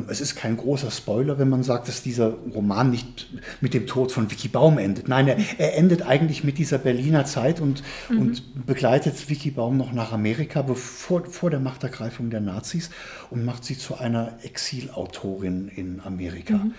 es 0.08 0.22
ist 0.22 0.36
kein 0.36 0.58
großer 0.58 0.90
Spoiler, 0.90 1.38
wenn 1.38 1.50
man 1.50 1.62
sagt, 1.62 1.88
dass 1.88 2.02
dieser 2.02 2.30
Roman 2.54 2.90
nicht 2.90 3.28
mit 3.62 3.76
dem 3.76 3.86
Tod 3.86 4.12
von 4.12 4.32
Vicky 4.32 4.48
Baum 4.48 4.80
endet. 4.80 5.08
Nein, 5.08 5.28
er, 5.28 5.38
er 5.60 5.78
endet 5.78 6.02
eigentlich 6.02 6.44
mit 6.44 6.58
dieser 6.58 6.80
Berliner 6.80 7.26
Zeit 7.26 7.62
und, 7.62 7.84
mhm. 8.10 8.20
und 8.20 8.66
begleitet 8.66 9.30
Vicky 9.30 9.52
Baum 9.52 9.78
noch 9.78 9.94
nach 9.94 10.12
Amerika 10.12 10.64
bevor, 10.64 11.26
vor 11.26 11.52
der 11.52 11.60
Machtergreifung 11.60 12.32
der 12.32 12.42
Nazis 12.42 12.90
und 13.30 13.46
macht 13.46 13.66
sie 13.66 13.78
zu 13.78 13.96
einer 13.96 14.40
Exilautorin 14.42 15.68
in 15.68 16.02
Amerika. 16.04 16.56
Mhm. 16.56 16.74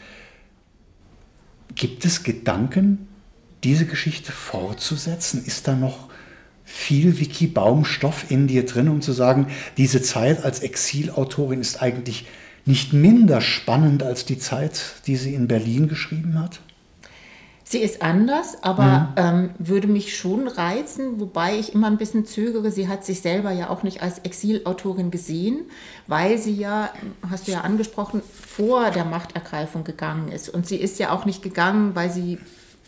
Gibt 1.76 2.05
es 2.05 2.24
Gedanken, 2.24 3.07
diese 3.62 3.86
Geschichte 3.86 4.32
fortzusetzen? 4.32 5.44
Ist 5.44 5.68
da 5.68 5.76
noch 5.76 6.09
viel 6.64 7.20
Vicky 7.20 7.46
Baum 7.46 7.84
Stoff 7.84 8.28
in 8.28 8.49
dir 8.49 8.66
drin, 8.66 8.88
um 8.88 9.03
zu 9.03 9.12
sagen, 9.12 9.46
diese 9.76 10.03
Zeit 10.03 10.44
als 10.44 10.61
Exilautorin 10.61 11.61
ist 11.61 11.80
eigentlich 11.80 12.26
nicht 12.68 12.92
minder 12.92 13.40
spannend 13.40 14.02
als 14.02 14.24
die 14.24 14.38
Zeit, 14.38 14.96
die 15.06 15.16
sie 15.16 15.34
in 15.34 15.48
Berlin 15.48 15.88
geschrieben 15.88 16.38
hat? 16.38 16.60
Sie 17.70 17.80
ist 17.80 18.00
anders, 18.00 18.62
aber 18.62 18.84
mhm. 18.84 19.06
ähm, 19.16 19.50
würde 19.58 19.88
mich 19.88 20.16
schon 20.16 20.48
reizen, 20.48 21.20
wobei 21.20 21.58
ich 21.58 21.74
immer 21.74 21.86
ein 21.88 21.98
bisschen 21.98 22.24
zögere. 22.24 22.70
Sie 22.70 22.88
hat 22.88 23.04
sich 23.04 23.20
selber 23.20 23.50
ja 23.52 23.68
auch 23.68 23.82
nicht 23.82 24.00
als 24.00 24.20
Exilautorin 24.20 25.10
gesehen, 25.10 25.66
weil 26.06 26.38
sie 26.38 26.54
ja, 26.54 26.88
hast 27.28 27.46
du 27.46 27.52
ja 27.52 27.60
angesprochen, 27.60 28.22
vor 28.32 28.90
der 28.90 29.04
Machtergreifung 29.04 29.84
gegangen 29.84 30.32
ist. 30.32 30.48
Und 30.48 30.66
sie 30.66 30.76
ist 30.76 30.98
ja 30.98 31.10
auch 31.10 31.26
nicht 31.26 31.42
gegangen, 31.42 31.94
weil 31.94 32.10
sie 32.10 32.38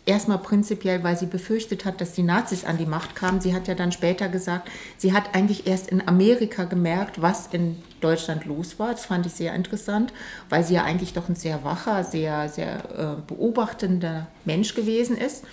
erstmal 0.07 0.39
prinzipiell, 0.39 1.03
weil 1.03 1.17
sie 1.17 1.27
befürchtet 1.27 1.85
hat, 1.85 2.01
dass 2.01 2.13
die 2.13 2.23
Nazis 2.23 2.65
an 2.65 2.79
die 2.79 2.87
Macht 2.87 3.15
kamen. 3.15 3.41
Sie 3.41 3.55
hat 3.55 3.69
ja 3.69 3.75
dann 3.75 3.93
später 3.93 4.29
gesagt, 4.29 4.71
sie 4.97 5.13
hat 5.13 5.35
eigentlich 5.35 5.67
erst 5.67 5.89
in 5.89 6.07
Amerika 6.07 6.65
gemerkt, 6.65 7.23
was 7.23 7.49
in 7.49 7.77
Deutschland 8.01 8.45
los 8.47 8.79
war. 8.79 8.93
Das 8.93 9.05
fand 9.05 9.27
ich 9.27 9.33
sehr 9.33 9.55
interessant, 9.55 10.13
weil 10.49 10.65
sie 10.65 10.75
ja 10.75 10.85
eigentlich 10.85 11.13
doch 11.13 11.29
ein 11.29 11.37
sehr 11.37 11.65
wacher, 11.65 12.05
sehr, 12.05 12.49
sehr 12.49 12.77
äh, 12.97 13.23
beobachtender 13.27 14.27
Mensch 14.45 14.75
gewesen 14.75 15.17
ist. 15.17 15.45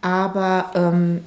Aber 0.00 0.72
ähm, 0.74 1.22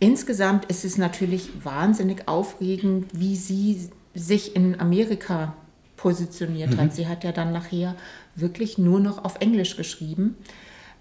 insgesamt 0.00 0.66
ist 0.66 0.84
es 0.84 0.98
natürlich 0.98 1.50
wahnsinnig 1.64 2.28
aufregend, 2.28 3.06
wie 3.12 3.36
sie 3.36 3.90
sich 4.14 4.54
in 4.54 4.78
Amerika 4.80 5.54
positioniert 5.96 6.72
mhm. 6.72 6.78
hat. 6.78 6.94
Sie 6.94 7.08
hat 7.08 7.24
ja 7.24 7.32
dann 7.32 7.52
nachher 7.52 7.94
wirklich 8.34 8.78
nur 8.78 9.00
noch 9.00 9.24
auf 9.24 9.40
Englisch 9.40 9.76
geschrieben. 9.76 10.36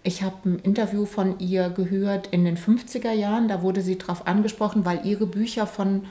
Ich 0.04 0.24
habe 0.24 0.36
ein 0.46 0.60
Interview 0.60 1.06
von 1.06 1.40
ihr 1.40 1.70
gehört 1.70 2.28
in 2.28 2.46
den 2.46 2.58
50er 2.58 3.12
Jahren. 3.12 3.48
Da 3.48 3.62
wurde 3.62 3.82
sie 3.82 3.98
darauf 3.98 4.28
angesprochen, 4.28 4.86
weil 4.86 5.06
ihre 5.06 5.26
Bücher 5.26 5.68
von 5.68 6.04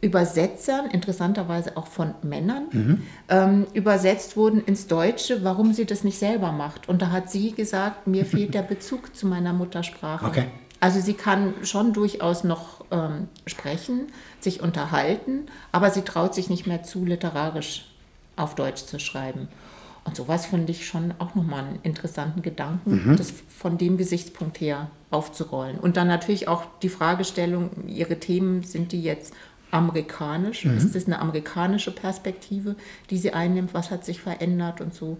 Übersetzern, 0.00 0.90
interessanterweise 0.90 1.76
auch 1.76 1.86
von 1.86 2.14
Männern, 2.22 2.64
mhm. 2.72 3.02
ähm, 3.28 3.66
übersetzt 3.72 4.36
wurden 4.36 4.64
ins 4.64 4.88
Deutsche, 4.88 5.44
warum 5.44 5.72
sie 5.72 5.84
das 5.84 6.02
nicht 6.02 6.18
selber 6.18 6.50
macht. 6.50 6.88
Und 6.88 7.02
da 7.02 7.12
hat 7.12 7.30
sie 7.30 7.52
gesagt, 7.52 8.08
mir 8.08 8.24
fehlt 8.24 8.52
der 8.54 8.62
Bezug 8.62 9.14
zu 9.14 9.28
meiner 9.28 9.52
Muttersprache. 9.52 10.26
Okay. 10.26 10.44
Also 10.80 10.98
sie 10.98 11.14
kann 11.14 11.54
schon 11.62 11.92
durchaus 11.92 12.42
noch 12.42 12.84
ähm, 12.90 13.28
sprechen, 13.46 14.08
sich 14.40 14.60
unterhalten, 14.60 15.46
aber 15.70 15.90
sie 15.90 16.02
traut 16.02 16.34
sich 16.34 16.50
nicht 16.50 16.66
mehr 16.66 16.82
zu, 16.82 17.04
literarisch 17.04 17.86
auf 18.34 18.56
Deutsch 18.56 18.86
zu 18.86 18.98
schreiben. 18.98 19.46
Und 20.04 20.16
sowas 20.16 20.46
finde 20.46 20.72
ich 20.72 20.86
schon 20.86 21.14
auch 21.18 21.34
nochmal 21.34 21.64
einen 21.64 21.78
interessanten 21.82 22.42
Gedanken, 22.42 23.10
mhm. 23.10 23.16
das 23.16 23.32
von 23.48 23.78
dem 23.78 23.96
Gesichtspunkt 23.96 24.60
her 24.60 24.90
aufzurollen. 25.10 25.78
Und 25.78 25.96
dann 25.96 26.08
natürlich 26.08 26.48
auch 26.48 26.64
die 26.82 26.88
Fragestellung, 26.88 27.70
Ihre 27.86 28.18
Themen, 28.18 28.62
sind 28.62 28.92
die 28.92 29.02
jetzt 29.02 29.32
amerikanisch? 29.70 30.64
Mhm. 30.64 30.76
Ist 30.76 30.94
das 30.94 31.06
eine 31.06 31.20
amerikanische 31.20 31.92
Perspektive, 31.92 32.76
die 33.10 33.16
sie 33.16 33.32
einnimmt? 33.32 33.74
Was 33.74 33.90
hat 33.90 34.04
sich 34.04 34.20
verändert 34.20 34.80
und 34.80 34.92
so? 34.92 35.18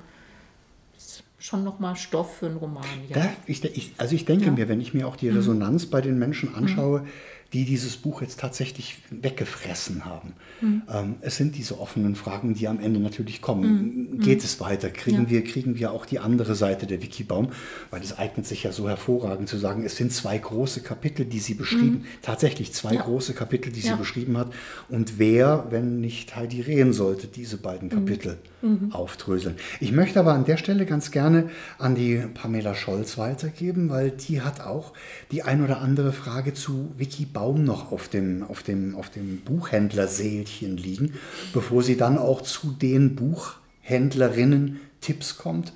Ist 0.97 1.23
schon 1.39 1.65
nochmal 1.65 1.97
Stoff 1.97 2.39
für 2.39 2.47
einen 2.47 2.57
Roman. 2.57 2.85
Ja. 3.09 3.17
Da, 3.17 3.29
ich, 3.47 3.65
ich, 3.65 3.95
also 3.99 4.15
ich 4.15 4.25
denke 4.25 4.47
ja. 4.47 4.51
mir, 4.51 4.69
wenn 4.69 4.81
ich 4.81 4.95
mir 4.95 5.07
auch 5.07 5.17
die 5.17 5.31
mhm. 5.31 5.37
Resonanz 5.37 5.87
mhm. 5.87 5.91
bei 5.91 6.01
den 6.01 6.19
Menschen 6.19 6.55
anschaue, 6.55 7.01
mhm 7.01 7.09
die 7.53 7.65
dieses 7.65 7.97
Buch 7.97 8.23
jetzt 8.23 8.41
tatsächlich 8.41 8.97
weggefressen 9.11 10.05
haben. 10.05 10.33
Mhm. 10.61 10.83
Ähm, 10.91 11.15
es 11.21 11.37
sind 11.37 11.57
diese 11.57 11.79
offenen 11.81 12.15
Fragen, 12.15 12.55
die 12.55 12.67
am 12.67 12.81
Ende 12.81 12.99
natürlich 12.99 13.43
kommen. 13.43 14.11
Mhm. 14.13 14.21
Geht 14.21 14.43
es 14.43 14.59
weiter? 14.61 14.89
Kriegen, 14.91 15.25
ja. 15.25 15.31
wir, 15.31 15.45
kriegen 15.45 15.79
wir 15.79 15.93
auch 15.93 16.07
die 16.07 16.19
andere 16.19 16.55
Seite 16.55 16.87
der 16.87 17.03
Wikibaum? 17.03 17.51
Weil 17.91 18.01
es 18.01 18.17
eignet 18.17 18.47
sich 18.47 18.63
ja 18.63 18.73
so 18.73 18.89
hervorragend 18.89 19.49
zu 19.49 19.59
sagen, 19.59 19.85
es 19.85 19.97
sind 19.97 20.13
zwei 20.13 20.39
große 20.39 20.81
Kapitel, 20.81 21.27
die 21.27 21.41
sie 21.41 21.55
beschrieben, 21.55 21.99
mhm. 22.03 22.05
tatsächlich 22.23 22.73
zwei 22.73 22.95
ja. 22.95 23.03
große 23.03 23.35
Kapitel, 23.35 23.71
die 23.71 23.81
ja. 23.81 23.93
sie 23.93 23.99
beschrieben 23.99 24.39
hat. 24.39 24.51
Und 24.89 25.19
wer, 25.19 25.67
wenn 25.71 26.01
nicht 26.01 26.35
Heidi 26.35 26.63
Rehn, 26.63 26.93
sollte 26.93 27.27
diese 27.27 27.59
beiden 27.59 27.89
mhm. 27.89 27.93
Kapitel 27.93 28.39
mhm. 28.63 28.93
aufdröseln? 28.93 29.57
Ich 29.81 29.93
möchte 29.93 30.21
aber 30.21 30.33
an 30.33 30.45
der 30.45 30.57
Stelle 30.57 30.87
ganz 30.87 31.11
gerne 31.11 31.51
an 31.79 31.95
die 31.95 32.23
Pamela 32.33 32.75
Scholz 32.75 33.19
weitergeben, 33.19 33.91
weil 33.91 34.11
die 34.11 34.41
hat 34.41 34.61
auch 34.61 34.95
die 35.31 35.43
ein 35.43 35.63
oder 35.63 35.81
andere 35.81 36.13
Frage 36.13 36.55
zu 36.55 36.93
Wikibaum 36.97 37.43
Baum 37.43 37.65
noch 37.65 37.91
auf 37.91 38.09
dem, 38.09 38.45
auf 38.45 38.63
dem, 38.63 38.95
auf 38.95 39.11
dem 39.11 39.41
Buchhändlersäelchen 39.41 40.77
liegen, 40.77 41.15
bevor 41.53 41.83
sie 41.83 41.97
dann 41.97 42.19
auch 42.19 42.43
zu 42.43 42.71
den 42.71 43.17
Buchhändlerinnen 43.17 44.81
Tipps 45.01 45.39
kommt, 45.39 45.73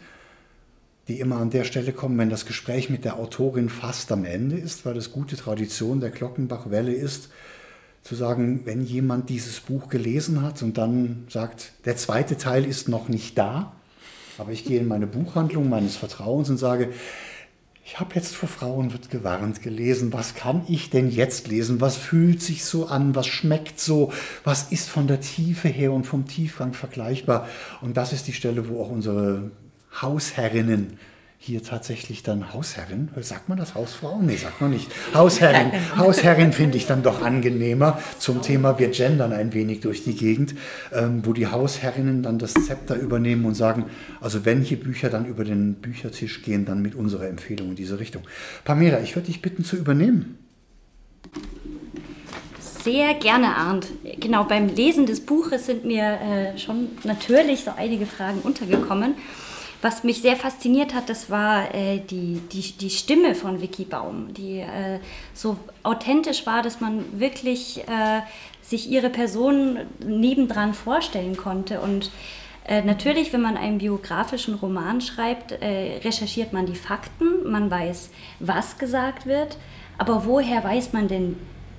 die 1.09 1.19
immer 1.19 1.39
an 1.39 1.51
der 1.51 1.65
Stelle 1.65 1.93
kommen, 1.93 2.19
wenn 2.19 2.31
das 2.31 2.47
Gespräch 2.47 2.89
mit 2.89 3.05
der 3.05 3.19
Autorin 3.19 3.69
fast 3.69 4.13
am 4.13 4.25
Ende 4.25 4.57
ist, 4.57 4.87
weil 4.87 4.95
das 4.95 5.11
gute 5.11 5.37
Tradition 5.37 6.01
der 6.01 6.11
Glockenbach-Welle 6.11 6.95
ist, 6.95 7.31
zu 8.07 8.15
sagen, 8.15 8.61
wenn 8.65 8.83
jemand 8.83 9.31
dieses 9.31 9.59
Buch 9.59 9.89
gelesen 9.89 10.43
hat 10.43 10.63
und 10.63 10.79
dann 10.79 11.27
sagt, 11.29 11.73
der 11.87 11.97
zweite 11.97 12.37
Teil 12.37 12.65
ist 12.65 12.89
noch 12.89 13.09
nicht 13.09 13.37
da, 13.37 13.73
aber 14.39 14.53
ich 14.53 14.65
gehe 14.65 14.79
in 14.79 14.87
meine 14.87 15.09
Buchhandlung 15.09 15.69
meines 15.69 15.97
Vertrauens 15.97 16.49
und 16.49 16.57
sage, 16.57 16.91
ich 17.85 17.99
habe 17.99 18.15
jetzt 18.15 18.37
vor 18.37 18.49
Frauen 18.49 18.93
wird 18.93 19.11
gewarnt 19.11 19.61
gelesen, 19.61 20.13
was 20.13 20.35
kann 20.35 20.63
ich 20.69 20.91
denn 20.91 21.11
jetzt 21.11 21.49
lesen? 21.49 21.81
Was 21.81 21.97
fühlt 21.97 22.43
sich 22.43 22.65
so 22.65 22.87
an? 22.87 23.15
Was 23.15 23.29
schmeckt 23.29 23.79
so? 23.79 24.13
Was 24.45 24.73
ist 24.73 24.89
von 24.89 25.07
der 25.07 25.21
Tiefe 25.21 25.69
her 25.69 25.93
und 25.93 26.05
vom 26.05 26.27
Tiefgang 26.27 26.75
vergleichbar? 26.75 27.49
Und 27.81 27.97
das 27.97 28.13
ist 28.13 28.27
die 28.27 28.33
Stelle, 28.33 28.69
wo 28.69 28.83
auch 28.83 28.91
unsere 28.91 29.53
Hausherrinnen 30.03 30.99
hier 31.39 31.63
tatsächlich 31.63 32.23
dann 32.23 32.53
Hausherrin, 32.53 33.09
sagt 33.21 33.49
man 33.49 33.59
das 33.59 33.75
Hausfrau? 33.75 34.21
Nee, 34.21 34.37
sagt 34.37 34.61
man 34.61 34.71
nicht. 34.71 34.91
Hausherrin. 35.15 35.71
Hausherrin 35.97 36.53
finde 36.53 36.77
ich 36.77 36.87
dann 36.87 37.03
doch 37.03 37.23
angenehmer 37.23 38.01
zum 38.19 38.43
Thema 38.43 38.79
wir 38.79 38.89
gendern 38.89 39.33
ein 39.33 39.53
wenig 39.53 39.81
durch 39.81 40.03
die 40.03 40.15
Gegend, 40.15 40.55
ähm, 40.93 41.25
wo 41.25 41.33
die 41.33 41.47
Hausherrinnen 41.47 42.23
dann 42.23 42.39
das 42.39 42.55
Zepter 42.55 42.97
übernehmen 42.97 43.45
und 43.45 43.55
sagen, 43.55 43.85
also 44.21 44.45
wenn 44.45 44.63
hier 44.63 44.81
Bücher 44.81 45.11
dann 45.11 45.27
über 45.27 45.45
den 45.45 45.75
Büchertisch 45.75 46.43
gehen, 46.43 46.65
dann 46.65 46.83
mit 46.83 46.95
unserer 46.95 47.29
Empfehlung 47.29 47.71
in 47.71 47.77
diese 47.77 48.01
Richtung. 48.01 48.23
Pamela, 48.65 49.01
ich 49.01 49.15
würde 49.15 49.27
dich 49.27 49.43
bitten 49.43 49.65
zu 49.65 49.77
übernehmen. 49.77 50.39
Sehr 52.59 53.15
gerne, 53.15 53.57
Arndt. 53.57 53.89
Genau, 54.21 54.45
beim 54.45 54.69
Lesen 54.69 55.07
des 55.07 55.21
Buches 55.21 55.67
sind 55.67 55.85
mir 55.85 56.21
äh, 56.21 56.59
schon 56.59 56.89
natürlich 57.05 57.65
so 57.65 57.73
einige 57.77 58.07
Fragen 58.07 58.41
untergekommen. 58.43 59.17
Was 59.87 60.03
mich 60.03 60.21
sehr 60.21 60.35
fasziniert 60.35 60.95
hat, 60.95 61.09
das 61.09 61.31
war 61.31 61.73
äh, 61.73 62.01
die, 62.01 62.41
die, 62.51 62.73
die 62.73 62.91
Stimme 62.91 63.37
von 63.37 63.63
Vicky 63.63 63.85
Baum, 63.85 64.35
die 64.35 64.59
äh, 64.59 64.99
so 65.33 65.59
authentisch 65.85 66.45
war, 66.45 66.63
dass 66.63 66.81
man 66.81 67.05
wirklich 67.21 67.87
äh, 67.87 68.23
sich 68.63 68.91
ihre 68.91 69.11
Person 69.11 69.79
nebendran 70.05 70.75
vorstellen 70.75 71.37
konnte. 71.37 71.81
Und 71.81 72.11
äh, 72.67 72.83
natürlich, 72.83 73.33
wenn 73.33 73.43
man 73.43 73.57
einen 73.57 73.79
biografischen 73.79 74.57
Roman 74.57 75.01
schreibt, 75.01 75.53
äh, 75.53 76.01
recherchiert 76.05 76.53
man 76.53 76.67
die 76.67 76.75
Fakten, 76.75 77.49
man 77.49 77.71
weiß, 77.71 78.11
was 78.41 78.79
gesagt 78.79 79.25
wird, 79.27 79.57
aber 79.99 80.27
woher 80.27 80.65
weiß 80.65 80.95
man 80.95 81.07
denn, 81.07 81.37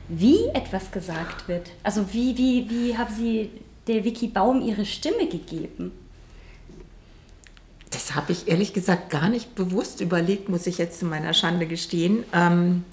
wie 0.07 0.45
etwas 0.53 0.91
gesagt 0.91 1.49
wird? 1.49 1.71
Also 1.83 2.13
wie, 2.13 2.37
wie, 2.37 2.69
wie 2.69 2.97
haben 2.97 3.13
Sie 3.13 3.49
der 3.87 4.05
Vicky 4.05 4.27
Baum 4.27 4.61
ihre 4.61 4.85
Stimme 4.85 5.27
gegeben? 5.27 5.91
Das 7.91 8.15
habe 8.15 8.31
ich 8.31 8.47
ehrlich 8.47 8.73
gesagt 8.73 9.09
gar 9.09 9.29
nicht 9.29 9.55
bewusst 9.55 10.01
überlegt, 10.01 10.49
muss 10.49 10.67
ich 10.67 10.77
jetzt 10.77 10.99
zu 10.99 11.05
meiner 11.05 11.33
Schande 11.33 11.67
gestehen. 11.67 12.23
Ähm, 12.33 12.83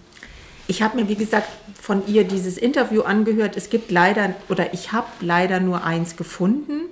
ich 0.66 0.82
habe 0.82 0.96
mir, 0.96 1.08
wie 1.08 1.16
gesagt, 1.16 1.48
von 1.80 2.06
ihr 2.06 2.24
dieses 2.24 2.56
Interview 2.56 3.02
angehört. 3.02 3.56
Es 3.56 3.68
gibt 3.68 3.90
leider, 3.90 4.34
oder 4.48 4.72
ich 4.72 4.92
habe 4.92 5.08
leider 5.20 5.60
nur 5.60 5.84
eins 5.84 6.16
gefunden. 6.16 6.82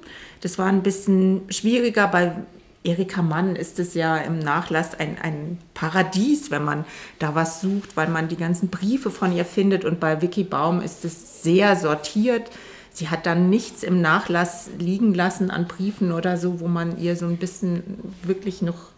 Das 0.41 0.59
war 0.59 0.67
ein 0.67 0.83
bisschen 0.83 1.43
schwieriger, 1.49 2.13
weil 2.13 2.45
Erika 2.85 3.23
Mann 3.23 3.55
ist 3.55 3.79
es 3.79 3.95
ja 3.95 4.17
im 4.17 4.41
Nachlass 4.41 4.99
ein, 4.99 5.17
ein 5.23 5.59
Paradies, 5.73 6.51
wenn 6.51 6.65
man 6.65 6.85
da 7.19 7.35
was 7.35 7.61
sucht, 7.61 7.97
weil 7.97 8.09
man 8.09 8.29
die 8.29 8.37
ganzen 8.37 8.69
Briefe 8.69 9.11
von 9.11 9.35
ihr 9.35 9.45
findet. 9.45 9.85
Und 9.85 10.01
bei 10.01 10.21
Vicky 10.21 10.43
Baum 10.43 10.81
ist 10.81 11.05
es 11.05 11.43
sehr 11.43 11.77
sortiert. 11.77 12.51
Sie 12.93 13.09
hat 13.09 13.25
dann 13.27 13.49
nichts 13.49 13.83
im 13.83 14.01
Nachlass 14.01 14.71
liegen 14.79 15.15
lassen 15.15 15.51
an 15.51 15.67
Briefen 15.67 16.13
oder 16.13 16.37
so, 16.37 16.61
wo 16.61 16.69
man 16.69 16.99
ihr 16.99 17.17
so 17.17 17.27
ein 17.27 17.39
bisschen 17.39 17.83
wirklich 18.23 18.61
noch 18.61 18.93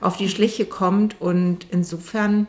auf 0.00 0.16
die 0.16 0.28
Schliche 0.28 0.66
kommt. 0.66 1.20
Und 1.20 1.66
insofern 1.70 2.48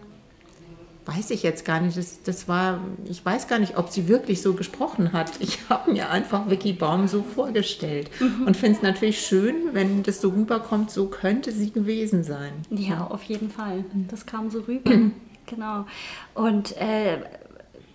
weiß 1.05 1.31
ich 1.31 1.43
jetzt 1.43 1.65
gar 1.65 1.79
nicht. 1.79 1.97
Das, 1.97 2.23
das 2.23 2.47
war, 2.47 2.79
ich 3.05 3.23
weiß 3.23 3.47
gar 3.47 3.59
nicht, 3.59 3.77
ob 3.77 3.89
sie 3.89 4.07
wirklich 4.07 4.41
so 4.41 4.53
gesprochen 4.53 5.13
hat. 5.13 5.31
Ich 5.39 5.59
habe 5.69 5.91
mir 5.91 6.09
einfach 6.09 6.49
Vicky 6.49 6.73
Baum 6.73 7.07
so 7.07 7.23
vorgestellt 7.23 8.09
mhm. 8.19 8.47
und 8.47 8.57
finde 8.57 8.77
es 8.77 8.83
natürlich 8.83 9.21
schön, 9.21 9.55
wenn 9.73 10.03
das 10.03 10.21
so 10.21 10.29
rüberkommt, 10.29 10.91
so 10.91 11.07
könnte 11.07 11.51
sie 11.51 11.71
gewesen 11.71 12.23
sein. 12.23 12.53
Ja, 12.69 13.07
auf 13.07 13.23
jeden 13.23 13.49
Fall. 13.49 13.85
Das 14.09 14.25
kam 14.25 14.49
so 14.49 14.61
rüber. 14.61 14.91
genau. 15.45 15.85
Und 16.33 16.75
äh, 16.77 17.17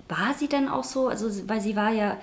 war 0.08 0.34
sie 0.36 0.48
denn 0.48 0.68
auch 0.68 0.84
so, 0.84 1.08
also 1.08 1.28
weil 1.48 1.60
sie 1.60 1.76
war 1.76 1.90
ja 1.90 2.16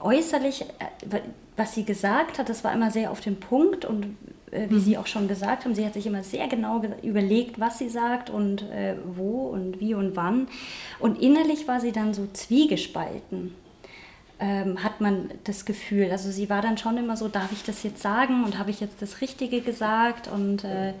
äußerlich, 0.00 0.62
äh, 0.62 1.20
was 1.56 1.74
sie 1.74 1.84
gesagt 1.84 2.38
hat, 2.38 2.48
das 2.48 2.64
war 2.64 2.72
immer 2.72 2.90
sehr 2.90 3.10
auf 3.10 3.20
den 3.20 3.38
Punkt 3.38 3.84
und 3.84 4.16
äh, 4.52 4.68
wie 4.68 4.74
mhm. 4.74 4.80
Sie 4.80 4.98
auch 4.98 5.06
schon 5.06 5.28
gesagt 5.28 5.64
haben, 5.64 5.74
sie 5.74 5.84
hat 5.84 5.94
sich 5.94 6.06
immer 6.06 6.22
sehr 6.22 6.46
genau 6.46 6.82
überlegt, 7.02 7.58
was 7.58 7.78
sie 7.78 7.88
sagt 7.88 8.30
und 8.30 8.62
äh, 8.70 8.96
wo 9.04 9.48
und 9.48 9.80
wie 9.80 9.94
und 9.94 10.14
wann. 10.14 10.46
Und 10.98 11.20
innerlich 11.20 11.66
war 11.66 11.80
sie 11.80 11.92
dann 11.92 12.14
so 12.14 12.28
zwiegespalten. 12.32 13.54
Ähm, 14.38 14.82
hat 14.82 15.00
man 15.00 15.30
das 15.44 15.64
Gefühl. 15.64 16.10
Also 16.10 16.30
sie 16.30 16.50
war 16.50 16.62
dann 16.62 16.76
schon 16.76 16.96
immer 16.98 17.16
so, 17.16 17.28
darf 17.28 17.52
ich 17.52 17.62
das 17.62 17.82
jetzt 17.82 18.02
sagen 18.02 18.44
und 18.44 18.58
habe 18.58 18.70
ich 18.70 18.80
jetzt 18.80 19.00
das 19.00 19.20
Richtige 19.20 19.60
gesagt 19.60 20.28
und 20.28 20.64
äh, 20.64 20.90
äh 20.90 20.92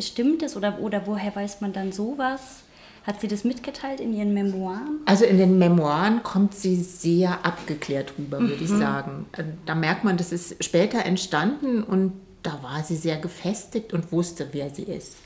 stimmt 0.00 0.42
es 0.42 0.56
oder, 0.56 0.80
oder 0.80 1.06
woher 1.06 1.34
weiß 1.36 1.60
man 1.60 1.72
dann 1.72 1.92
sowas? 1.92 2.63
Hat 3.04 3.20
sie 3.20 3.28
das 3.28 3.44
mitgeteilt 3.44 4.00
in 4.00 4.14
ihren 4.14 4.32
Memoiren? 4.32 5.00
Also 5.04 5.26
in 5.26 5.36
den 5.36 5.58
Memoiren 5.58 6.22
kommt 6.22 6.54
sie 6.54 6.76
sehr 6.76 7.44
abgeklärt 7.44 8.14
rüber, 8.18 8.40
würde 8.40 8.56
mhm. 8.56 8.62
ich 8.62 8.70
sagen. 8.70 9.26
Äh, 9.32 9.44
da 9.66 9.74
merkt 9.74 10.04
man, 10.04 10.16
das 10.16 10.32
ist 10.32 10.64
später 10.64 11.04
entstanden 11.04 11.82
und 11.82 12.14
da 12.42 12.62
war 12.62 12.82
sie 12.82 12.96
sehr 12.96 13.18
gefestigt 13.18 13.92
und 13.92 14.10
wusste, 14.10 14.48
wer 14.52 14.70
sie 14.70 14.84
ist. 14.84 15.16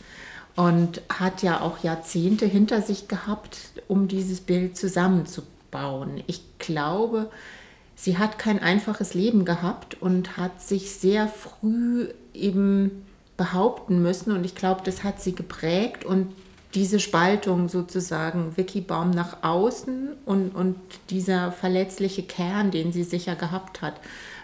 Und 0.57 1.03
hat 1.09 1.45
ja 1.45 1.61
auch 1.61 1.85
Jahrzehnte 1.85 2.47
hinter 2.47 2.83
sich 2.83 3.07
gehabt, 3.07 3.59
um 3.87 4.09
dieses 4.09 4.41
Bild 4.41 4.77
zusammenzubauen. 4.77 6.25
Ich 6.27 6.43
glaube, 6.59 7.31
sie 7.95 8.19
hat 8.19 8.41
kein 8.41 8.59
einfaches 8.59 9.15
Leben 9.15 9.45
gehabt 9.45 10.01
und 10.01 10.37
hat 10.37 10.61
sich 10.61 10.91
sehr 10.97 11.29
früh 11.29 12.09
eben 12.35 13.05
behaupten 13.37 14.03
müssen. 14.03 14.33
Und 14.33 14.45
ich 14.45 14.57
glaube, 14.57 14.81
das 14.85 15.05
hat 15.05 15.23
sie 15.23 15.33
geprägt 15.33 16.05
und 16.05 16.35
diese 16.79 17.01
Spaltung 17.01 17.69
sozusagen, 17.69 18.57
Vicky 18.57 18.81
Baum 18.81 19.11
nach 19.11 19.43
außen 19.43 20.11
und, 20.25 20.55
und 20.55 20.77
dieser 21.11 21.51
verletzliche 21.51 22.23
Kern, 22.23 22.71
den 22.71 22.93
sie 22.93 23.03
sicher 23.03 23.35
gehabt 23.35 23.83
hat, 23.83 23.95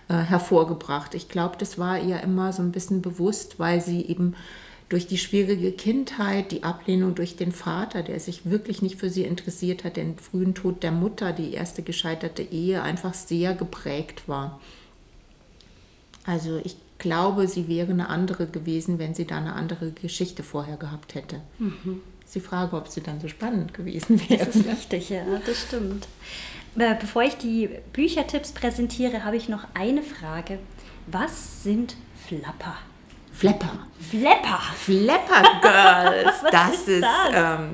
äh, 0.09 0.15
hervorgebracht. 0.15 1.15
Ich 1.15 1.29
glaube, 1.29 1.55
das 1.59 1.79
war 1.79 2.01
ihr 2.01 2.21
immer 2.23 2.53
so 2.53 2.61
ein 2.61 2.73
bisschen 2.73 3.03
bewusst, 3.03 3.61
weil 3.61 3.81
sie 3.81 4.05
eben 4.07 4.35
durch 4.89 5.07
die 5.07 5.17
schwierige 5.17 5.71
Kindheit, 5.71 6.51
die 6.51 6.65
Ablehnung 6.65 7.15
durch 7.15 7.37
den 7.37 7.53
Vater, 7.53 8.03
der 8.03 8.19
sich 8.19 8.51
wirklich 8.51 8.83
nicht 8.83 8.99
für 8.99 9.11
sie 9.11 9.23
interessiert 9.23 9.85
hat, 9.85 9.97
den 9.97 10.19
frühen 10.19 10.57
Tod 10.57 10.83
der 10.83 10.93
Mutter, 10.93 11.33
die 11.33 11.55
erste 11.55 11.85
gescheiterte 11.85 12.43
Ehe, 12.43 12.83
einfach 12.83 13.15
sehr 13.15 13.55
geprägt 13.55 14.25
war. 14.27 14.61
Also 16.27 16.61
ich 16.65 16.77
glaube, 16.99 17.47
sie 17.47 17.69
wäre 17.69 17.93
eine 17.93 18.09
andere 18.09 18.49
gewesen, 18.49 18.99
wenn 18.99 19.15
sie 19.15 19.25
da 19.25 19.39
eine 19.39 19.53
andere 19.53 19.93
Geschichte 19.93 20.43
vorher 20.43 20.77
gehabt 20.77 21.15
hätte. 21.15 21.41
Mhm. 21.61 22.01
Ist 22.35 22.43
die 22.43 22.49
Frage, 22.49 22.77
ob 22.77 22.89
sie 22.89 23.01
dann 23.01 23.21
so 23.21 23.29
spannend 23.29 23.75
gewesen 23.75 24.21
wäre. 24.29 24.45
Das 24.45 24.57
ist 24.57 24.67
richtig, 24.67 25.09
ja, 25.09 25.23
das 25.47 25.57
stimmt. 25.57 26.09
Äh, 26.77 26.97
bevor 26.99 27.23
ich 27.23 27.37
die 27.37 27.71
Büchertipps 27.93 28.51
präsentiere, 28.51 29.25
habe 29.25 29.37
ich 29.37 29.49
noch 29.49 29.63
eine 29.75 30.03
Frage. 30.03 30.59
Was 31.07 31.63
sind 31.63 31.95
Flapper? 32.27 32.75
Flapper. 33.33 33.87
Flapper. 34.01 34.61
Flapper 34.75 35.61
Girls. 35.63 36.35
das 36.51 36.73
ist, 36.73 36.89
ist 36.89 37.03
das? 37.03 37.61
Ähm, 37.61 37.69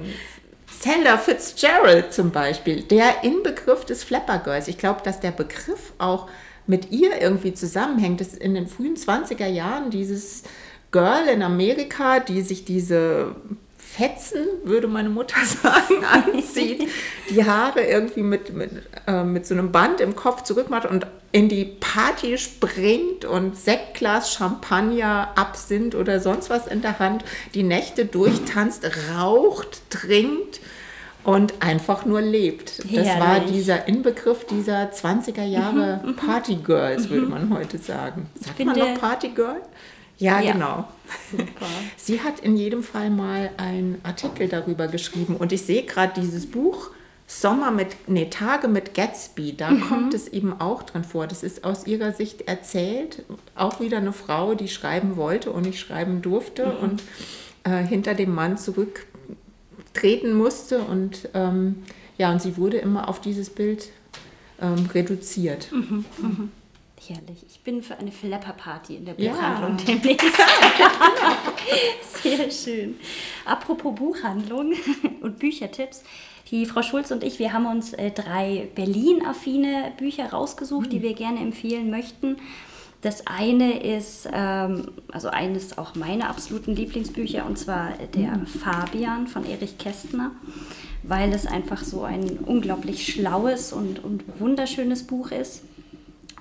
Sandra 0.67 1.17
Fitzgerald 1.17 2.13
zum 2.13 2.31
Beispiel, 2.31 2.83
der 2.83 3.25
Inbegriff 3.25 3.87
des 3.87 4.05
Flapper 4.05 4.41
Girls. 4.41 4.69
Ich 4.69 4.77
glaube, 4.77 5.01
dass 5.03 5.21
der 5.21 5.31
Begriff 5.31 5.95
auch 5.97 6.29
mit 6.67 6.93
ihr 6.93 7.19
irgendwie 7.23 7.55
zusammenhängt. 7.55 8.21
Das 8.21 8.35
in 8.35 8.53
den 8.53 8.67
frühen 8.67 8.97
20er 8.97 9.47
Jahren 9.47 9.89
dieses 9.89 10.43
Girl 10.91 11.29
in 11.29 11.43
Amerika, 11.43 12.21
die 12.21 12.43
sich 12.43 12.67
diese 12.67 13.37
Fetzen, 13.93 14.47
würde 14.63 14.87
meine 14.87 15.09
Mutter 15.09 15.37
sagen, 15.45 16.05
anzieht, 16.05 16.89
die 17.29 17.45
Haare 17.45 17.83
irgendwie 17.83 18.23
mit, 18.23 18.55
mit, 18.55 18.71
äh, 19.07 19.25
mit 19.25 19.47
so 19.47 19.55
einem 19.55 19.73
Band 19.73 20.01
im 20.01 20.15
Kopf 20.15 20.43
zurückmacht 20.45 20.87
und 20.87 21.07
in 21.33 21.49
die 21.49 21.65
Party 21.65 22.39
springt 22.39 23.25
und 23.25 23.57
Sektglas, 23.57 24.33
Champagner, 24.33 25.31
Absinth 25.35 25.95
oder 25.95 26.21
sonst 26.21 26.51
was 26.51 26.67
in 26.67 26.83
der 26.83 26.99
Hand, 27.01 27.25
die 27.55 27.65
Nächte 27.65 28.05
durchtanzt, 28.07 28.85
raucht, 29.13 29.83
trinkt 29.91 30.61
und 31.25 31.55
einfach 31.61 32.07
nur 32.07 32.21
lebt. 32.21 32.79
Das 32.79 33.07
Herrlich. 33.07 33.21
war 33.21 33.41
dieser 33.41 33.89
Inbegriff 33.89 34.47
dieser 34.47 34.91
20er 34.91 35.45
Jahre. 35.45 36.01
Partygirls, 36.17 37.11
würde 37.11 37.27
man 37.27 37.53
heute 37.53 37.79
sagen. 37.79 38.29
Sagt 38.41 38.65
man 38.65 38.79
noch 38.79 39.01
Partygirl? 39.01 39.61
Ja, 40.21 40.41
ja, 40.41 40.53
genau. 40.53 40.85
Super. 41.31 41.67
Sie 41.97 42.21
hat 42.21 42.41
in 42.41 42.57
jedem 42.57 42.83
Fall 42.83 43.11
mal 43.11 43.51
einen 43.57 44.01
Artikel 44.05 44.49
darüber 44.49 44.87
geschrieben 44.87 45.37
und 45.37 45.53
ich 45.53 45.63
sehe 45.63 45.83
gerade 45.83 46.21
dieses 46.21 46.47
Buch 46.47 46.91
Sommer 47.27 47.71
mit, 47.71 48.09
nee, 48.09 48.25
Tage 48.29 48.67
mit 48.67 48.93
Gatsby, 48.93 49.57
da 49.57 49.71
mhm. 49.71 49.83
kommt 49.83 50.15
es 50.15 50.27
eben 50.27 50.61
auch 50.61 50.83
drin 50.83 51.05
vor. 51.05 51.29
Das 51.29 51.45
ist 51.45 51.63
aus 51.63 51.87
ihrer 51.87 52.13
Sicht 52.13 52.49
erzählt. 52.49 53.23
Auch 53.55 53.79
wieder 53.79 53.99
eine 53.99 54.13
Frau, 54.13 54.57
die 54.57 54.67
schreiben 54.67 55.17
wollte 55.17 55.53
und 55.53 55.63
nicht 55.63 55.79
schreiben 55.79 56.23
durfte 56.23 56.67
mhm. 56.67 56.77
und 56.83 57.03
äh, 57.63 57.85
hinter 57.85 58.15
dem 58.15 58.35
Mann 58.35 58.59
zurücktreten 58.59 60.35
musste. 60.35 60.81
Und 60.81 61.29
ähm, 61.33 61.85
ja, 62.19 62.33
und 62.33 62.43
sie 62.43 62.57
wurde 62.57 62.79
immer 62.79 63.09
auf 63.09 63.21
dieses 63.21 63.49
Bild 63.49 63.91
ähm, 64.61 64.89
reduziert. 64.93 65.71
Mhm. 65.71 66.51
Herrlich. 67.11 67.45
Ich 67.49 67.61
bin 67.63 67.83
für 67.83 67.99
eine 67.99 68.13
Flapper-Party 68.13 68.95
in 68.95 69.05
der 69.05 69.15
Buchhandlung 69.15 69.77
ja. 69.79 69.85
demnächst. 69.95 70.29
Sehr 72.23 72.51
schön. 72.53 72.95
Apropos 73.45 73.97
Buchhandlung 73.97 74.75
und 75.21 75.41
Büchertipps. 75.41 76.05
Die 76.53 76.67
Frau 76.67 76.83
Schulz 76.83 77.11
und 77.11 77.25
ich, 77.25 77.41
wir 77.41 77.53
haben 77.53 77.67
uns 77.67 77.95
äh, 77.95 78.13
drei 78.13 78.69
Berlin-affine 78.77 79.93
Bücher 79.99 80.31
rausgesucht, 80.31 80.87
mhm. 80.87 80.91
die 80.91 81.03
wir 81.03 81.15
gerne 81.15 81.41
empfehlen 81.41 81.91
möchten. 81.91 82.37
Das 83.01 83.27
eine 83.27 83.83
ist, 83.83 84.29
ähm, 84.33 84.93
also 85.11 85.31
eines 85.31 85.79
auch 85.79 85.97
meiner 85.97 86.31
absoluten 86.31 86.77
Lieblingsbücher, 86.77 87.45
und 87.45 87.59
zwar 87.59 87.95
der 88.15 88.37
mhm. 88.37 88.47
Fabian 88.47 89.27
von 89.27 89.45
Erich 89.45 89.79
Kästner, 89.79 90.31
weil 91.03 91.33
es 91.33 91.45
einfach 91.45 91.83
so 91.83 92.03
ein 92.03 92.39
unglaublich 92.39 93.13
schlaues 93.13 93.73
und, 93.73 94.05
und 94.05 94.23
wunderschönes 94.39 95.09
Buch 95.09 95.33
ist 95.33 95.63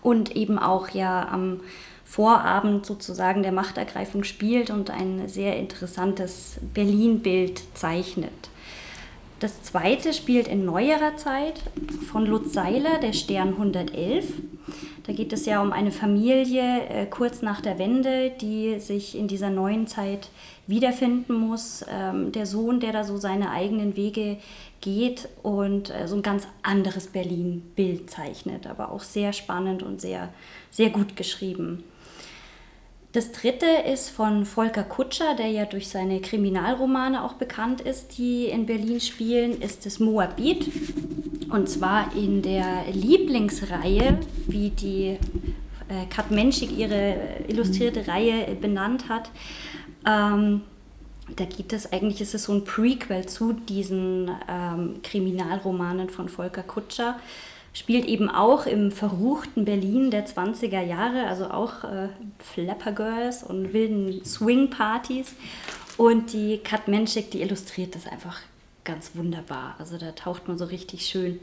und 0.01 0.35
eben 0.35 0.59
auch 0.59 0.89
ja 0.89 1.27
am 1.29 1.61
Vorabend 2.05 2.87
sozusagen 2.87 3.43
der 3.43 3.51
Machtergreifung 3.51 4.23
spielt 4.23 4.71
und 4.71 4.89
ein 4.89 5.27
sehr 5.27 5.57
interessantes 5.57 6.57
Berlin-Bild 6.73 7.61
zeichnet. 7.75 8.49
Das 9.39 9.63
zweite 9.63 10.11
spielt 10.11 10.47
in 10.47 10.65
neuerer 10.65 11.15
Zeit 11.15 11.61
von 12.11 12.25
Lutz 12.25 12.51
Seiler, 12.51 12.97
der 12.99 13.13
Stern 13.13 13.49
111. 13.49 14.25
Da 15.07 15.13
geht 15.13 15.31
es 15.31 15.45
ja 15.45 15.61
um 15.61 15.71
eine 15.71 15.91
Familie 15.91 16.85
äh, 16.89 17.05
kurz 17.05 17.41
nach 17.41 17.61
der 17.61 17.79
Wende, 17.79 18.31
die 18.41 18.79
sich 18.79 19.17
in 19.17 19.29
dieser 19.29 19.49
neuen 19.49 19.87
Zeit 19.87 20.29
wiederfinden 20.69 21.33
muss. 21.33 21.83
Ähm, 21.89 22.31
der 22.31 22.45
Sohn, 22.45 22.79
der 22.79 22.93
da 22.93 23.03
so 23.03 23.17
seine 23.17 23.51
eigenen 23.51 23.95
Wege 23.95 24.37
geht 24.81 25.27
und 25.43 25.89
äh, 25.89 26.07
so 26.07 26.15
ein 26.15 26.21
ganz 26.21 26.47
anderes 26.63 27.07
Berlin-Bild 27.07 28.09
zeichnet, 28.09 28.67
aber 28.67 28.91
auch 28.91 29.01
sehr 29.01 29.33
spannend 29.33 29.83
und 29.83 29.99
sehr, 29.99 30.29
sehr 30.71 30.89
gut 30.89 31.15
geschrieben. 31.15 31.83
Das 33.11 33.31
dritte 33.31 33.65
ist 33.91 34.09
von 34.09 34.45
Volker 34.45 34.83
Kutscher, 34.83 35.33
der 35.35 35.47
ja 35.47 35.65
durch 35.65 35.87
seine 35.87 36.21
Kriminalromane 36.21 37.23
auch 37.23 37.33
bekannt 37.33 37.81
ist, 37.81 38.19
die 38.19 38.45
in 38.45 38.67
Berlin 38.67 39.01
spielen, 39.01 39.59
ist 39.63 39.87
das 39.87 39.99
Moabit. 39.99 40.71
Und 41.49 41.67
zwar 41.67 42.15
in 42.15 42.43
der 42.43 42.83
Lieblingsreihe, 42.93 44.19
wie 44.45 44.69
die 44.69 45.17
äh, 45.87 46.05
Kat 46.11 46.29
Menschig 46.29 46.77
ihre 46.77 47.15
illustrierte 47.47 48.07
Reihe 48.07 48.55
benannt 48.61 49.09
hat. 49.09 49.31
Ähm, 50.05 50.61
da 51.35 51.45
geht 51.45 51.73
es 51.73 51.91
eigentlich, 51.91 52.21
ist 52.21 52.33
es 52.33 52.45
so 52.45 52.53
ein 52.53 52.63
Prequel 52.63 53.25
zu 53.27 53.53
diesen 53.53 54.31
ähm, 54.49 55.01
Kriminalromanen 55.03 56.09
von 56.09 56.29
Volker 56.29 56.63
Kutscher. 56.63 57.19
spielt 57.73 58.05
eben 58.05 58.29
auch 58.29 58.65
im 58.65 58.91
verruchten 58.91 59.65
Berlin 59.65 60.09
der 60.09 60.25
20er 60.25 60.81
Jahre, 60.81 61.27
also 61.27 61.51
auch 61.51 61.83
äh, 61.83 62.09
Flapper 62.39 62.93
Girls 62.93 63.43
und 63.43 63.73
wilden 63.73 64.25
Swing-Partys. 64.25 65.35
Und 65.97 66.33
die 66.33 66.59
Kat 66.59 66.87
Menschik, 66.87 67.29
die 67.31 67.41
illustriert 67.41 67.93
das 67.93 68.07
einfach 68.07 68.39
ganz 68.85 69.11
wunderbar. 69.15 69.75
Also 69.77 69.97
da 69.97 70.13
taucht 70.13 70.47
man 70.47 70.57
so 70.57 70.65
richtig 70.65 71.05
schön 71.05 71.39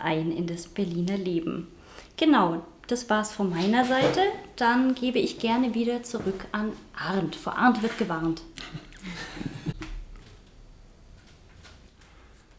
ein 0.00 0.32
in 0.32 0.46
das 0.46 0.66
Berliner 0.66 1.16
Leben. 1.16 1.68
Genau, 2.16 2.62
das 2.86 3.08
war's 3.10 3.32
von 3.32 3.50
meiner 3.50 3.84
Seite. 3.84 4.20
Dann 4.56 4.94
gebe 4.94 5.18
ich 5.18 5.38
gerne 5.38 5.74
wieder 5.74 6.02
zurück 6.02 6.46
an 6.52 6.72
Arndt. 6.94 7.36
Vor 7.36 7.56
Arndt 7.56 7.82
wird 7.82 7.98
gewarnt. 7.98 8.42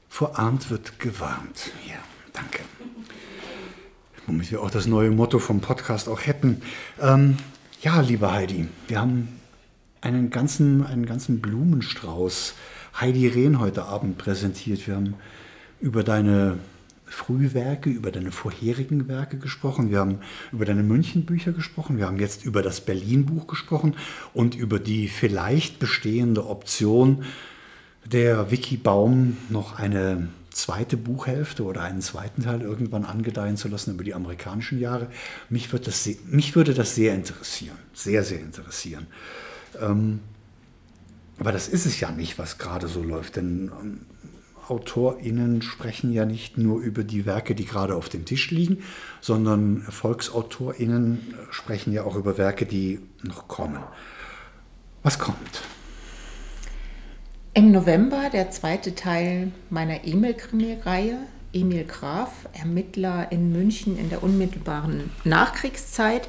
Vor 0.10 0.40
Arndt 0.40 0.70
wird 0.70 1.00
gewarnt. 1.00 1.72
Ja, 1.88 1.98
danke. 2.34 2.64
Womit 4.28 4.52
wir 4.52 4.62
auch 4.62 4.72
das 4.72 4.88
neue 4.88 5.12
Motto 5.12 5.40
vom 5.40 5.62
Podcast 5.62 6.10
auch 6.10 6.26
hätten. 6.26 6.62
Ähm, 7.00 7.38
ja, 7.82 8.00
liebe 8.02 8.32
Heidi, 8.32 8.68
wir 8.88 9.00
haben 9.00 9.40
einen 10.02 10.30
ganzen, 10.30 10.86
einen 10.86 11.06
ganzen 11.06 11.42
Blumenstrauß 11.42 12.56
Heidi 13.00 13.28
Rehn 13.28 13.60
heute 13.60 13.84
Abend 13.86 14.18
präsentiert. 14.18 14.88
Wir 14.88 14.96
haben 14.96 15.16
über 15.82 16.04
deine 16.04 16.58
Frühwerke, 17.16 17.90
über 17.90 18.12
deine 18.12 18.32
vorherigen 18.32 19.08
Werke 19.08 19.38
gesprochen. 19.38 19.90
Wir 19.90 20.00
haben 20.00 20.20
über 20.52 20.66
deine 20.66 20.84
Münchenbücher 20.84 21.54
gesprochen. 21.54 21.98
Wir 21.98 22.08
haben 22.08 22.20
jetzt 22.20 22.44
über 22.44 22.62
das 22.62 22.82
Berlin-Buch 22.82 23.48
gesprochen 23.48 23.96
und 24.34 24.54
über 24.54 24.80
die 24.80 25.08
vielleicht 25.08 25.80
bestehende 25.80 26.46
Option 26.46 27.24
der 28.06 28.52
Wiki 28.52 28.76
Baum 28.78 29.38
noch 29.50 29.80
eine 29.80 30.28
zweite 30.52 30.98
Buchhälfte 30.98 31.64
oder 31.64 31.82
einen 31.82 32.02
zweiten 32.02 32.44
Teil 32.44 32.62
irgendwann 32.62 33.06
angedeihen 33.06 33.56
zu 33.58 33.70
lassen 33.70 33.94
über 33.94 34.04
die 34.04 34.14
amerikanischen 34.14 34.80
Jahre. 34.80 35.08
Mich, 35.50 35.72
wird 35.72 35.88
das, 35.88 36.08
mich 36.26 36.56
würde 36.56 36.74
das 36.74 36.96
sehr 36.96 37.16
interessieren, 37.16 37.78
sehr, 37.94 38.24
sehr 38.24 38.42
interessieren. 38.42 39.08
Ähm, 39.82 40.20
aber 41.40 41.54
das 41.54 41.68
ist 41.68 41.86
es 41.86 42.00
ja 42.00 42.12
nicht, 42.12 42.38
was 42.38 42.58
gerade 42.58 42.88
so 42.88 43.02
läuft, 43.02 43.38
denn 43.38 43.72
ähm, 44.70 44.76
AutorInnen 44.76 45.62
sprechen 45.62 46.12
ja 46.12 46.26
nicht 46.26 46.58
nur 46.58 46.80
über 46.80 47.04
die 47.04 47.26
Werke, 47.26 47.56
die 47.56 47.66
gerade 47.66 47.96
auf 47.96 48.10
dem 48.10 48.26
Tisch 48.26 48.52
liegen, 48.52 48.84
sondern 49.22 49.82
VolksautorInnen 49.82 51.36
sprechen 51.52 51.94
ja 51.94 52.04
auch 52.04 52.16
über 52.16 52.38
Werke, 52.38 52.66
die 52.66 53.00
noch 53.24 53.48
kommen. 53.48 53.80
Was 55.04 55.20
kommt? 55.20 55.62
Im 57.54 57.72
November 57.72 58.30
der 58.34 58.52
zweite 58.52 58.96
Teil 58.96 59.52
meiner 59.70 60.06
Emil-Krimi-Reihe. 60.06 61.20
Emil 61.56 61.86
Graf, 61.86 62.48
Ermittler 62.54 63.32
in 63.32 63.52
München 63.52 63.98
in 63.98 64.10
der 64.10 64.22
unmittelbaren 64.22 65.10
Nachkriegszeit. 65.24 66.28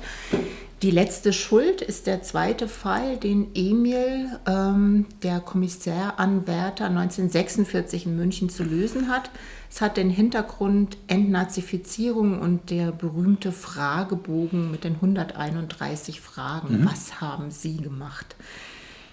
Die 0.83 0.91
letzte 0.91 1.33
Schuld 1.33 1.81
ist 1.81 2.07
der 2.07 2.23
zweite 2.23 2.69
Fall, 2.69 3.17
den 3.17 3.49
Emil, 3.55 4.29
ähm, 4.47 5.07
der 5.23 5.41
Kommissaranwärter 5.41 6.85
1946 6.87 8.07
in 8.07 8.17
München 8.17 8.51
zu 8.51 8.63
lösen 8.63 9.09
hat. 9.09 9.31
Es 9.71 9.81
hat 9.81 9.97
den 9.97 10.11
Hintergrund 10.11 10.99
Entnazifizierung 11.07 12.41
und 12.41 12.71
der 12.71 12.93
berühmte 12.93 13.53
Fragebogen 13.53 14.71
mit 14.71 14.85
den 14.85 14.97
131 14.97 16.21
Fragen. 16.21 16.83
Mhm. 16.83 16.87
Was 16.87 17.23
haben 17.23 17.51
Sie 17.51 17.79
gemacht? 17.79 18.37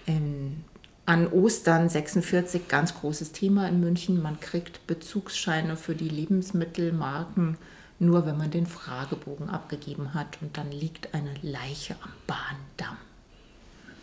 In, 0.06 0.66
an 1.06 1.28
Ostern 1.28 1.90
46 1.90 2.68
ganz 2.68 2.96
großes 2.96 3.32
Thema 3.32 3.68
in 3.68 3.80
München. 3.80 4.22
Man 4.22 4.40
kriegt 4.40 4.88
Bezugsscheine 4.88 5.76
für 5.76 5.96
die 5.96 6.10
Lebensmittelmarken 6.10 7.58
nur 8.04 8.26
wenn 8.26 8.38
man 8.38 8.52
den 8.52 8.68
Fragebogen 8.68 9.50
abgegeben 9.50 10.14
hat 10.14 10.38
und 10.42 10.58
dann 10.58 10.72
liegt 10.72 11.14
eine 11.14 11.34
Leiche 11.42 11.96
am 12.04 12.12
Bahndamm. 12.28 12.98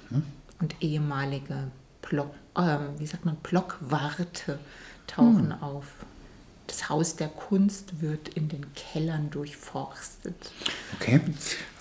Hm? 0.09 0.23
Und 0.61 0.75
ehemalige 0.81 1.71
Block, 2.03 2.35
äh, 2.57 2.79
wie 2.99 3.07
sagt 3.07 3.25
man, 3.25 3.37
Blockwarte 3.37 4.59
tauchen 5.07 5.55
hm. 5.55 5.63
auf. 5.63 5.87
Das 6.67 6.89
Haus 6.89 7.17
der 7.17 7.29
Kunst 7.29 8.01
wird 8.01 8.29
in 8.29 8.49
den 8.49 8.73
Kellern 8.75 9.31
durchforstet. 9.31 10.53
Okay. 10.95 11.21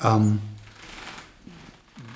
Ähm, 0.04 0.40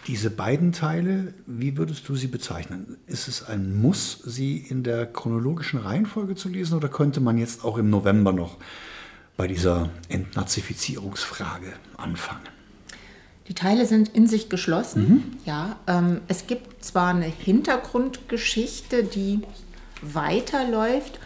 diese 0.07 0.29
beiden 0.29 0.71
Teile, 0.71 1.33
wie 1.45 1.77
würdest 1.77 2.07
du 2.09 2.15
sie 2.15 2.27
bezeichnen? 2.27 2.97
Ist 3.07 3.27
es 3.27 3.43
ein 3.43 3.81
Muss, 3.81 4.19
sie 4.25 4.57
in 4.57 4.83
der 4.83 5.05
chronologischen 5.05 5.79
Reihenfolge 5.79 6.35
zu 6.35 6.49
lesen 6.49 6.75
oder 6.75 6.89
könnte 6.89 7.21
man 7.21 7.37
jetzt 7.37 7.63
auch 7.63 7.77
im 7.77 7.89
November 7.89 8.33
noch 8.33 8.57
bei 9.37 9.47
dieser 9.47 9.89
Entnazifizierungsfrage 10.09 11.73
anfangen? 11.97 12.41
Die 13.47 13.53
Teile 13.53 13.85
sind 13.85 14.09
in 14.09 14.27
sich 14.27 14.49
geschlossen. 14.49 15.07
Mhm. 15.07 15.23
Ja, 15.45 15.77
ähm, 15.87 16.21
es 16.27 16.47
gibt 16.47 16.83
zwar 16.83 17.09
eine 17.09 17.25
Hintergrundgeschichte, 17.25 19.03
die 19.03 19.41
weiterläuft, 20.01 21.19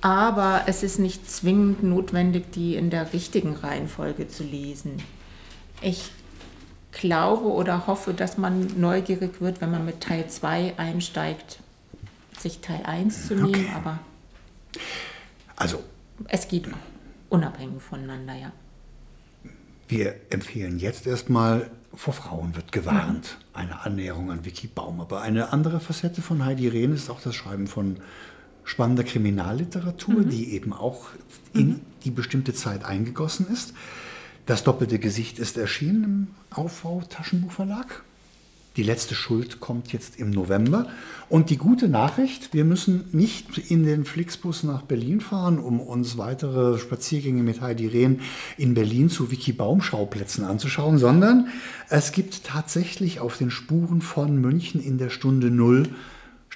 aber 0.00 0.64
es 0.66 0.82
ist 0.82 0.98
nicht 0.98 1.30
zwingend 1.30 1.82
notwendig, 1.82 2.52
die 2.52 2.76
in 2.76 2.90
der 2.90 3.12
richtigen 3.12 3.54
Reihenfolge 3.54 4.28
zu 4.28 4.44
lesen. 4.44 5.02
Ich 5.80 6.10
glaube 7.00 7.46
oder 7.46 7.86
hoffe, 7.86 8.14
dass 8.14 8.38
man 8.38 8.80
neugierig 8.80 9.40
wird, 9.40 9.60
wenn 9.60 9.70
man 9.70 9.84
mit 9.84 10.00
Teil 10.00 10.28
2 10.28 10.74
einsteigt, 10.78 11.60
sich 12.38 12.60
Teil 12.60 12.82
1 12.84 13.28
zu 13.28 13.34
nehmen, 13.34 13.48
okay. 13.48 13.66
aber 13.74 13.98
also 15.56 15.82
es 16.28 16.48
geht 16.48 16.68
unabhängig 17.28 17.82
voneinander, 17.82 18.34
ja. 18.34 18.52
Wir 19.88 20.16
empfehlen 20.30 20.78
jetzt 20.78 21.06
erstmal, 21.06 21.70
vor 21.94 22.12
Frauen 22.12 22.56
wird 22.56 22.72
gewarnt. 22.72 23.38
Mhm. 23.38 23.58
Eine 23.58 23.80
Annäherung 23.84 24.30
an 24.30 24.44
Vicky 24.44 24.66
Baum. 24.66 25.00
Aber 25.00 25.22
eine 25.22 25.52
andere 25.52 25.80
Facette 25.80 26.22
von 26.22 26.44
Heidi 26.44 26.68
Rehn 26.68 26.92
ist 26.92 27.08
auch 27.08 27.20
das 27.20 27.34
Schreiben 27.34 27.68
von 27.68 27.98
spannender 28.64 29.04
Kriminalliteratur, 29.04 30.14
mhm. 30.14 30.28
die 30.28 30.52
eben 30.52 30.72
auch 30.72 31.06
in 31.54 31.68
mhm. 31.68 31.80
die 32.04 32.10
bestimmte 32.10 32.52
Zeit 32.52 32.84
eingegossen 32.84 33.46
ist. 33.48 33.74
Das 34.46 34.62
doppelte 34.62 35.00
Gesicht 35.00 35.40
ist 35.40 35.56
erschienen 35.56 36.04
im 36.04 36.26
Aufbau 36.50 37.02
Taschenbuchverlag. 37.10 38.04
Die 38.76 38.84
letzte 38.84 39.16
Schuld 39.16 39.58
kommt 39.58 39.92
jetzt 39.92 40.20
im 40.20 40.30
November. 40.30 40.86
Und 41.28 41.50
die 41.50 41.56
gute 41.56 41.88
Nachricht, 41.88 42.54
wir 42.54 42.64
müssen 42.64 43.06
nicht 43.10 43.58
in 43.58 43.84
den 43.84 44.04
Flixbus 44.04 44.62
nach 44.62 44.82
Berlin 44.82 45.20
fahren, 45.20 45.58
um 45.58 45.80
uns 45.80 46.16
weitere 46.16 46.78
Spaziergänge 46.78 47.42
mit 47.42 47.60
Heidi 47.60 47.88
Rehn 47.88 48.20
in 48.56 48.74
Berlin 48.74 49.08
zu 49.08 49.32
Wiki-Baumschauplätzen 49.32 50.44
anzuschauen, 50.44 50.98
sondern 50.98 51.48
es 51.88 52.12
gibt 52.12 52.44
tatsächlich 52.44 53.18
auf 53.18 53.38
den 53.38 53.50
Spuren 53.50 54.00
von 54.00 54.40
München 54.40 54.80
in 54.80 54.98
der 54.98 55.10
Stunde 55.10 55.50
Null 55.50 55.88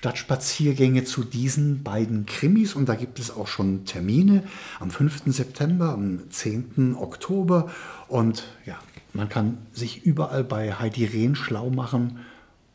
Stadtspaziergänge 0.01 1.05
zu 1.05 1.25
diesen 1.25 1.83
beiden 1.83 2.25
Krimis 2.25 2.75
und 2.75 2.89
da 2.89 2.95
gibt 2.95 3.19
es 3.19 3.31
auch 3.31 3.47
schon 3.47 3.85
Termine 3.85 4.45
am 4.79 4.91
5. 4.91 5.25
September, 5.27 5.91
am 5.91 6.31
10. 6.31 6.97
Oktober 6.99 7.71
und 8.09 8.45
ja, 8.65 8.79
man 9.13 9.29
kann 9.29 9.59
sich 9.75 10.07
überall 10.07 10.43
bei 10.43 10.73
Heidi 10.73 11.05
Rehn 11.05 11.35
schlau 11.35 11.69
machen, 11.69 12.21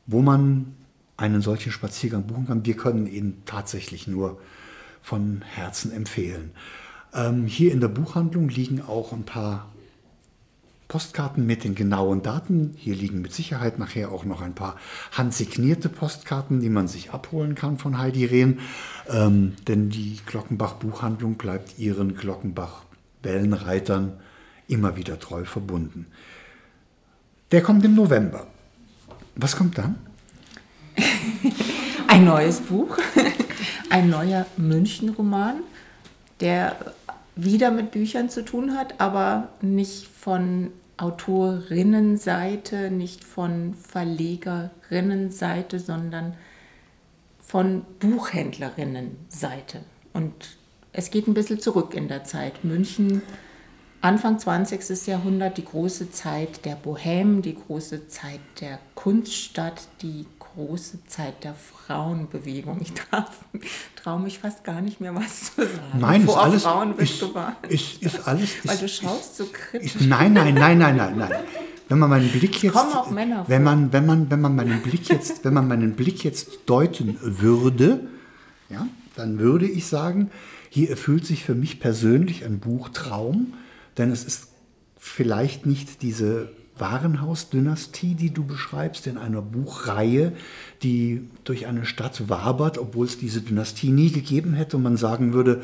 wo 0.05 0.21
man 0.21 0.75
einen 1.17 1.41
solchen 1.41 1.71
Spaziergang 1.71 2.27
buchen 2.27 2.45
kann. 2.45 2.65
Wir 2.67 2.77
können 2.77 3.07
ihn 3.07 3.41
tatsächlich 3.45 4.05
nur 4.05 4.39
von 5.01 5.41
Herzen 5.41 5.91
empfehlen. 5.91 6.51
Ähm, 7.11 7.47
hier 7.47 7.71
in 7.71 7.79
der 7.79 7.87
Buchhandlung 7.87 8.49
liegen 8.49 8.81
auch 8.81 9.13
ein 9.13 9.23
paar 9.23 9.71
Postkarten 10.87 11.45
mit 11.45 11.63
den 11.63 11.75
genauen 11.75 12.21
Daten. 12.21 12.73
Hier 12.77 12.95
liegen 12.95 13.21
mit 13.21 13.33
Sicherheit 13.33 13.79
nachher 13.79 14.11
auch 14.11 14.23
noch 14.23 14.41
ein 14.41 14.53
paar 14.53 14.75
handsignierte 15.11 15.89
Postkarten, 15.89 16.59
die 16.59 16.69
man 16.69 16.87
sich 16.87 17.11
abholen 17.11 17.55
kann 17.55 17.77
von 17.77 17.97
Heidi 17.97 18.25
Rehn. 18.25 18.59
Ähm, 19.09 19.55
denn 19.67 19.89
die 19.89 20.19
Glockenbach 20.25 20.73
Buchhandlung 20.73 21.35
bleibt 21.35 21.79
ihren 21.79 22.15
Glockenbach 22.15 22.83
Wellenreitern 23.23 24.13
immer 24.67 24.95
wieder 24.95 25.19
treu 25.19 25.45
verbunden. 25.45 26.07
Der 27.51 27.61
kommt 27.61 27.83
im 27.85 27.95
November. 27.95 28.47
Was 29.35 29.55
kommt 29.55 29.77
dann? 29.77 29.95
Ein 32.07 32.25
neues 32.25 32.61
Buch, 32.61 32.97
ein 33.89 34.09
neuer 34.09 34.45
München-Roman, 34.57 35.55
der 36.39 36.77
wieder 37.35 37.71
mit 37.71 37.91
Büchern 37.91 38.29
zu 38.29 38.43
tun 38.43 38.77
hat, 38.77 38.99
aber 38.99 39.49
nicht 39.61 40.07
von 40.07 40.71
Autorinnenseite, 40.97 42.89
nicht 42.89 43.23
von 43.23 43.73
Verlegerinnenseite, 43.73 45.79
sondern 45.79 46.35
von 47.39 47.85
Buchhändlerinnenseite. 47.99 49.81
Und 50.13 50.57
es 50.93 51.11
geht 51.11 51.27
ein 51.27 51.33
bisschen 51.33 51.59
zurück 51.59 51.93
in 51.93 52.07
der 52.07 52.23
Zeit. 52.23 52.63
München 52.63 53.21
Anfang 54.05 54.37
20. 54.37 55.07
Jahrhundert 55.07 55.57
die 55.57 55.65
große 55.65 56.11
Zeit 56.11 56.63
der 56.63 56.77
Bohème, 56.77 57.41
die 57.41 57.55
große 57.55 58.07
Zeit 58.07 58.39
der 58.61 58.77
Kunststadt, 58.93 59.87
die 60.01 60.27
große 60.55 61.03
Zeit 61.05 61.43
der 61.43 61.53
Frauenbewegung. 61.53 62.79
Ich 62.81 62.93
traue 63.95 64.19
mich 64.19 64.39
fast 64.39 64.63
gar 64.63 64.81
nicht 64.81 65.01
mehr 65.01 65.13
was 65.13 65.55
zu 65.55 65.61
sagen. 65.61 65.99
Nein, 65.99 66.25
Vor 66.25 66.35
ist 66.35 66.43
alles, 66.43 66.63
Frauen 66.63 66.95
bist 66.95 67.13
ist, 67.13 67.21
du 67.21 67.33
wahr. 67.33 67.57
ist, 67.69 68.01
ist 68.01 68.27
alles. 68.27 68.49
Weil 68.63 68.77
du 68.77 68.87
schaust 68.87 69.37
so 69.37 69.45
kritisch. 69.51 69.95
nein, 70.01 70.33
nein, 70.33 70.53
nein, 70.53 70.77
nein, 70.77 70.95
nein, 70.95 71.17
nein. 71.17 71.31
Wenn 71.87 71.99
man 71.99 72.09
meinen 72.09 72.29
Blick 72.29 72.63
jetzt, 72.63 72.75
wenn 72.75 73.63
man, 73.63 73.91
wenn 73.91 74.05
man, 74.05 74.31
wenn 74.31 74.41
man 74.41 74.55
meinen 74.55 74.81
Blick 74.81 75.07
jetzt, 75.09 75.45
wenn 75.45 75.53
man 75.53 75.67
meinen 75.67 75.95
Blick 75.95 76.23
jetzt 76.23 76.61
deuten 76.65 77.17
würde, 77.21 78.07
ja, 78.69 78.87
dann 79.15 79.37
würde 79.37 79.67
ich 79.67 79.85
sagen, 79.85 80.31
hier 80.69 80.89
erfüllt 80.89 81.25
sich 81.25 81.43
für 81.43 81.53
mich 81.53 81.79
persönlich 81.79 82.43
ein 82.43 82.59
Buchtraum, 82.59 83.53
denn 83.97 84.11
es 84.11 84.23
ist 84.23 84.47
vielleicht 84.97 85.65
nicht 85.65 86.01
diese 86.01 86.49
Warenhausdynastie, 86.77 88.15
die 88.15 88.33
du 88.33 88.45
beschreibst, 88.45 89.07
in 89.07 89.17
einer 89.17 89.41
Buchreihe, 89.41 90.33
die 90.83 91.29
durch 91.43 91.67
eine 91.67 91.85
Stadt 91.85 92.29
wabert, 92.29 92.77
obwohl 92.77 93.05
es 93.05 93.17
diese 93.17 93.41
Dynastie 93.41 93.89
nie 93.89 94.11
gegeben 94.11 94.53
hätte 94.53 94.77
und 94.77 94.83
man 94.83 94.97
sagen 94.97 95.33
würde, 95.33 95.63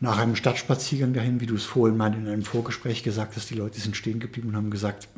nach 0.00 0.18
einem 0.18 0.36
Stadtspaziergang 0.36 1.12
dahin, 1.12 1.40
wie 1.40 1.46
du 1.46 1.56
es 1.56 1.64
vorhin 1.64 1.96
mal 1.96 2.14
in 2.14 2.28
einem 2.28 2.44
Vorgespräch 2.44 3.02
gesagt 3.02 3.36
hast, 3.36 3.50
die 3.50 3.54
Leute 3.54 3.80
sind 3.80 3.96
stehen 3.96 4.20
geblieben 4.20 4.50
und 4.50 4.56
haben 4.56 4.70
gesagt, 4.70 5.08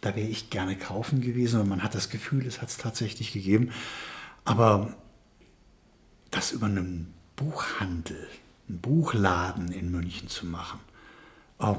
da 0.00 0.16
wäre 0.16 0.28
ich 0.28 0.50
gerne 0.50 0.76
kaufen 0.76 1.20
gewesen 1.20 1.60
und 1.60 1.68
man 1.68 1.82
hat 1.82 1.94
das 1.94 2.08
Gefühl, 2.08 2.46
es 2.46 2.60
hat 2.62 2.68
es 2.68 2.76
tatsächlich 2.76 3.32
gegeben. 3.32 3.70
Aber 4.44 4.94
das 6.30 6.52
über 6.52 6.66
einen 6.66 7.12
Buchhandel, 7.36 8.28
einen 8.68 8.80
Buchladen 8.80 9.70
in 9.72 9.90
München 9.90 10.28
zu 10.28 10.46
machen, 10.46 10.80
oh, 11.58 11.76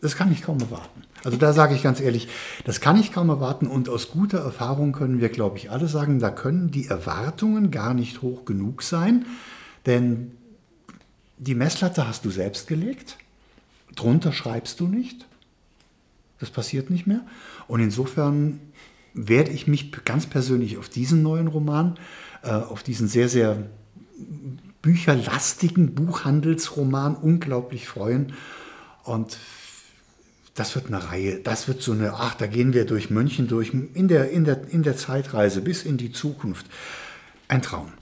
das 0.00 0.16
kann 0.16 0.32
ich 0.32 0.42
kaum 0.42 0.60
erwarten. 0.60 1.02
Also 1.24 1.36
da 1.36 1.52
sage 1.52 1.74
ich 1.74 1.82
ganz 1.82 2.00
ehrlich, 2.00 2.28
das 2.64 2.80
kann 2.80 2.98
ich 2.98 3.12
kaum 3.12 3.28
erwarten. 3.28 3.66
Und 3.66 3.88
aus 3.88 4.10
guter 4.10 4.38
Erfahrung 4.38 4.92
können 4.92 5.20
wir, 5.20 5.28
glaube 5.28 5.58
ich, 5.58 5.70
alle 5.70 5.88
sagen, 5.88 6.18
da 6.18 6.30
können 6.30 6.70
die 6.70 6.86
Erwartungen 6.86 7.70
gar 7.70 7.94
nicht 7.94 8.22
hoch 8.22 8.44
genug 8.44 8.82
sein, 8.82 9.26
denn 9.86 10.32
die 11.38 11.54
Messlatte 11.54 12.06
hast 12.06 12.24
du 12.24 12.30
selbst 12.30 12.66
gelegt, 12.66 13.16
drunter 13.94 14.32
schreibst 14.32 14.80
du 14.80 14.86
nicht, 14.86 15.26
das 16.38 16.50
passiert 16.50 16.90
nicht 16.90 17.06
mehr. 17.06 17.20
Und 17.66 17.80
insofern 17.80 18.60
werde 19.14 19.50
ich 19.50 19.66
mich 19.66 19.92
ganz 20.04 20.26
persönlich 20.26 20.78
auf 20.78 20.88
diesen 20.88 21.22
neuen 21.22 21.48
Roman, 21.48 21.98
äh, 22.42 22.50
auf 22.50 22.82
diesen 22.82 23.08
sehr, 23.08 23.28
sehr 23.28 23.64
bücherlastigen 24.82 25.94
Buchhandelsroman 25.94 27.16
unglaublich 27.16 27.88
freuen. 27.88 28.32
Und 29.04 29.36
das 30.54 30.74
wird 30.74 30.86
eine 30.86 31.10
Reihe, 31.10 31.40
das 31.40 31.68
wird 31.68 31.82
so 31.82 31.92
eine, 31.92 32.14
ach, 32.14 32.34
da 32.34 32.46
gehen 32.46 32.72
wir 32.72 32.84
durch 32.84 33.10
München 33.10 33.48
durch, 33.48 33.72
in 33.72 34.08
der, 34.08 34.30
in 34.30 34.44
der, 34.44 34.68
in 34.68 34.82
der 34.82 34.96
Zeitreise 34.96 35.60
bis 35.60 35.84
in 35.84 35.96
die 35.96 36.12
Zukunft. 36.12 36.66
Ein 37.48 37.62
Traum. 37.62 37.92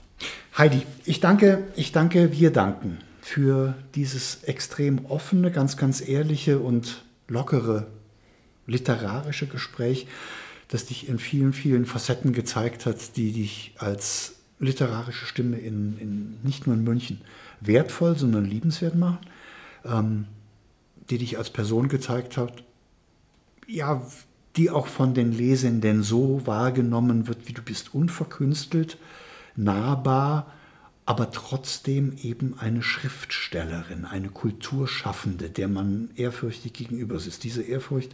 Heidi, 0.57 0.81
ich 1.05 1.19
danke, 1.19 1.63
ich 1.75 1.91
danke, 1.91 2.31
wir 2.33 2.51
danken 2.51 2.97
für 3.21 3.75
dieses 3.95 4.43
extrem 4.43 5.05
offene, 5.05 5.51
ganz, 5.51 5.77
ganz 5.77 6.01
ehrliche 6.01 6.59
und 6.59 7.03
lockere 7.27 7.87
literarische 8.65 9.47
Gespräch, 9.47 10.07
das 10.67 10.85
dich 10.85 11.09
in 11.09 11.19
vielen, 11.19 11.53
vielen 11.53 11.85
Facetten 11.85 12.33
gezeigt 12.33 12.85
hat, 12.85 13.15
die 13.17 13.31
dich 13.31 13.73
als 13.77 14.35
literarische 14.59 15.25
Stimme 15.25 15.57
in, 15.57 15.97
in 15.97 16.37
nicht 16.43 16.67
nur 16.67 16.75
in 16.75 16.83
München 16.83 17.21
wertvoll, 17.61 18.17
sondern 18.17 18.45
liebenswert 18.45 18.95
machen. 18.95 19.19
Ähm, 19.85 20.25
die 21.09 21.17
dich 21.17 21.37
als 21.37 21.49
Person 21.49 21.87
gezeigt 21.87 22.37
hat, 22.37 22.63
ja, 23.67 24.01
die 24.55 24.69
auch 24.69 24.87
von 24.87 25.13
den 25.13 25.31
Lesenden 25.31 26.03
so 26.03 26.45
wahrgenommen 26.45 27.27
wird, 27.27 27.47
wie 27.47 27.53
du 27.53 27.61
bist, 27.61 27.93
unverkünstelt, 27.93 28.97
nahbar, 29.55 30.51
aber 31.05 31.31
trotzdem 31.31 32.15
eben 32.21 32.55
eine 32.59 32.83
Schriftstellerin, 32.83 34.05
eine 34.05 34.29
Kulturschaffende, 34.29 35.49
der 35.49 35.67
man 35.67 36.09
ehrfürchtig 36.15 36.73
gegenüber 36.73 37.15
ist. 37.15 37.43
Diese 37.43 37.63
Ehrfurcht 37.63 38.11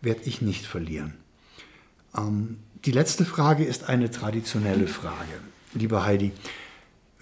werde 0.00 0.22
ich 0.24 0.40
nicht 0.40 0.64
verlieren. 0.66 1.14
Ähm, 2.16 2.58
die 2.84 2.92
letzte 2.92 3.24
Frage 3.24 3.64
ist 3.64 3.88
eine 3.88 4.10
traditionelle 4.10 4.86
Frage. 4.86 5.40
Liebe 5.74 6.04
Heidi, 6.04 6.32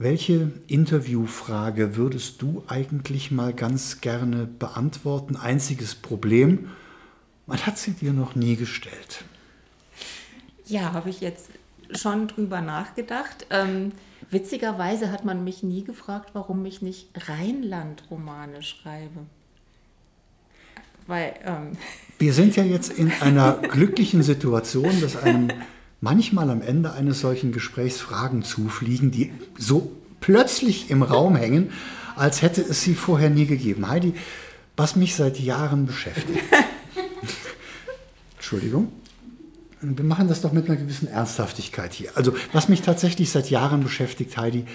welche 0.00 0.50
Interviewfrage 0.66 1.94
würdest 1.94 2.40
du 2.40 2.64
eigentlich 2.66 3.30
mal 3.30 3.52
ganz 3.52 4.00
gerne 4.00 4.46
beantworten? 4.46 5.36
Einziges 5.36 5.94
Problem, 5.94 6.70
man 7.46 7.58
hat 7.66 7.76
sie 7.76 7.92
dir 7.92 8.14
noch 8.14 8.34
nie 8.34 8.56
gestellt. 8.56 9.24
Ja, 10.64 10.94
habe 10.94 11.10
ich 11.10 11.20
jetzt 11.20 11.50
schon 11.92 12.28
drüber 12.28 12.62
nachgedacht. 12.62 13.46
Ähm, 13.50 13.92
witzigerweise 14.30 15.12
hat 15.12 15.26
man 15.26 15.44
mich 15.44 15.62
nie 15.62 15.84
gefragt, 15.84 16.30
warum 16.32 16.64
ich 16.64 16.80
nicht 16.80 17.10
Rheinland-Romane 17.28 18.62
schreibe. 18.62 19.26
Weil, 21.06 21.34
ähm, 21.44 21.72
Wir 22.18 22.32
sind 22.32 22.56
ja 22.56 22.62
jetzt 22.62 22.90
in 22.90 23.12
einer 23.20 23.52
glücklichen 23.70 24.22
Situation, 24.22 24.98
dass 25.02 25.16
einem 25.16 25.48
manchmal 26.00 26.50
am 26.50 26.62
Ende 26.62 26.92
eines 26.92 27.20
solchen 27.20 27.52
Gesprächs 27.52 28.00
Fragen 28.00 28.42
zufliegen, 28.42 29.10
die 29.10 29.32
so 29.58 29.92
plötzlich 30.20 30.90
im 30.90 31.02
Raum 31.02 31.36
hängen, 31.36 31.70
als 32.16 32.42
hätte 32.42 32.62
es 32.62 32.82
sie 32.82 32.94
vorher 32.94 33.30
nie 33.30 33.46
gegeben. 33.46 33.88
Heidi, 33.88 34.14
was 34.76 34.96
mich 34.96 35.14
seit 35.14 35.38
Jahren 35.38 35.86
beschäftigt. 35.86 36.40
Entschuldigung. 38.36 38.92
Wir 39.82 40.04
machen 40.04 40.28
das 40.28 40.42
doch 40.42 40.52
mit 40.52 40.68
einer 40.68 40.76
gewissen 40.76 41.08
Ernsthaftigkeit 41.08 41.94
hier. 41.94 42.10
Also, 42.14 42.34
was 42.52 42.68
mich 42.68 42.82
tatsächlich 42.82 43.30
seit 43.30 43.48
Jahren 43.48 43.82
beschäftigt, 43.82 44.36
Heidi, 44.36 44.66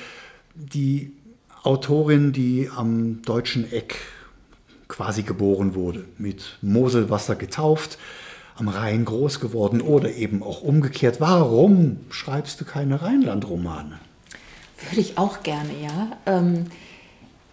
die 0.56 1.12
Autorin, 1.62 2.32
die 2.32 2.70
am 2.76 3.22
deutschen 3.22 3.72
Eck 3.72 3.98
quasi 4.88 5.22
geboren 5.22 5.76
wurde, 5.76 6.06
mit 6.18 6.58
Moselwasser 6.62 7.36
getauft, 7.36 8.00
am 8.58 8.68
Rhein 8.70 9.06
groß 9.06 9.40
geworden 9.40 9.82
oder 9.82 10.14
eben 10.14 10.42
auch 10.42 10.62
umgekehrt. 10.62 11.20
Warum 11.20 11.98
schreibst 12.10 12.60
du 12.62 12.66
keine 12.66 13.02
Rheinland-Romane? 13.02 14.00
Würde 14.90 15.02
ich 15.02 15.18
auch 15.18 15.44
gerne, 15.44 15.72
ja. 15.82 16.18
Ähm, 16.26 16.66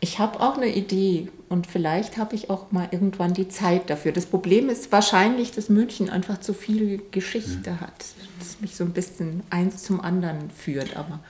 ich 0.00 0.18
habe 0.18 0.40
auch 0.40 0.57
eine 0.57 0.74
Idee 0.74 1.28
und 1.48 1.66
vielleicht 1.66 2.16
habe 2.16 2.34
ich 2.34 2.50
auch 2.50 2.72
mal 2.72 2.88
irgendwann 2.90 3.34
die 3.34 3.48
Zeit 3.48 3.88
dafür. 3.90 4.12
Das 4.12 4.26
Problem 4.26 4.68
ist 4.68 4.90
wahrscheinlich, 4.90 5.53
dass 5.53 5.68
München 5.68 6.11
einfach 6.11 6.40
zu 6.40 6.55
viel 6.55 7.03
Geschichte 7.11 7.70
mhm. 7.70 7.80
hat, 7.80 8.05
das 8.38 8.61
mich 8.61 8.74
so 8.74 8.84
ein 8.84 8.92
bisschen 8.92 9.42
eins 9.50 9.82
zum 9.82 10.00
anderen 10.00 10.50
führt. 10.50 10.96
Aber 10.96 11.20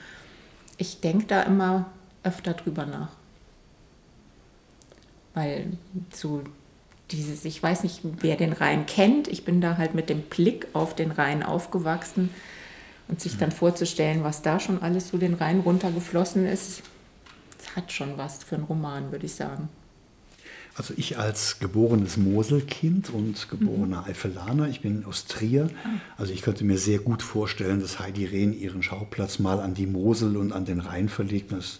ich 0.77 1.01
denke 1.01 1.25
da 1.27 1.43
immer 1.43 1.85
öfter 2.23 2.53
drüber 2.53 2.85
nach. 2.85 3.09
Weil 5.33 5.73
so 6.11 6.43
dieses, 7.11 7.45
ich 7.45 7.61
weiß 7.61 7.83
nicht, 7.83 8.01
wer 8.21 8.35
den 8.35 8.53
Rhein 8.53 8.85
kennt, 8.85 9.27
ich 9.27 9.45
bin 9.45 9.61
da 9.61 9.77
halt 9.77 9.93
mit 9.93 10.09
dem 10.09 10.21
Blick 10.21 10.67
auf 10.73 10.95
den 10.95 11.11
Rhein 11.11 11.43
aufgewachsen 11.43 12.29
und 13.07 13.21
sich 13.21 13.37
dann 13.37 13.51
vorzustellen, 13.51 14.23
was 14.23 14.41
da 14.41 14.59
schon 14.59 14.81
alles 14.81 15.09
so 15.09 15.17
den 15.17 15.35
Rhein 15.35 15.59
runtergeflossen 15.59 16.45
ist, 16.45 16.81
hat 17.75 17.91
schon 17.91 18.17
was 18.17 18.43
für 18.43 18.55
einen 18.55 18.63
Roman, 18.63 19.11
würde 19.11 19.25
ich 19.25 19.35
sagen. 19.35 19.69
Also 20.75 20.95
ich 20.97 21.19
als 21.19 21.59
geborenes 21.59 22.17
Moselkind 22.17 23.11
und 23.11 23.47
geborener 23.47 24.01
mhm. 24.01 24.07
Eifelaner, 24.07 24.67
ich 24.69 24.81
bin 24.81 25.05
aus 25.05 25.25
Trier, 25.25 25.69
ah. 25.83 25.89
also 26.17 26.33
ich 26.33 26.41
könnte 26.41 26.63
mir 26.63 26.79
sehr 26.79 26.97
gut 26.97 27.21
vorstellen, 27.21 27.79
dass 27.79 27.99
Heidi 27.99 28.25
Rehn 28.25 28.59
ihren 28.59 28.81
Schauplatz 28.81 29.37
mal 29.37 29.59
an 29.59 29.75
die 29.75 29.85
Mosel 29.85 30.35
und 30.35 30.51
an 30.51 30.65
den 30.65 30.79
Rhein 30.79 31.09
verlegt. 31.09 31.51
Das 31.51 31.79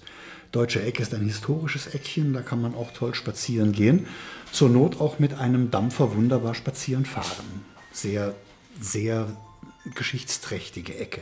Deutsche 0.52 0.84
Eck 0.84 1.00
ist 1.00 1.16
ein 1.16 1.26
historisches 1.26 1.88
Eckchen, 1.88 2.34
da 2.34 2.42
kann 2.42 2.62
man 2.62 2.76
auch 2.76 2.92
toll 2.92 3.16
spazieren 3.16 3.72
gehen. 3.72 4.06
Zur 4.54 4.70
Not 4.70 5.02
auch 5.02 5.18
mit 5.18 5.34
einem 5.34 5.72
Dampfer 5.72 6.16
wunderbar 6.16 6.54
spazieren 6.54 7.06
fahren. 7.06 7.66
Sehr, 7.92 8.36
sehr 8.80 9.26
geschichtsträchtige 9.96 10.96
Ecke. 10.96 11.22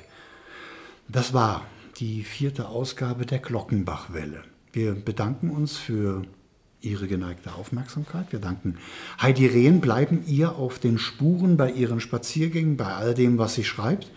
Das 1.07 1.33
war 1.33 1.65
die 1.95 2.23
vierte 2.23 2.67
Ausgabe 2.67 3.25
der 3.25 3.39
Glockenbachwelle. 3.39 4.43
Wir 4.73 4.95
bedanken 4.95 5.49
uns 5.49 5.77
für 5.77 6.23
Ihre 6.81 7.07
geneigte 7.07 7.53
Aufmerksamkeit. 7.53 8.33
Wir 8.33 8.39
danken 8.39 8.77
Heidi 9.21 9.45
Rehn, 9.45 9.79
bleiben 9.79 10.25
ihr 10.27 10.57
auf 10.57 10.77
den 10.77 10.97
Spuren 10.97 11.55
bei 11.55 11.71
Ihren 11.71 12.01
Spaziergängen, 12.01 12.75
bei 12.75 12.93
all 12.93 13.13
dem, 13.13 13.37
was 13.37 13.53
sie 13.53 13.63
schreibt. 13.63 14.11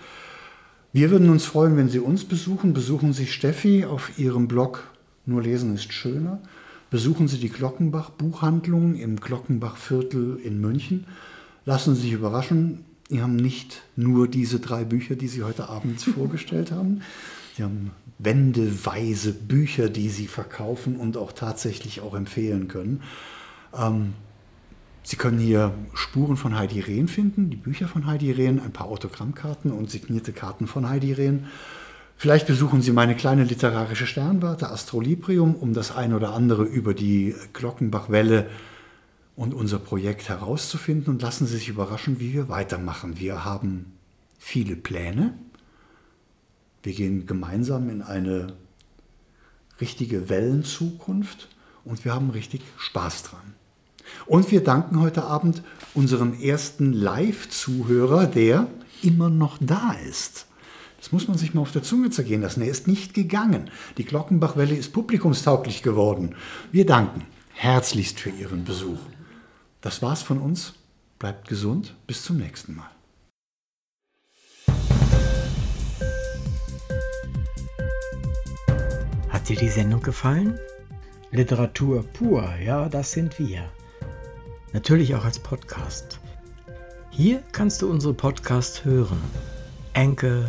Wir 0.92 1.12
würden 1.12 1.30
uns 1.30 1.44
freuen, 1.44 1.76
wenn 1.76 1.88
Sie 1.88 2.00
uns 2.00 2.24
besuchen. 2.24 2.72
Besuchen 2.74 3.12
Sie 3.12 3.28
Steffi 3.28 3.84
auf 3.84 4.18
ihrem 4.18 4.48
Blog 4.48 4.90
Nur 5.24 5.40
lesen 5.40 5.72
ist 5.72 5.92
schöner. 5.92 6.40
Besuchen 6.94 7.26
Sie 7.26 7.38
die 7.38 7.48
Glockenbach 7.48 8.10
Buchhandlung 8.10 8.94
im 8.94 9.18
Glockenbach-Viertel 9.18 10.38
in 10.44 10.60
München. 10.60 11.08
Lassen 11.64 11.96
Sie 11.96 12.02
sich 12.02 12.12
überraschen. 12.12 12.84
Sie 13.08 13.20
haben 13.20 13.34
nicht 13.34 13.82
nur 13.96 14.28
diese 14.28 14.60
drei 14.60 14.84
Bücher, 14.84 15.16
die 15.16 15.26
Sie 15.26 15.42
heute 15.42 15.68
Abend 15.68 16.00
vorgestellt 16.14 16.70
haben. 16.70 17.00
Sie 17.56 17.64
haben 17.64 17.90
wendeweise 18.20 19.32
Bücher, 19.32 19.88
die 19.88 20.08
Sie 20.08 20.28
verkaufen 20.28 20.94
und 20.94 21.16
auch 21.16 21.32
tatsächlich 21.32 22.00
auch 22.00 22.14
empfehlen 22.14 22.68
können. 22.68 23.02
Ähm, 23.76 24.12
Sie 25.02 25.16
können 25.16 25.40
hier 25.40 25.74
Spuren 25.94 26.36
von 26.36 26.56
Heidi 26.56 26.78
Rehn 26.78 27.08
finden, 27.08 27.50
die 27.50 27.56
Bücher 27.56 27.88
von 27.88 28.06
Heidi 28.06 28.30
Rehn, 28.30 28.60
ein 28.60 28.72
paar 28.72 28.86
Autogrammkarten 28.86 29.72
und 29.72 29.90
signierte 29.90 30.32
Karten 30.32 30.68
von 30.68 30.88
Heidi 30.88 31.12
Rehn. 31.12 31.46
Vielleicht 32.24 32.46
besuchen 32.46 32.80
Sie 32.80 32.92
meine 32.92 33.14
kleine 33.14 33.44
literarische 33.44 34.06
Sternwarte 34.06 34.70
Astrolibrium, 34.70 35.54
um 35.56 35.74
das 35.74 35.94
ein 35.94 36.14
oder 36.14 36.32
andere 36.32 36.62
über 36.64 36.94
die 36.94 37.34
Glockenbachwelle 37.52 38.48
und 39.36 39.52
unser 39.52 39.78
Projekt 39.78 40.30
herauszufinden 40.30 41.12
und 41.12 41.20
lassen 41.20 41.46
Sie 41.46 41.58
sich 41.58 41.68
überraschen, 41.68 42.20
wie 42.20 42.32
wir 42.32 42.48
weitermachen. 42.48 43.20
Wir 43.20 43.44
haben 43.44 43.92
viele 44.38 44.74
Pläne. 44.74 45.34
Wir 46.82 46.94
gehen 46.94 47.26
gemeinsam 47.26 47.90
in 47.90 48.00
eine 48.00 48.54
richtige 49.78 50.30
Wellenzukunft 50.30 51.50
und 51.84 52.06
wir 52.06 52.14
haben 52.14 52.30
richtig 52.30 52.62
Spaß 52.78 53.24
dran. 53.24 53.54
Und 54.24 54.50
wir 54.50 54.64
danken 54.64 54.98
heute 54.98 55.24
Abend 55.24 55.62
unserem 55.92 56.40
ersten 56.40 56.94
Live-Zuhörer, 56.94 58.26
der 58.26 58.66
immer 59.02 59.28
noch 59.28 59.58
da 59.60 59.94
ist. 60.08 60.46
Das 61.04 61.12
muss 61.12 61.28
man 61.28 61.36
sich 61.36 61.52
mal 61.52 61.60
auf 61.60 61.70
der 61.70 61.82
Zunge 61.82 62.08
zergehen 62.08 62.40
lassen. 62.40 62.62
Er 62.62 62.70
ist 62.70 62.88
nicht 62.88 63.12
gegangen. 63.12 63.70
Die 63.98 64.06
Glockenbachwelle 64.06 64.74
ist 64.74 64.94
publikumstauglich 64.94 65.82
geworden. 65.82 66.34
Wir 66.72 66.86
danken 66.86 67.26
herzlichst 67.52 68.18
für 68.18 68.30
Ihren 68.30 68.64
Besuch. 68.64 69.00
Das 69.82 70.00
war's 70.00 70.22
von 70.22 70.38
uns. 70.38 70.72
Bleibt 71.18 71.46
gesund. 71.46 71.94
Bis 72.06 72.22
zum 72.22 72.38
nächsten 72.38 72.76
Mal. 72.76 72.88
Hat 79.28 79.46
dir 79.50 79.56
die 79.56 79.68
Sendung 79.68 80.00
gefallen? 80.00 80.58
Literatur 81.32 82.02
pur, 82.14 82.48
ja, 82.64 82.88
das 82.88 83.12
sind 83.12 83.38
wir. 83.38 83.70
Natürlich 84.72 85.14
auch 85.14 85.26
als 85.26 85.38
Podcast. 85.38 86.18
Hier 87.10 87.42
kannst 87.52 87.82
du 87.82 87.90
unsere 87.90 88.14
Podcasts 88.14 88.86
hören. 88.86 89.20
Anchor, 89.92 90.48